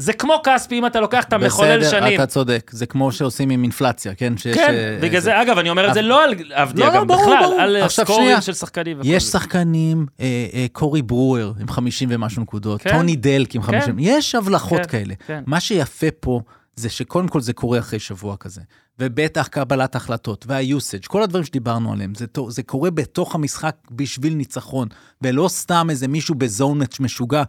זה 0.00 0.12
כמו 0.12 0.34
כספי 0.44 0.78
אם 0.78 0.86
אתה 0.86 1.00
לוקח 1.00 1.24
את 1.24 1.32
המחולל 1.32 1.80
בסדר, 1.80 1.90
שנים. 2.00 2.14
אתה 2.20 2.26
צודק, 2.26 2.70
זה 2.74 2.86
כמו 2.86 3.12
שעושים 3.12 3.50
עם 3.50 3.62
אינפלציה, 3.62 4.14
כן? 4.14 4.36
שיש, 4.36 4.56
כן, 4.56 4.74
אה, 4.74 4.98
בגלל 5.02 5.20
זה- 5.20 5.24
זה, 5.24 5.42
אגב, 5.42 5.58
אני 5.58 5.70
אומר 5.70 5.88
את 5.88 5.94
זה 5.94 6.02
לא 6.02 6.24
על 6.24 6.34
אבדיה, 6.52 6.86
לא, 6.86 6.92
לא, 6.94 7.00
גם 7.00 7.06
ברור, 7.06 7.20
בכלל, 7.22 7.42
ברור. 7.44 7.60
על 7.60 7.88
סקורים. 7.88 8.40
של 8.40 8.52
שחקנים. 8.54 9.00
יש. 9.04 9.22
שחקנים, 9.24 10.06
אה, 10.20 10.24
אה, 10.54 10.66
קורי 10.72 11.02
ברואר 11.02 11.52
עם 11.60 11.68
50 11.68 12.08
ומשהו 12.12 12.42
נקודות, 12.42 12.82
כן. 12.82 12.90
טוני 12.90 13.16
דלק 13.16 13.54
עם 13.54 13.62
50, 13.62 13.96
יש 13.98 14.34
הבלחות 14.34 14.80
כן, 14.80 14.88
כאלה. 14.88 15.14
כן. 15.26 15.42
מה 15.46 15.60
שיפה 15.60 16.06
פה 16.20 16.40
זה 16.76 16.88
שקודם 16.88 17.28
כל 17.28 17.40
זה 17.40 17.52
קורה 17.52 17.78
אחרי 17.78 17.98
שבוע 17.98 18.36
כזה, 18.36 18.60
ובטח 18.98 19.46
קבלת 19.46 19.96
החלטות, 19.96 20.44
וה-usage, 20.48 21.06
כל 21.06 21.22
הדברים 21.22 21.44
שדיברנו 21.44 21.92
עליהם, 21.92 22.12
זה, 22.14 22.26
זה 22.48 22.62
קורה 22.62 22.90
בתוך 22.90 23.34
המשחק 23.34 23.74
בשביל 23.90 24.34
ניצחון, 24.34 24.88
ולא 25.22 25.48
סתם 25.48 25.86
איזה 25.90 26.08
מישהו 26.08 26.34
בזון 26.34 26.80
משוגע 27.00 27.42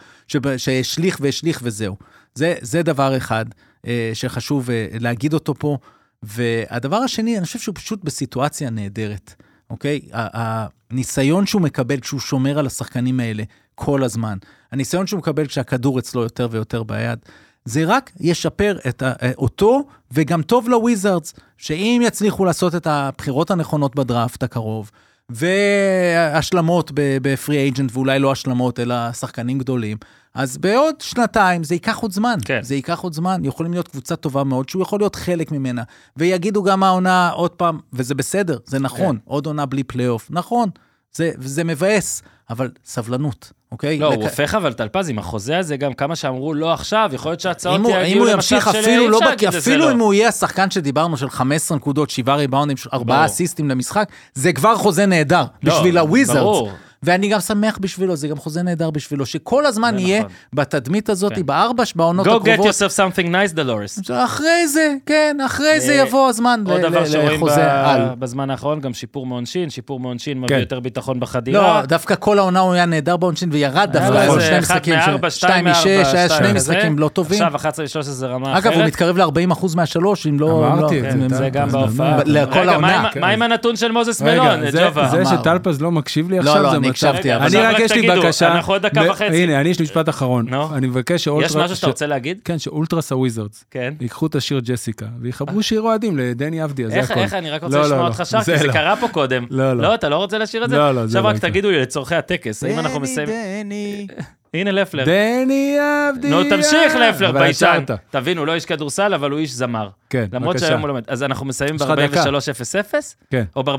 שהשליך 0.58 1.18
והשליך 1.22 1.60
וזהו. 1.64 1.96
זה, 2.40 2.56
זה 2.62 2.84
דבר 2.84 3.18
אחד 3.18 3.46
אה, 3.88 4.12
שחשוב 4.14 4.70
אה, 4.70 4.88
להגיד 5.00 5.34
אותו 5.34 5.56
פה. 5.56 5.78
והדבר 6.24 6.96
השני, 6.98 7.38
אני 7.38 7.46
חושב 7.46 7.60
שהוא 7.60 7.76
פשוט 7.76 8.04
בסיטואציה 8.04 8.70
נהדרת, 8.70 9.34
אוקיי? 9.70 10.02
הניסיון 10.14 11.46
שהוא 11.46 11.62
מקבל 11.62 12.00
כשהוא 12.00 12.20
שומר 12.20 12.60
על 12.60 12.66
השחקנים 12.66 13.20
האלה 13.20 13.44
כל 13.76 14.04
הזמן, 14.04 14.38
הניסיון 14.72 15.08
שהוא 15.08 15.18
מקבל 15.18 15.48
כשהכדור 15.48 16.00
אצלו 16.00 16.22
יותר 16.22 16.48
ויותר 16.52 16.84
ביד, 16.84 17.20
זה 17.66 17.84
רק 17.86 18.12
ישפר 18.20 18.78
את 18.90 19.02
ה- 19.02 19.14
אותו, 19.38 19.84
וגם 20.12 20.42
טוב 20.42 20.70
לוויזרדס, 20.70 21.34
שאם 21.58 22.02
יצליחו 22.06 22.46
לעשות 22.46 22.76
את 22.76 22.88
הבחירות 22.88 23.52
הנכונות 23.52 23.96
בדראפט 23.96 24.44
הקרוב, 24.44 24.92
והשלמות 25.30 26.92
בפרי 26.96 27.58
אייג'נט, 27.58 27.92
ואולי 27.94 28.20
לא 28.20 28.32
השלמות, 28.32 28.80
אלא 28.80 29.12
שחקנים 29.12 29.60
גדולים, 29.60 29.98
אז 30.34 30.58
בעוד 30.58 30.96
שנתיים 31.02 31.64
זה 31.64 31.76
ייקח 31.76 31.98
עוד 31.98 32.12
זמן. 32.12 32.38
כן. 32.46 32.60
זה 32.64 32.76
ייקח 32.76 33.00
עוד 33.00 33.14
זמן, 33.14 33.42
יכולים 33.46 33.72
להיות 33.72 33.88
קבוצה 33.88 34.16
טובה 34.16 34.44
מאוד, 34.44 34.70
שהוא 34.70 34.82
יכול 34.82 35.00
להיות 35.00 35.16
חלק 35.16 35.52
ממנה. 35.52 35.84
ויגידו 36.18 36.64
גם 36.64 36.84
העונה 36.84 37.30
עוד 37.30 37.52
פעם, 37.52 37.80
וזה 37.94 38.16
בסדר, 38.16 38.58
זה 38.66 38.80
נכון, 38.80 39.16
כן. 39.16 39.22
עוד 39.26 39.46
עונה 39.46 39.66
בלי 39.66 39.84
פלייאוף, 39.84 40.28
נכון, 40.32 40.70
זה, 41.14 41.32
זה 41.40 41.64
מבאס, 41.64 42.22
אבל 42.50 42.70
סבלנות, 42.86 43.52
אוקיי? 43.72 44.00
לא, 44.00 44.06
הוא 44.06 44.14
לק- 44.16 44.22
הופך 44.22 44.56
אבל 44.56 44.74
טלפז 44.74 45.10
עם 45.10 45.20
החוזה 45.20 45.58
הזה, 45.58 45.78
גם 45.78 45.94
כמה 45.94 46.16
שאמרו 46.16 46.54
לא 46.54 46.74
עכשיו, 46.74 47.10
יכול 47.14 47.32
להיות 47.32 47.40
שההצעות 47.40 47.76
אם 47.80 47.84
הוא, 47.86 47.96
אם 47.96 48.02
יגיעו 48.02 48.20
הוא 48.20 48.32
למצב 48.32 48.36
ימשיך 48.56 48.72
של 48.74 48.80
אפילו 48.80 49.10
לא, 49.10 49.20
בק- 49.32 49.44
אפילו 49.44 49.86
לא. 49.86 49.92
אם 49.92 50.00
הוא 50.00 50.14
יהיה 50.14 50.28
השחקן 50.28 50.72
שדיברנו 50.72 51.18
של 51.18 51.30
15 51.30 51.78
נקודות, 51.78 52.10
7 52.10 52.36
ריבאונדים, 52.36 52.78
4 52.94 53.14
ברור. 53.16 53.26
אסיסטים 53.26 53.70
למשחק, 53.70 54.10
זה 54.34 54.54
כבר 54.54 54.76
חוזה 54.76 55.06
נהדר 55.06 55.44
לא, 55.64 55.74
בשביל 55.76 55.98
הוויזרדס. 55.98 56.40
ברור. 56.40 56.72
ואני 57.04 57.28
גם 57.28 57.40
שמח 57.40 57.78
בשבילו, 57.82 58.16
זה 58.16 58.28
גם 58.28 58.38
חוזה 58.38 58.64
נהדר 58.64 58.90
בשבילו, 58.90 59.26
שכל 59.26 59.66
הזמן 59.66 59.94
זה 59.96 60.02
יהיה 60.02 60.20
נכון. 60.20 60.32
בתדמית 60.54 61.10
הזאת, 61.10 61.34
כן. 61.36 61.46
בארבע, 61.46 61.84
בעונות 61.96 62.28
Go 62.28 62.30
get 62.30 62.34
הקרובות. 62.52 62.66
yourself 62.76 62.92
something 62.96 63.28
nice, 63.32 63.54
דולורס. 63.56 64.00
אחרי 64.12 64.68
זה, 64.68 64.94
כן, 65.06 65.38
אחרי 65.46 65.80
זה 65.82 65.92
אה, 65.92 65.98
יבוא 66.08 66.30
הזמן 66.30 66.64
עוד 66.68 66.80
ל- 66.80 66.90
דבר 66.90 67.02
ל- 67.02 67.06
שרואים 67.06 67.32
לחוזה 67.36 67.72
על. 67.86 68.02
בזמן 68.20 68.50
האחרון, 68.50 68.80
גם 68.82 68.94
שיפור 68.94 69.26
מעונשין, 69.26 69.70
שיפור 69.70 70.00
מעונשין 70.00 70.38
מביא 70.38 70.48
כן. 70.56 70.60
יותר 70.60 70.80
ביטחון 70.80 71.20
בחדירה. 71.20 71.80
לא, 71.82 71.86
דווקא 71.86 72.16
כל 72.20 72.40
העונה 72.40 72.60
הוא 72.60 72.74
היה 72.74 72.86
נהדר 72.86 73.18
בעונשין 73.18 73.50
וירד 73.52 73.76
היה 73.76 73.86
דווקא 73.86 74.08
על 74.20 74.30
איזה 74.30 74.42
שני 74.48 74.60
משחקים, 74.60 74.94
שתיים 75.30 75.68
משש, 75.68 75.86
היה 75.88 76.06
שתיים 76.30 76.44
שני. 76.44 76.54
משחקים 76.54 77.00
לא 77.00 77.08
טובים. 77.08 77.42
עכשיו 77.44 77.56
11 77.56 77.86
ו-13 77.86 78.02
זה 78.04 78.28
רמה 78.28 78.52
אחרת. 78.54 78.66
אגב, 78.66 78.80
הוא 78.80 78.88
מתקרב 78.88 79.18
ל-40% 79.18 79.66
מהשלוש, 79.76 80.28
אם 80.28 80.40
לא... 80.40 80.68
אמרתי 80.68 81.02
לא- 81.02 81.08
את 81.08 81.12
זה, 81.12 81.18
כן, 81.20 81.26
אתה- 81.26 81.36
זה 81.36 81.50
גם 81.50 81.70
אתה- 81.70 81.78
בהופעה. 81.78 82.20
לכל 82.26 82.70
העונה, 82.70 83.10
כן. 83.14 83.22
מה 83.22 83.28
עם 83.30 83.42
הנתון 83.42 83.76
של 83.76 83.92
מוזס 83.92 84.22
מלון, 84.22 84.72
זה- 84.72 84.80
ג'ובה? 84.88 85.10
זה. 85.10 85.24
שטלפז 85.26 85.82
לא 85.82 85.92
מקשיב 85.92 86.30
לי 86.30 86.40
לא, 86.40 86.50
עכשיו, 86.50 86.64
לא, 86.64 86.72
זה 86.72 86.80
אני. 86.90 87.12
הקשבתי, 87.12 87.36
אבל- 87.36 87.46
אני 87.46 87.58
רק, 87.58 87.80
יש 87.80 87.92
לי 87.92 88.10
בקשה. 88.10 88.52
אנחנו 88.52 88.74
עוד 88.74 88.82
דקה 88.82 89.02
וחצי. 89.10 89.44
הנה, 89.44 89.62
אני 89.62 89.70
יש 89.70 89.80
לי 89.80 89.84
משפט 89.84 90.10
אחרון. 90.10 90.54
אני 90.54 90.88
מבקש 90.88 91.16
יש 91.16 91.24
שאולטרה... 91.24 91.64
משהו 91.64 91.76
שאתה 91.76 91.88
רוצה 91.88 92.08
להגיד? 92.08 92.40
כן, 92.46 92.60
שאולטרס 92.60 93.12
הוויזרדס 93.12 93.66
כן. 93.72 93.94
ייקחו 94.02 94.28
את 94.28 94.36
השיר 94.36 94.60
ג'סיקה 94.64 95.06
ויחברו 95.22 95.64
שיר 95.64 95.82
אוהדים 95.82 96.18
לדני 96.18 96.64
אבדיה, 96.64 96.90
זה 96.90 96.96
איך, 96.96 97.12
הכל. 97.12 97.20
איך, 97.20 97.34
אני 97.34 97.50
רק 97.50 97.64
רוצה 97.64 97.78
לא, 97.78 97.84
לשמוע 97.84 97.98
לא, 97.98 98.08
אותך 98.08 98.20
לא. 98.20 98.26
שר, 98.26 98.42
כי 98.42 98.58
זה. 98.58 98.68
קרה 98.74 98.96
פה 98.96 99.08
קודם. 99.08 99.46
לא, 99.50 99.74
לא. 99.74 99.84
לא, 99.84 99.96
אתה 99.96 100.10
לא 100.10 100.16
רוצה 100.16 100.38
לשיר 100.38 100.66
את 100.66 100.70
זה? 100.70 100.78
לא, 100.78 100.92
לא, 100.92 101.08
זה 101.08 101.20
עכשיו 101.20 101.32
רק. 101.36 101.38
תגידו 101.38 101.72
לי 101.72 101.82
לצורכי 101.82 102.16
הטקס, 102.16 102.64
האם 102.64 102.80
אנחנו 102.80 103.00
מסיימים... 103.00 103.36
דני. 103.64 104.08
הנה 104.54 104.72
לפלר. 104.72 105.06
דני 105.06 105.78
אבדיה. 106.10 106.32
נו, 106.32 106.44
תמשיך 106.44 106.96
לפלר, 106.96 107.32
ביישן. 107.32 107.84
תבין, 108.10 108.38
הוא 108.38 108.48
לא 108.48 108.54
איש 108.54 108.66
כדורסל, 108.66 109.14
אבל 109.14 109.32
הוא 109.32 109.40
איש 109.40 109.52
זמר. 109.52 109.90
כן, 110.10 110.26
למרות 110.34 110.56
בבקשה. 110.56 110.68
שהיום 110.68 110.82
הוא 110.82 110.88
לומד. 110.88 111.04
אז 111.08 111.24
אנחנו 111.24 111.46
מסיימים 111.46 111.76
יש 111.76 111.82
לך 111.82 111.90
דקה. 111.90 112.32
ב-43-0-0? 112.32 112.94
כן. 113.30 113.44
או 113.56 113.64
ב-43, 113.64 113.78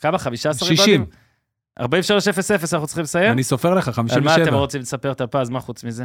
כמה? 0.00 0.18
15 0.18 0.68
60. 0.68 1.06
ריבונים? 1.80 2.02
43-0-0 2.02 2.72
אנחנו 2.72 2.86
צריכים 2.86 3.04
לסיים? 3.04 3.32
אני 3.32 3.42
סופר 3.42 3.74
לך, 3.74 3.88
על 3.88 3.94
57. 3.94 4.36
מה 4.36 4.42
אתם 4.48 4.54
רוצים 4.54 4.80
לספר 4.80 5.12
את 5.12 5.20
הפז, 5.20 5.50
מה 5.50 5.60
חוץ 5.60 5.84
מזה? 5.84 6.04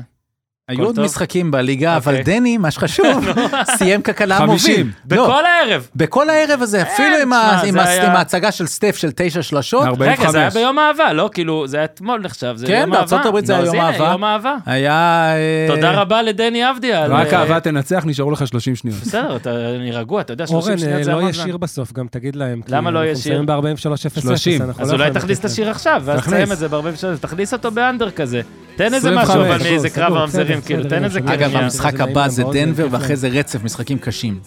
היו 0.70 0.84
עוד 0.86 0.95
טוב? 0.95 1.05
משחקים 1.05 1.51
בליגה, 1.51 1.97
אבל 1.97 2.18
אוקיי. 2.18 2.36
דני, 2.39 2.57
מה 2.57 2.72
שחשוב, 2.72 3.28
סיים 3.78 4.01
ככלה 4.01 4.38
50. 4.38 4.76
מוביל. 4.80 5.18
לא, 5.18 5.24
בכל 5.28 5.45
הערב. 5.45 5.88
בכל 5.95 6.30
הערב 6.30 6.62
הזה, 6.62 6.82
אפילו 6.82 7.16
עם 7.18 7.34
היה- 7.80 8.12
ההצגה 8.18 8.51
של 8.51 8.68
סטף 8.68 8.95
של 8.97 9.09
תשע 9.16 9.41
שלשות, 9.41 9.84
45. 9.86 10.20
רגע, 10.20 10.32
זה 10.32 10.39
היה 10.39 10.49
ביום 10.49 10.80
אהבה, 10.80 11.14
לא? 11.14 11.30
כאילו, 11.34 11.68
זה 11.68 11.78
היה 11.78 11.86
אתמול 11.86 12.22
נחשב, 12.24 12.53
זה 12.55 12.68
כן, 12.68 12.74
יום 12.74 12.82
אהבה. 12.82 12.97
בארצות 12.97 13.26
הברית 13.26 13.45
זה 13.45 13.53
היה 13.53 13.62
אז 13.62 13.68
יום 13.74 13.80
אהבה. 13.86 14.12
יום 14.12 14.24
אהבה. 14.24 14.55
היה... 14.66 14.93
אה, 15.36 15.68
תודה 15.76 15.91
רבה 15.91 16.22
לדני 16.22 16.70
אבדיה. 16.70 17.03
על, 17.03 17.14
רק 17.14 17.34
אה, 17.34 17.39
אהבה 17.39 17.59
תנצח, 17.59 18.03
נשארו 18.05 18.32
לך 18.32 18.47
30 18.47 18.76
שניות. 18.76 18.97
בסדר, 19.01 19.36
אתה- 19.36 19.49
אני 19.76 19.91
רגוע, 19.91 20.22
אתה 20.22 20.34
יודע, 20.34 20.47
30 20.47 20.68
אורן, 20.70 20.78
שניות 20.78 20.97
אה, 20.97 21.03
זה 21.03 21.12
לא 21.12 21.18
המון 21.18 21.32
זמן. 21.32 21.43
ישיר 21.43 21.57
בסוף, 21.57 21.93
גם 21.93 22.07
תגיד 22.12 22.36
להם. 22.36 22.62
למה 22.68 22.91
לא 22.91 22.99
אנחנו 22.99 23.12
ישיר? 23.12 23.41
מסיימים 23.41 23.45
ב-43-0-0. 23.45 24.22
30. 24.22 24.62
אנחנו 24.62 24.84
אז 24.84 24.89
לא 24.91 24.95
אולי 24.97 25.12
תכניס 25.12 25.39
את 25.39 25.45
השיר 25.45 25.70
עכשיו, 25.70 26.01
ואז. 26.05 26.20
תסיים 26.20 26.51
את 26.51 26.57
זה 26.57 26.68
ב-43, 26.68 26.82
תכניס 27.22 27.53
אותו 27.53 27.72
באנדר 27.72 28.12
כזה. 28.12 28.41
תן 28.76 28.93
איזה 28.93 29.09
25. 29.09 29.30
משהו, 29.30 29.41
אבל 29.41 29.64
מאיזה 29.70 29.89
קרב 29.89 30.14
בסדר, 30.58 30.66
כאילו, 30.68 30.84
תן 30.89 31.04
איזה. 31.04 31.22
קטע. 31.22 31.34
אגב. 31.34 31.56
המשחק 31.56 31.99
הבא 31.99 32.28
זה 32.28 32.43
דנבר, 32.54 32.88
ואחרי. 32.91 33.16
זה 33.16 33.28
רצף 33.28 33.64
משחקים 33.64 33.97
קשים. 33.97 34.39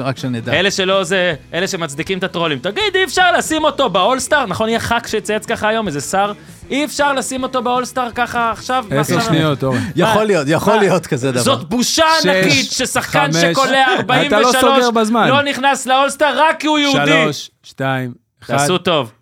רק- 0.00 0.16
שנדע. 0.16 0.52
אלה 0.52 0.70
שלא 0.70 1.04
זה, 1.04 1.34
אלה 1.54 1.68
שמצדיקים 1.68 2.18
את 2.18 2.24
הטרולים. 2.24 2.58
תגיד, 2.58 2.82
אי 2.94 3.04
אפשר 3.04 3.32
לשים 3.32 3.64
אותו 3.64 3.90
באולסטאר? 3.90 4.46
נכון, 4.46 4.68
יהיה 4.68 4.80
ח"כ 4.80 5.08
שיצייץ 5.08 5.46
ככה 5.46 5.68
היום, 5.68 5.86
איזה 5.86 6.00
שר? 6.00 6.32
אי 6.70 6.84
אפשר 6.84 7.12
לשים 7.12 7.42
אותו 7.42 7.62
באולסטאר 7.62 8.10
ככה 8.14 8.50
עכשיו? 8.50 8.84
מה 8.90 9.00
10 9.00 9.16
עכשיו? 9.16 9.32
שניות, 9.32 9.64
אורן. 9.64 9.78
יכול 9.96 10.24
להיות, 10.24 10.46
יכול 10.50 10.74
מה? 10.74 10.80
להיות 10.80 11.06
כזה 11.06 11.32
דבר. 11.32 11.42
זאת 11.42 11.68
בושה 11.68 12.04
ענקית 12.24 12.70
ששחקן. 12.72 13.30
שקולע 13.32 13.84
אתה 13.84 14.40
לא 14.40 14.48
43 14.48 14.56
סוגר 14.60 14.90
בזמן. 14.90 15.28
לא 15.28 15.42
נכנס 15.42 15.86
לאולסטאר 15.86 16.34
רק 16.40 16.60
כי 16.60 16.66
הוא 16.66 16.78
יהודי. 16.78 17.06
3, 17.24 17.50
2, 17.62 18.12
1. 18.42 18.50
תעשו 18.58 18.78
טוב. 18.78 19.12